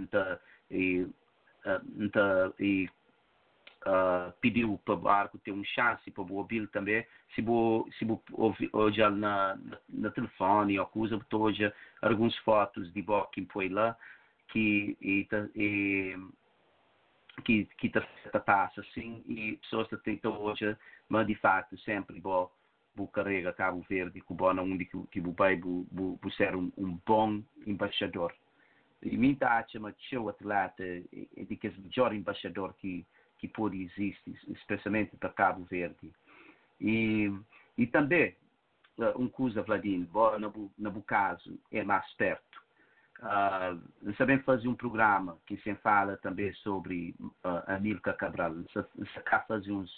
e 0.70 1.06
então 1.98 2.52
e 2.58 2.88
uh, 3.86 4.32
pediu 4.40 4.78
para 4.84 4.94
o 4.94 5.08
arco 5.08 5.38
ter 5.38 5.52
um 5.52 5.64
chance 5.64 6.10
para 6.10 6.22
o 6.22 6.34
ouvir 6.34 6.66
também. 6.68 7.06
Se 7.34 7.42
vou 7.42 7.88
se 7.98 8.04
vou 8.04 8.22
hoje 8.72 9.00
na, 9.00 9.56
na, 9.56 9.78
na 9.88 10.10
telefone 10.10 10.78
ou 10.78 10.86
coisa 10.86 11.20
hoje 11.32 11.72
algumas 12.00 12.36
fotos 12.38 12.92
de 12.92 13.02
bo 13.02 13.24
que 13.26 13.44
foi 13.46 13.68
lá 13.68 13.96
que 14.48 14.96
e, 15.00 15.26
e 15.54 16.18
que 17.44 17.64
que 17.78 17.86
está 17.86 18.40
passa 18.40 18.80
assim 18.80 19.22
e 19.26 19.56
pessoas 19.56 19.88
que 19.88 19.96
tentam 19.98 20.40
hoje 20.40 20.76
mas 21.09 21.26
de 21.26 21.34
fato 21.36 21.76
sempre 21.78 22.20
bom 22.20 22.50
bu 22.94 23.09
carrega 23.09 23.52
Cabo 23.52 23.84
Verde 23.88 24.20
cubana 24.20 24.62
onde 24.62 24.84
que 24.84 24.98
que 25.10 25.20
bu 25.20 25.32
pai 25.34 25.56
bu, 25.56 25.86
bu 25.90 26.30
ser 26.32 26.54
um, 26.54 26.70
um 26.76 26.98
bom 27.06 27.42
embaixador. 27.66 28.34
E 29.02 29.16
mim 29.16 29.34
tá 29.34 29.59
acha 29.59 29.80
mas 29.80 29.94
show 29.98 30.28
atleta 30.28 30.84
é 30.84 31.44
de 31.44 31.56
que 31.56 31.68
é 31.68 31.70
o 31.70 31.82
melhor 31.82 32.14
embaixador 32.14 32.74
que 32.74 33.06
que 33.38 33.48
pode 33.48 33.82
existir 33.82 34.38
especialmente 34.48 35.16
para 35.16 35.30
Cabo 35.30 35.64
Verde. 35.64 36.12
E 36.80 37.32
e 37.78 37.86
também 37.86 38.36
um 39.16 39.28
coisa 39.28 39.62
Vladimir 39.62 40.09
na 40.38 40.52
na 40.78 40.90
bu 40.90 41.02
caso 41.02 41.59
é 41.70 41.82
mais 41.82 42.12
perto 42.14 42.61
Sabemos 44.16 44.44
fazer 44.44 44.69
um 44.69 44.74
programa 44.74 45.39
que 45.47 45.57
se 45.59 45.74
fala 45.77 46.16
também 46.16 46.53
sobre 46.55 47.15
uh, 47.20 47.62
Amílcar 47.66 48.16
Cabral. 48.16 48.55
Se 48.73 49.20
cá 49.23 49.40
fazer 49.40 49.73
uns 49.73 49.90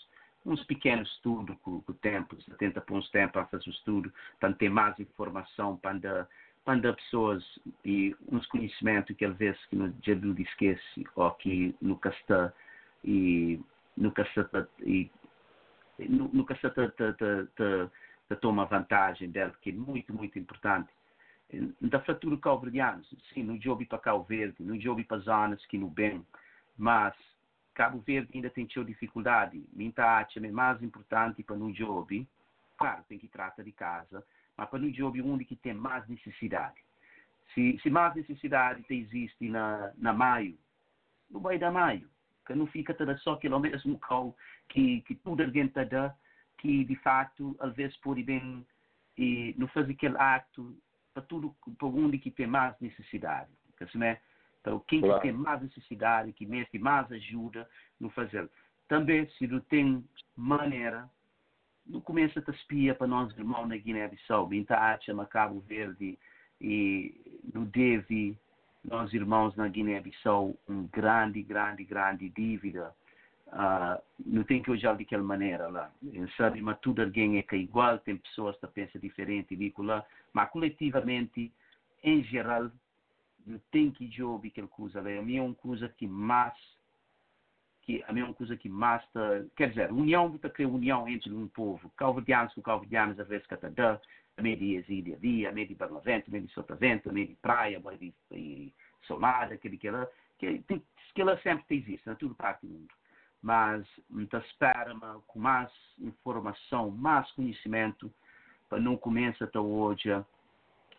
uns 0.46 0.62
pequenos 0.64 1.10
estudos 1.12 1.56
com, 1.62 1.82
o 1.86 1.94
tempo, 1.94 2.40
70 2.42 2.80
pontos 2.82 3.06
de 3.06 3.12
tempo 3.12 3.38
a 3.38 3.46
fazer 3.46 3.66
o 3.66 3.72
estudo, 3.72 4.12
para 4.38 4.52
ter 4.52 4.68
mais 4.68 4.98
informação, 5.00 5.76
para 5.78 6.28
para 6.64 6.94
pessoas 6.94 7.44
e 7.84 8.16
uns 8.32 8.46
conhecimentos 8.46 9.14
que 9.16 9.24
às 9.26 9.36
vezes 9.36 9.62
que 9.66 9.76
no 9.76 9.90
do 9.90 10.40
esquece 10.40 11.06
ou 11.14 11.30
que 11.32 11.74
nunca 11.80 12.08
está 12.08 12.52
e 13.04 13.60
nunca 13.94 14.22
está 14.22 14.66
e 14.80 15.10
nunca 15.98 16.54
está 16.54 16.70
toma 18.40 18.64
vantagem 18.64 19.30
dela, 19.30 19.52
que 19.60 19.70
é 19.70 19.72
muito, 19.74 20.14
muito 20.14 20.38
importante. 20.38 20.88
Da 21.80 22.00
fratura 22.00 22.36
calverdiana, 22.38 23.02
sim, 23.32 23.42
no 23.42 23.60
jogo 23.60 23.84
para 23.86 23.98
Cabo 23.98 24.24
Verde, 24.24 24.62
no 24.62 24.80
jogo 24.80 25.04
para 25.04 25.18
zonas 25.18 25.64
que 25.66 25.78
no 25.78 25.88
bem, 25.88 26.24
mas 26.76 27.14
Cabo 27.74 28.00
Verde 28.00 28.30
ainda 28.34 28.50
tem 28.50 28.68
sua 28.68 28.84
dificuldade. 28.84 29.64
Minta 29.72 30.18
acha 30.18 30.38
é 30.38 30.50
mais 30.50 30.82
importante 30.82 31.42
para 31.42 31.56
no 31.56 31.72
job, 31.72 32.26
claro, 32.76 33.04
tem 33.08 33.18
que 33.18 33.28
tratar 33.28 33.62
de 33.62 33.72
casa, 33.72 34.24
mas 34.56 34.68
para 34.68 34.78
no 34.78 34.90
job 34.92 35.20
onde 35.22 35.44
que 35.44 35.56
tem 35.56 35.74
mais 35.74 36.06
necessidade. 36.08 36.76
Se, 37.52 37.78
se 37.82 37.90
mais 37.90 38.14
necessidade 38.14 38.84
existe 38.88 39.48
na, 39.48 39.92
na 39.96 40.12
maio, 40.12 40.58
não 41.30 41.40
vai 41.40 41.58
dar 41.58 41.70
maio, 41.70 42.08
que 42.46 42.54
não 42.54 42.66
fica 42.66 42.94
toda 42.94 43.16
só 43.18 43.34
aquele 43.34 43.58
mesmo 43.58 43.98
cal 43.98 44.36
que, 44.68 45.02
que 45.02 45.14
tudo 45.14 45.42
alguém 45.42 45.66
está 45.66 46.16
que 46.58 46.84
de 46.84 46.96
fato, 46.96 47.56
às 47.60 47.74
vezes 47.74 47.96
pode 47.98 48.22
bem 48.22 48.66
e 49.16 49.54
não 49.58 49.68
fazer 49.68 49.92
aquele 49.92 50.16
acto 50.16 50.76
para 51.14 51.22
tudo, 51.22 51.54
para 51.78 51.86
onde 51.86 52.18
que 52.18 52.30
tem 52.30 52.46
mais 52.46 52.74
necessidade. 52.80 53.48
Né? 53.94 54.18
Então, 54.60 54.80
quem 54.88 55.00
claro. 55.00 55.20
que 55.20 55.28
tem 55.28 55.32
mais 55.32 55.62
necessidade, 55.62 56.32
que 56.32 56.44
mete 56.44 56.78
mais 56.78 57.10
ajuda 57.12 57.68
no 58.00 58.10
fazer. 58.10 58.50
Também, 58.88 59.28
se 59.30 59.46
não 59.46 59.60
tem 59.60 60.04
maneira, 60.36 61.08
não 61.86 62.00
começa 62.00 62.42
a 62.44 62.50
espia 62.50 62.94
para 62.94 63.06
nós 63.06 63.32
irmãos 63.36 63.66
na 63.66 63.76
Guiné-Bissau, 63.76 64.46
Bintacha, 64.46 65.14
Cabo 65.26 65.60
Verde, 65.60 66.18
e 66.60 67.40
não 67.52 67.64
deve 67.64 68.36
nós 68.84 69.12
irmãos 69.12 69.54
na 69.56 69.68
Guiné-Bissau 69.68 70.56
um 70.68 70.86
grande, 70.88 71.42
grande, 71.42 71.84
grande 71.84 72.28
dívida. 72.30 72.94
Uh, 73.54 74.02
não 74.26 74.42
tem 74.42 74.60
que 74.60 74.68
olhar 74.68 74.96
daquela 74.96 75.22
maneira 75.22 75.68
lá. 75.68 75.88
Sabe, 76.36 76.60
mas 76.60 76.76
tudo 76.80 77.02
alguém 77.02 77.38
é 77.38 77.42
que 77.42 77.54
é 77.54 77.58
igual, 77.58 78.00
tem 78.00 78.16
pessoas 78.16 78.56
que 78.58 78.66
pensam 78.66 79.00
diferente, 79.00 79.56
lá, 79.78 80.04
mas 80.32 80.50
coletivamente, 80.50 81.52
em 82.02 82.24
geral, 82.24 82.68
não 83.46 83.60
tem 83.70 83.92
que 83.92 84.10
jogar 84.10 84.48
aquela 84.48 84.66
coisa. 84.66 84.98
A 84.98 85.22
minha 85.22 85.38
é 85.38 85.42
uma 85.42 85.54
coisa 85.54 85.88
que 85.88 86.06
mais 86.06 86.52
que 87.82 88.02
a 88.08 88.12
minha 88.12 88.24
é 88.24 88.28
uma 88.28 88.34
coisa 88.34 88.56
que 88.56 88.68
mais 88.68 89.06
tá, 89.12 89.44
quer 89.56 89.68
dizer, 89.68 89.92
união 89.92 90.34
está 90.34 90.48
criar 90.48 90.68
união 90.68 91.06
entre 91.06 91.32
um 91.32 91.46
povo. 91.46 91.90
Calverdianos 91.96 92.54
com 92.54 92.62
calverdianos, 92.62 93.20
às 93.20 93.28
vezes, 93.28 93.46
que 93.46 93.54
está 93.54 94.00
a 94.36 94.42
meio 94.42 94.56
de 94.56 94.74
exílio 94.74 95.14
ali, 95.14 95.46
a 95.46 95.52
meio 95.52 95.68
de 95.68 95.74
Barlavento, 95.74 96.28
a 96.28 96.32
meio 96.32 96.46
de 96.46 96.52
Sotavento, 96.52 97.10
a 97.10 97.12
meio 97.12 97.28
de 97.28 97.34
praia, 97.36 97.78
a 97.78 97.80
meio 97.80 97.98
de, 97.98 98.14
de 98.32 98.72
Solada, 99.02 99.54
aquele 99.54 99.76
que 99.76 99.86
ela, 99.86 100.10
que, 100.38 100.58
tem, 100.60 100.82
que 101.14 101.20
ela 101.20 101.38
sempre 101.42 101.76
existe, 101.76 102.06
na 102.06 102.14
toda 102.16 102.34
parte 102.34 102.66
do 102.66 102.72
mundo. 102.72 102.88
Mas, 103.44 103.86
então, 104.10 104.40
espera 104.40 104.96
com 105.26 105.38
mais 105.38 105.70
informação, 106.00 106.90
mais 106.90 107.30
conhecimento, 107.32 108.10
para 108.70 108.80
não 108.80 108.96
começar 108.96 109.50
a 109.52 109.60
hoje, 109.60 110.08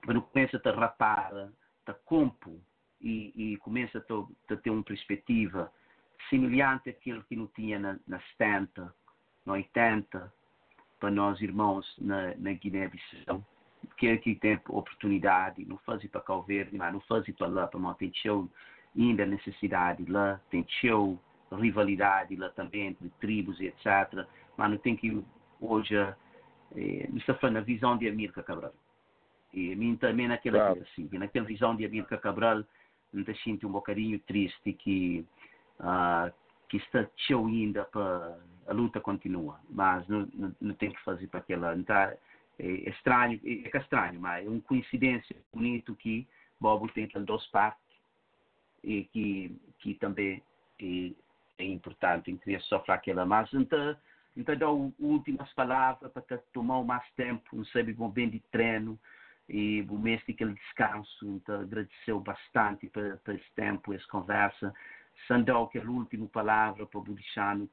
para 0.01 0.13
não 0.13 0.21
começar 0.21 0.61
a 0.63 0.71
rapar, 0.71 1.49
a 1.87 1.93
compo 1.93 2.61
e, 3.01 3.33
e 3.35 3.57
começa 3.57 3.97
a, 3.97 4.55
ter 4.57 4.69
uma 4.69 4.83
perspectiva 4.83 5.73
semelhante 6.29 6.87
àquilo 6.87 7.23
que 7.23 7.35
não 7.35 7.47
tinha 7.47 7.79
na, 7.79 7.97
na 8.07 8.19
70, 8.37 8.93
na 9.43 9.53
80, 9.53 10.31
para 10.99 11.09
nós 11.09 11.41
irmãos 11.41 11.95
na, 11.97 12.35
na 12.35 12.53
Guiné-Bissau, 12.53 13.43
que 13.97 14.07
aqui 14.07 14.35
tem 14.35 14.61
oportunidade, 14.69 15.65
não 15.65 15.79
faz 15.79 16.05
para 16.11 16.21
Cabo 16.21 16.43
Verde, 16.43 16.77
mas 16.77 16.93
não 16.93 17.01
faz 17.01 17.25
para 17.35 17.47
lá, 17.47 17.65
para 17.65 17.79
nós 17.79 17.97
tem 17.97 18.13
show 18.13 18.47
ainda 18.95 19.25
necessidade 19.25 20.05
lá, 20.05 20.39
tem 20.51 20.63
show 20.79 21.19
rivalidade 21.55 22.35
lá 22.35 22.49
também 22.49 22.87
entre 22.87 23.09
tribos 23.19 23.59
e 23.59 23.67
etc. 23.67 24.25
Mas 24.57 24.71
não 24.71 24.77
tem 24.77 24.95
que 24.95 25.23
hoje, 25.59 25.95
eh, 25.95 27.09
está 27.15 27.33
falando 27.35 27.57
a 27.57 27.61
visão 27.61 27.97
de 27.97 28.07
Amílcar 28.07 28.43
Cabral. 28.43 28.73
E 29.53 29.73
a 29.73 29.75
mim 29.75 29.95
também 29.95 30.27
naquela 30.27 30.59
Claro. 30.59 30.81
assim, 30.81 31.09
e 31.11 31.17
naquela 31.17 31.45
visão 31.45 31.75
de 31.75 31.85
Amílcar 31.85 32.19
Cabral, 32.19 32.63
te 33.13 33.33
sinto 33.43 33.67
um 33.67 33.71
bocadinho 33.71 34.19
triste 34.19 34.73
que 34.73 35.25
ah, 35.79 36.31
que 36.67 36.77
está 36.77 37.07
teu 37.27 37.45
ainda 37.45 37.85
para 37.85 38.37
a 38.67 38.73
luta 38.73 38.99
continua, 38.99 39.59
mas 39.69 40.07
não, 40.07 40.27
não, 40.33 40.55
não 40.59 40.73
tem 40.75 40.91
que 40.91 41.03
fazer 41.03 41.27
para 41.27 41.39
aquela, 41.39 41.75
não 41.75 41.83
tá, 41.83 42.13
é, 42.57 42.67
é 42.67 42.89
estranho, 42.89 43.39
é, 43.43 43.67
é 43.67 43.71
é 43.71 43.77
estranho, 43.77 44.19
mas 44.19 44.45
é 44.45 44.49
uma 44.49 44.61
coincidência 44.61 45.35
bonito 45.53 45.95
que 45.95 46.27
Bobo 46.59 46.87
tem 46.89 47.07
duas 47.25 47.45
partes 47.47 47.83
e 48.83 49.03
que 49.05 49.55
que 49.79 49.93
também 49.95 50.41
é, 50.81 51.11
é 51.57 51.65
importante, 51.65 52.31
não 52.31 52.37
queria 52.37 52.59
só 52.61 52.79
falar 52.83 52.97
aquela, 52.97 53.25
mas 53.25 53.51
então 53.53 53.95
então 54.37 54.55
dou 54.57 54.93
últimas 54.99 55.51
palavras 55.53 56.11
para 56.11 56.21
te 56.21 56.43
tomar 56.51 56.83
mais 56.83 57.09
tempo, 57.15 57.55
não 57.55 57.65
sei 57.65 57.83
bem 57.83 58.09
bem 58.09 58.29
de 58.29 58.39
treino 58.51 58.99
e 59.47 59.85
o 59.87 59.97
mês 59.97 60.21
de 60.25 60.33
aquele 60.33 60.53
descanso, 60.53 61.25
então 61.25 61.61
agradeceu 61.61 62.19
bastante 62.19 62.87
por, 62.87 63.17
por 63.19 63.35
esse 63.35 63.51
tempo, 63.55 63.93
essa 63.93 64.07
conversa, 64.07 64.73
Sandou 65.27 65.63
aquela 65.63 65.89
última 65.89 66.27
palavra 66.27 66.85
para 66.85 66.99
o 66.99 67.03
Budishano, 67.03 67.69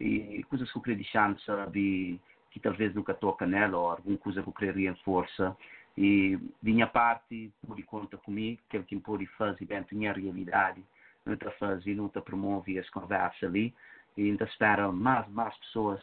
e 0.00 0.42
coisas 0.44 0.70
que 0.70 0.78
eu 0.78 0.82
queria 0.82 0.96
deixar, 0.96 1.36
sabe, 1.40 2.20
que 2.50 2.60
talvez 2.60 2.94
nunca 2.94 3.12
toca 3.14 3.46
nela, 3.46 3.76
ou 3.76 3.90
alguma 3.90 4.16
coisa 4.16 4.42
que 4.42 4.48
eu 4.48 4.52
queria 4.52 4.92
reforçar. 4.92 5.56
E, 5.98 6.38
de 6.62 6.72
minha 6.72 6.86
parte, 6.86 7.52
por 7.66 7.82
conta 7.84 8.16
comigo, 8.16 8.60
que 8.70 8.76
é 8.76 8.82
que 8.82 8.94
me 8.94 9.00
pode 9.02 9.26
fazer 9.26 9.66
bem 9.66 9.78
a 9.78 9.84
minha 9.92 10.12
realidade, 10.12 10.82
não 11.24 11.34
está 11.34 11.50
fazendo, 11.52 11.98
não 11.98 12.06
está 12.06 12.20
promove 12.20 12.78
as 12.78 12.88
conversas 12.90 13.42
ali, 13.42 13.74
e 14.16 14.22
ainda 14.30 14.44
espero 14.44 14.92
mais, 14.92 15.28
mais 15.28 15.56
pessoas 15.58 16.02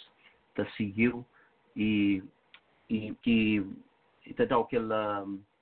te 0.56 0.66
seguir 0.76 1.14
e, 1.76 2.24
e 2.90 3.14
que 3.22 3.66
te 4.24 4.46
dá 4.46 4.58
aquele, 4.58 4.94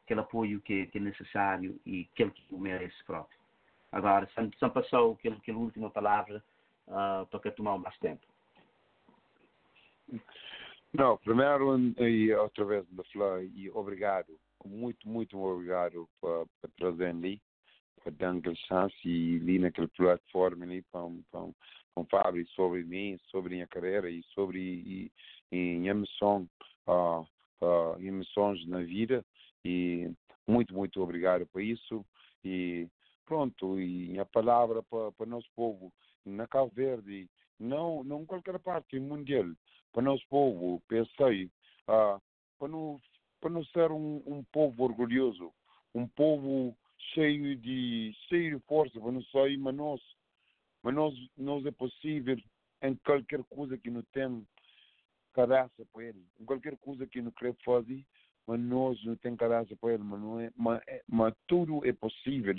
aquele 0.04 0.20
apoio 0.20 0.62
que, 0.62 0.88
que 0.88 0.98
é 0.98 1.02
necessário 1.02 1.80
e 1.86 2.08
aquele 2.14 2.32
que 2.32 2.56
merece 2.56 3.04
próprio. 3.06 3.38
Agora, 3.92 4.30
só, 4.34 4.42
só 4.58 4.70
passou 4.70 5.14
aquela, 5.14 5.36
aquela 5.36 5.58
última 5.58 5.90
palavra 5.90 6.44
uh, 6.88 7.26
para 7.26 7.52
tomar 7.52 7.78
mais 7.78 7.98
tempo. 8.00 8.26
Não, 10.94 11.18
primeiro, 11.18 11.78
e 12.00 12.34
outra 12.34 12.66
vez, 12.66 12.86
e 13.54 13.70
obrigado, 13.72 14.34
muito, 14.66 15.08
muito 15.08 15.38
obrigado 15.38 16.08
por, 16.20 16.48
por 16.62 16.70
trazer 16.78 17.08
ali, 17.08 17.42
por 18.04 18.12
dar 18.14 18.36
aquela 18.36 18.56
chance 18.56 18.96
e 19.06 19.40
ali 19.42 19.60
naquela 19.60 19.88
plataforma 19.90 20.66
ali 20.66 20.82
para, 20.92 21.02
para, 21.32 21.48
para 21.94 22.06
falar 22.06 22.46
sobre 22.56 22.84
mim, 22.84 23.18
sobre 23.30 23.56
minha 23.56 23.68
carreira 23.68 24.10
e 24.10 24.24
sobre 24.34 24.60
e, 24.60 25.12
e 25.52 25.78
minha 25.78 25.94
missão, 25.94 26.48
uh, 26.88 27.26
uh, 27.62 28.00
missões 28.00 28.66
na 28.68 28.82
vida 28.82 29.26
e 29.64 30.10
muito, 30.48 30.74
muito 30.74 31.02
obrigado 31.02 31.46
por 31.48 31.62
isso 31.62 32.06
e 32.44 32.88
pronto, 33.26 33.80
e 33.80 34.18
a 34.18 34.26
palavra 34.26 34.82
para, 34.84 35.12
para 35.12 35.26
nosso 35.26 35.50
povo 35.56 35.92
na 36.26 36.48
Cabo 36.48 36.72
Verde, 36.74 37.30
não, 37.60 38.04
não 38.04 38.26
qualquer 38.26 38.58
parte 38.60 39.00
mundial, 39.00 39.46
para 39.92 40.02
nosso 40.02 40.26
povo, 40.30 40.82
pensei, 40.88 41.50
ah, 41.88 42.20
para, 42.60 42.68
não, 42.68 43.00
para 43.40 43.50
não 43.50 43.64
ser 43.66 43.92
um, 43.92 44.22
um 44.26 44.44
povo 44.52 44.84
orgulhoso, 44.84 45.52
um 45.94 46.08
povo 46.08 46.78
cheio 47.14 47.56
de, 47.56 48.14
cheio 48.28 48.58
de 48.58 48.66
força, 48.66 49.00
não 49.00 49.22
sair, 49.24 49.58
mas 49.58 49.76
nós, 49.76 50.02
mas 50.84 50.94
nós, 50.94 51.14
nós 51.38 51.66
é 51.66 51.72
possível 51.72 52.38
em 52.82 52.96
qualquer 52.96 53.44
coisa 53.46 53.78
que 53.78 53.90
não 53.90 54.04
tem 54.14 54.48
cabeça 55.34 55.86
para 55.94 56.06
ele, 56.06 56.26
em 56.40 56.46
qualquer 56.46 56.78
coisa 56.78 57.06
que 57.08 57.22
não 57.22 57.32
quer 57.32 57.56
fazer, 57.64 58.06
mas 58.46 58.60
nós 58.60 59.04
não 59.04 59.16
tem 59.18 59.36
cabeça 59.36 59.76
para 59.76 59.94
ele, 59.94 60.04
mas, 60.04 60.20
não 60.20 60.40
é, 60.40 60.52
mas, 60.56 60.82
é, 60.88 61.04
mas 61.08 61.34
tudo 61.48 61.86
é 61.86 61.94
possível 61.94 62.56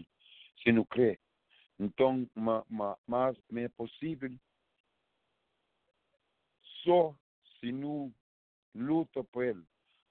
se 0.63 0.73
não 0.73 0.85
crê. 0.85 1.19
Então, 1.79 2.29
ma, 2.35 2.65
ma, 2.69 2.97
mas 3.07 3.37
é 3.55 3.69
possível 3.69 4.31
só 6.83 7.15
se 7.59 7.73
não 7.73 8.13
luta 8.75 9.23
por 9.25 9.45
ele. 9.45 9.63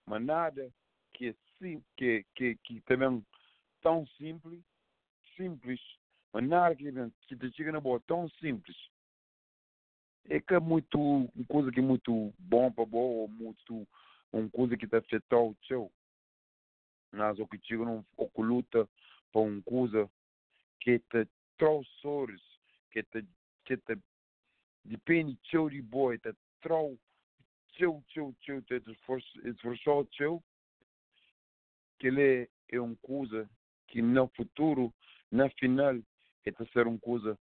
Mas 0.06 0.24
nada 0.24 0.72
que 1.14 1.28
é 1.30 1.36
que, 1.95 2.26
que, 2.36 2.56
que 2.64 2.82
também 2.82 3.26
tão 3.82 4.06
simples, 4.18 4.64
simples, 5.36 5.80
mas 6.34 6.48
nada 6.48 6.76
que, 6.76 6.91
te 6.91 7.52
chega 7.54 7.72
na 7.72 7.80
boa 7.80 7.99
tão 8.02 8.30
simples. 8.32 8.76
É 10.26 10.41
que 10.41 10.54
é 10.54 10.60
muito, 10.60 10.99
uma 10.99 11.45
coisa 11.48 11.72
que 11.72 11.80
é 11.80 11.84
muito 11.84 12.34
bom 12.38 12.72
para 12.72 12.86
boa, 12.86 13.22
ou 13.22 13.28
muito, 13.28 13.88
uma 14.32 14.49
coisa 14.49 14.76
que 14.76 14.88
te 14.88 14.95
afetou 14.95 15.52
o 15.52 15.58
seu. 15.66 15.91
Mas 17.12 17.40
o 17.40 17.48
que 17.48 17.60
chega 17.64 17.86
não, 17.86 18.06
luta 18.38 18.88
para 19.32 19.41
uma 19.41 19.62
coisa 19.64 20.10
que 20.82 20.99
te 20.99 21.28
trouxe 21.58 21.90
que 22.91 23.04
te, 23.04 23.26
que 23.66 23.78
te 23.78 23.98
depende 24.84 25.38
teu 25.49 25.70
de 25.70 25.82
boa, 25.82 26.18
te 26.18 26.34
trou 26.62 26.99
teu, 27.78 28.04
teu, 28.14 28.36
teu, 28.45 28.62
te 28.64 28.82
esforçou 29.45 30.06
teu, 30.18 30.44
que 31.99 32.08
ele 32.08 32.49
é 32.70 32.80
uma 32.80 32.95
coisa 32.98 33.49
que 33.88 34.02
no 34.02 34.28
futuro, 34.30 34.94
na 35.32 35.50
final, 35.52 35.96
é 36.46 36.52
de 36.52 36.72
ser 36.72 36.88
uma 36.88 37.00
coisa 37.00 37.38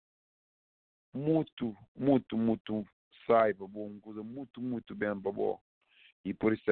muito, 1.12 1.77
muito, 1.97 2.37
muito 2.37 2.87
saiba, 3.27 3.65
uma 3.65 4.01
coisa 4.01 4.23
muito, 4.23 4.61
muito 4.61 4.95
bem 4.95 5.19
para 5.21 5.33
boa. 5.33 5.59
E 6.25 6.33
por 6.33 6.53
isso, 6.53 6.65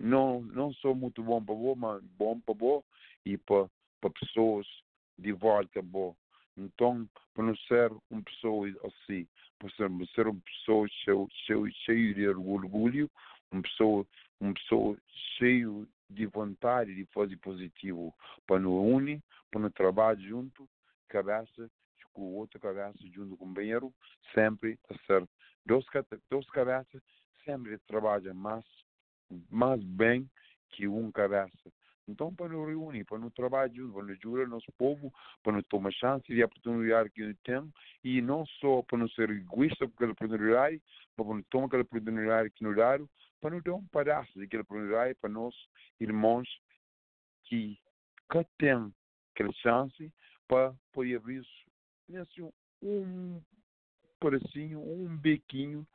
não, 0.00 0.42
não 0.42 0.72
só 0.74 0.94
muito 0.94 1.22
bom 1.22 1.42
para 1.42 1.54
boa, 1.54 1.76
mas 1.76 2.02
bom 2.18 2.40
para 2.40 2.54
boa 2.54 2.84
e 3.24 3.38
para, 3.38 3.68
para 4.00 4.10
pessoas 4.10 4.66
de 5.16 5.32
volta 5.32 5.80
boa. 5.80 6.14
Então, 6.56 7.08
para 7.32 7.44
não 7.44 7.56
ser 7.56 7.92
uma 8.10 8.22
pessoa 8.22 8.68
assim, 8.68 9.26
para 9.58 9.70
ser, 9.70 9.88
para 9.88 10.06
ser 10.14 10.26
uma 10.26 10.40
pessoa 10.40 10.88
cheio, 11.04 11.28
cheio, 11.84 12.14
de 12.14 12.28
orgulho, 12.28 13.08
uma 13.52 13.62
pessoa, 13.62 14.06
uma 14.40 14.52
pessoa 14.54 14.98
cheio 15.36 15.88
de 16.10 16.26
vontade 16.26 16.94
de 16.94 17.04
fazer 17.06 17.36
positivo, 17.38 18.14
para 18.46 18.60
nos 18.60 18.72
unir, 18.72 19.22
para 19.50 19.60
nos 19.60 19.72
trabalhar 19.72 20.20
junto, 20.20 20.68
cabeça 21.08 21.70
com 22.18 22.22
o 22.22 22.34
outro 22.34 22.58
cabeça 22.58 22.98
junto 23.12 23.36
com 23.36 23.44
o 23.44 23.48
companheiro, 23.48 23.94
sempre 24.34 24.78
a 24.90 24.94
ser 25.06 25.26
dois, 25.64 25.84
dois 26.28 26.50
cabeças, 26.50 27.00
sempre 27.44 27.78
trabalham 27.86 28.34
mais, 28.34 28.64
mais 29.48 29.82
bem 29.82 30.28
que 30.70 30.88
um 30.88 31.12
cabeça. 31.12 31.72
Então, 32.08 32.34
para 32.34 32.48
nos 32.48 32.66
reunir, 32.66 33.04
para 33.04 33.18
nos 33.18 33.32
trabalhar 33.34 33.72
juntos, 33.72 33.92
para 33.92 34.02
nos 34.02 34.18
ajudar 34.18 34.48
nosso 34.48 34.72
povo, 34.78 35.12
para 35.42 35.52
nos 35.52 35.64
tomar 35.66 35.92
chance 35.92 36.26
de 36.26 36.42
oportunidade 36.42 37.10
que 37.10 37.34
temos, 37.44 37.70
e 38.02 38.22
não 38.22 38.46
só 38.46 38.82
para 38.82 38.98
não 38.98 39.08
ser 39.10 39.30
egoísta 39.30 39.86
por 39.86 39.94
aquela 39.94 40.12
oportunidade, 40.12 40.82
mas 41.16 41.26
para 41.26 41.36
nos 41.36 41.46
tomar 41.48 41.66
aquela 41.66 41.82
oportunidade 41.82 42.50
que 42.50 42.64
nos 42.64 42.74
deram, 42.74 43.08
para 43.40 43.54
nos 43.54 43.62
dar 43.62 43.74
um 43.74 43.86
pedaço 43.86 44.38
daquela 44.38 44.62
oportunidade 44.62 45.14
para 45.14 45.30
nós, 45.30 45.54
irmãos, 46.00 46.48
que, 47.44 47.78
que 48.30 48.44
têm 48.58 48.92
aquela 49.34 49.52
chance 49.54 50.12
para 50.46 50.74
poder 50.92 51.16
abrir 51.16 51.44
nesse 52.08 52.42
um 52.82 53.40
pedacinho, 54.20 54.80
um 54.80 55.16
bequinho 55.16 55.86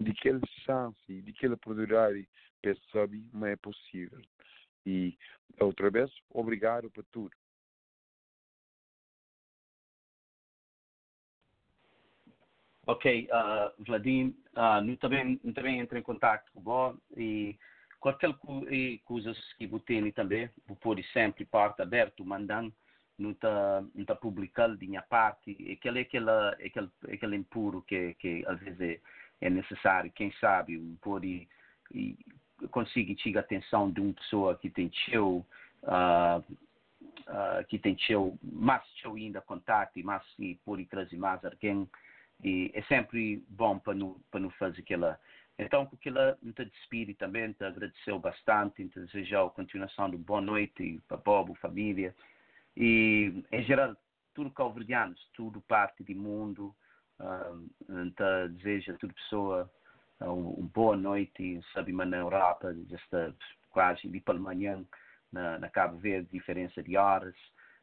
daquela 0.00 0.40
chance, 0.64 1.22
daquela 1.22 1.54
oportunidade, 1.54 2.28
percebe, 2.60 3.28
mas 3.32 3.52
é 3.52 3.56
possível. 3.56 4.20
E 4.86 5.16
outra 5.60 5.90
vez, 5.90 6.10
obrigado 6.30 6.90
por 6.90 7.04
tudo. 7.06 7.36
Ok, 12.88 13.28
uh, 13.30 13.84
Vladim, 13.84 14.34
uh, 14.56 14.82
eu 14.88 14.96
também, 14.96 15.38
eu 15.44 15.52
também 15.52 15.78
em 15.78 16.02
contato 16.02 16.50
com 16.54 16.62
você 16.62 17.20
e 17.20 17.58
qualquer 18.00 18.32
coisa 19.04 19.34
que 19.58 19.66
você 19.66 19.84
tem 19.84 20.10
também, 20.10 20.48
você 20.66 20.80
pode 20.80 21.02
sempre 21.12 21.44
parte 21.44 21.82
aberto, 21.82 22.24
mandando, 22.24 22.72
não 23.18 23.32
está 23.32 23.84
não 23.94 24.06
tá 24.06 24.14
publicando 24.14 24.78
de 24.78 24.86
minha 24.86 25.02
parte, 25.02 25.54
e 25.60 25.72
aquele, 25.72 26.00
aquele, 26.00 26.30
aquele, 26.30 26.88
aquele 27.12 27.36
impuro 27.36 27.82
que, 27.82 28.14
que 28.14 28.42
às 28.46 28.58
vezes 28.58 28.80
é, 28.80 29.00
é 29.42 29.50
necessário, 29.50 30.10
quem 30.10 30.32
sabe, 30.40 30.78
pode 31.02 31.46
e, 31.92 32.16
conseguir 32.70 33.16
tirar 33.16 33.40
a 33.40 33.44
atenção 33.44 33.90
de 33.90 34.00
uma 34.00 34.14
pessoa 34.14 34.56
que 34.56 34.70
tem 34.70 34.90
teu, 35.10 35.44
uh, 35.82 36.38
uh, 36.40 37.64
que 37.68 37.78
tem 37.78 37.94
teu, 37.96 38.38
mais 38.42 38.82
teu 39.02 39.14
ainda 39.14 39.42
contato 39.42 40.02
mais 40.02 40.22
e 40.38 40.54
pode 40.64 40.86
trazer 40.86 41.18
mais 41.18 41.44
alguém, 41.44 41.86
e 42.42 42.70
é 42.74 42.82
sempre 42.82 43.44
bom 43.48 43.78
para 43.78 43.94
não, 43.94 44.20
para 44.30 44.48
fazer 44.50 44.80
aquela. 44.80 45.18
Então, 45.58 45.86
porque 45.86 46.08
ela 46.08 46.38
me 46.40 46.52
despede 46.52 47.14
também, 47.14 47.52
te 47.52 47.64
agradeceu 47.64 48.18
bastante, 48.18 48.88
te 48.88 49.00
desejou 49.00 49.48
a 49.48 49.50
continuação 49.50 50.08
de 50.08 50.16
boa 50.16 50.40
noite 50.40 51.00
para 51.08 51.16
Bobo, 51.16 51.54
família, 51.56 52.14
e 52.76 53.44
em 53.50 53.62
geral, 53.64 53.96
tudo 54.34 54.50
calverdianos, 54.52 55.20
tudo 55.34 55.60
parte 55.62 56.04
do 56.04 56.14
mundo, 56.14 56.72
uh, 57.18 58.10
te 58.10 58.48
deseja 58.54 58.92
a 58.92 58.98
toda 58.98 59.12
pessoa 59.14 59.70
uma 60.20 60.68
boa 60.68 60.96
noite, 60.96 61.60
sabe, 61.72 61.92
na 61.92 62.16
Europa, 62.16 62.74
já 62.88 63.32
quase 63.70 64.08
ali 64.08 64.20
pela 64.20 64.38
manhã, 64.38 64.84
na, 65.32 65.58
na 65.58 65.68
Cabo 65.68 65.98
Verde, 65.98 66.28
diferença 66.32 66.82
de 66.82 66.96
horas, 66.96 67.34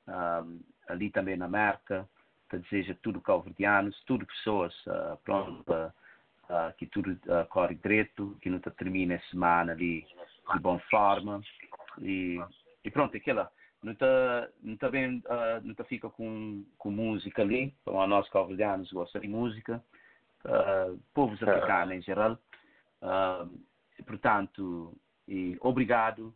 um, 0.08 0.60
ali 0.88 1.10
também 1.10 1.38
na 1.38 1.46
América, 1.46 2.08
que 2.50 2.58
deseja 2.58 2.96
tudo 3.02 3.22
calverdianos, 3.22 4.02
tudo 4.06 4.26
pessoas 4.26 4.74
uh, 4.88 5.18
pronto, 5.24 5.64
uh, 5.72 6.74
que 6.78 6.86
tudo 6.88 7.12
uh, 7.12 7.46
corre 7.50 7.76
direito, 7.76 8.38
que 8.42 8.50
não 8.50 8.60
termina 8.60 9.16
a 9.16 9.30
semana 9.30 9.72
ali 9.72 10.06
de 10.54 10.60
boa 10.60 10.80
forma 10.92 11.42
e, 12.00 12.40
e 12.84 12.92
pronto, 12.92 13.18
aquela 13.18 13.52
não 13.86 13.94
está 13.94 14.50
não 14.62 14.78
tá 14.78 14.90
bem 14.90 15.18
uh, 15.18 15.62
não 15.64 15.76
tá 15.76 15.84
fica 15.84 16.10
com, 16.10 16.66
com 16.78 16.92
música 16.92 17.42
ali 17.44 17.74
como 17.86 18.06
nós 18.08 18.28
calverdianos 18.30 18.92
gostam 18.92 19.22
de 19.22 19.28
música 19.28 19.84
uh, 20.46 21.00
povos 21.14 21.42
africanos 21.42 21.96
em 21.96 22.02
geral 22.02 22.34
uh, 23.02 23.50
e, 23.98 24.04
portanto 24.04 24.94
e 25.28 25.58
obrigado 25.62 26.34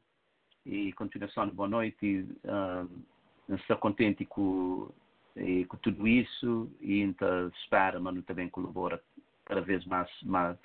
e 0.66 0.94
continuação 0.94 1.48
de 1.48 1.56
boa 1.56 1.68
noite 1.68 2.06
e, 2.06 2.22
uh, 2.48 3.56
estou 3.56 3.78
contente 3.78 4.26
com, 4.26 4.92
e, 5.36 5.66
com 5.66 5.78
tudo 5.78 6.08
isso 6.08 6.72
e 6.80 7.02
então 7.02 7.48
espera 7.50 8.00
mas 8.00 8.24
também 8.26 8.50
colabora 8.50 9.02
cada 9.46 9.62
vez 9.62 9.86
mais 9.86 10.10
mais 10.24 10.58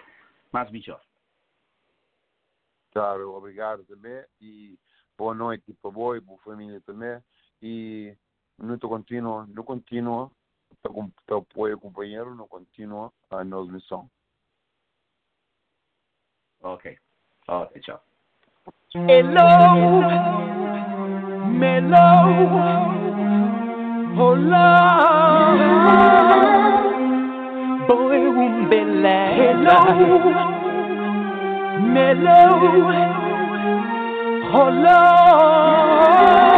mais 0.53 0.71
melhor. 0.71 1.03
Claro, 2.93 3.35
obrigado 3.35 3.85
também 3.85 4.25
e 4.41 4.79
boa 5.19 5.35
noite 5.35 5.73
para 5.83 5.91
você 5.91 6.19
e 6.19 6.21
para 6.21 6.35
a 6.35 6.39
família 6.39 6.81
também 6.83 7.21
e 7.61 8.17
no 8.59 8.79
contínuo, 8.79 9.47
no 9.47 9.65
contínuo, 9.65 10.31
teu 11.27 11.39
apoio 11.39 11.79
companheiro, 11.79 12.35
no 12.35 12.47
contínuo 12.47 13.13
a 13.31 13.43
nossa 13.43 13.73
missão. 13.73 14.09
ok. 16.63 16.99
Ok 17.47 17.81
tchau. 17.81 18.01
Hello, 18.95 19.45
Oh 24.17 24.35
love, 24.35 25.59
boy 27.89 28.31
won't 28.37 28.71
be 28.71 28.81
like 29.03 29.35
hello, 29.35 29.83
mellow. 31.93 32.61
Oh 34.57 34.69
love. 34.85 36.54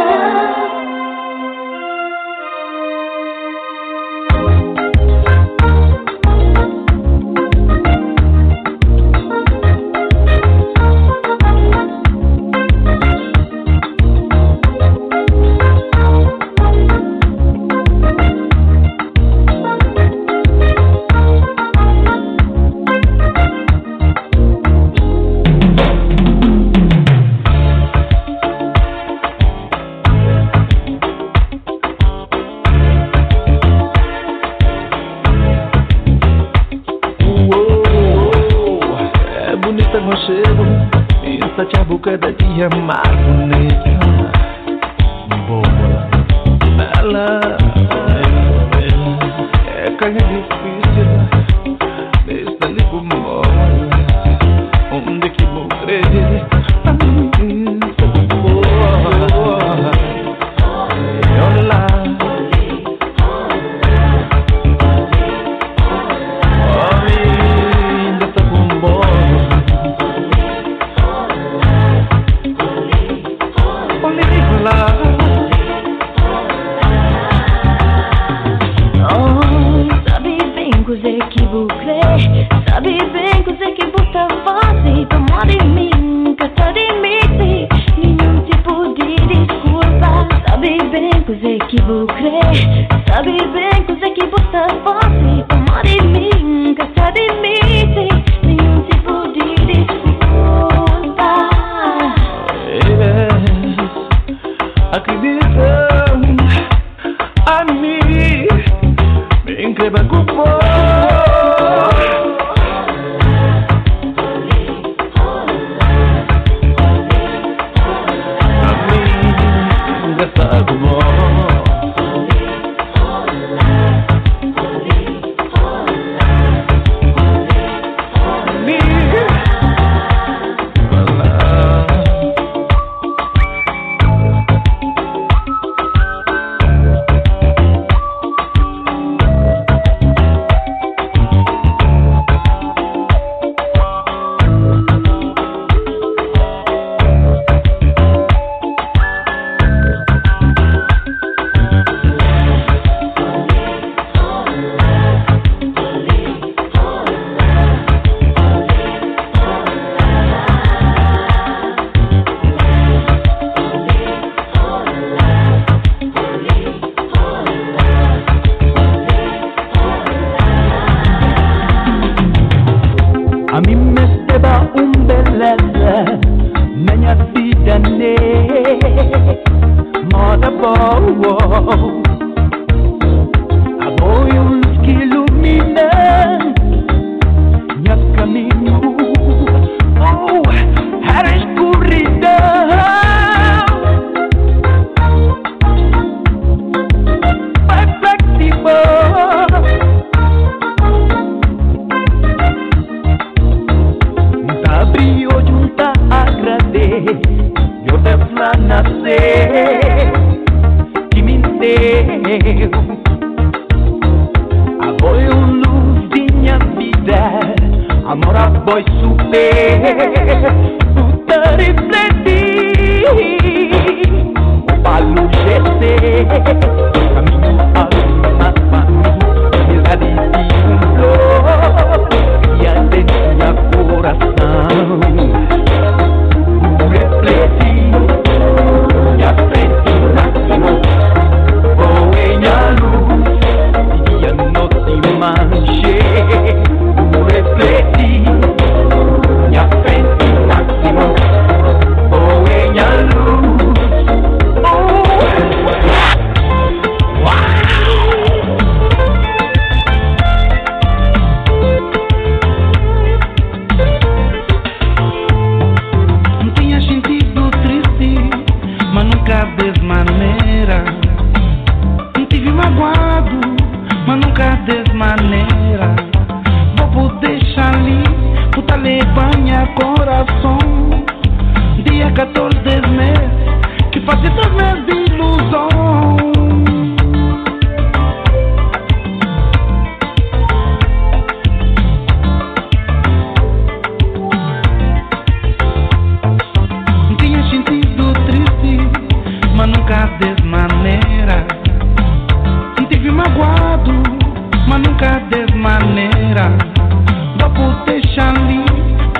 deixa 307.87 308.29
ali 308.29 308.65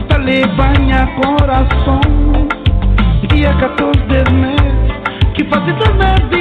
tá 0.09 0.17
levanha 0.17 1.07
coração. 1.15 2.01
Dia 3.33 3.53
14 3.53 3.99
de 4.01 4.33
mês, 4.33 5.33
que 5.33 5.43
faz 5.45 5.63
dormir 5.63 6.36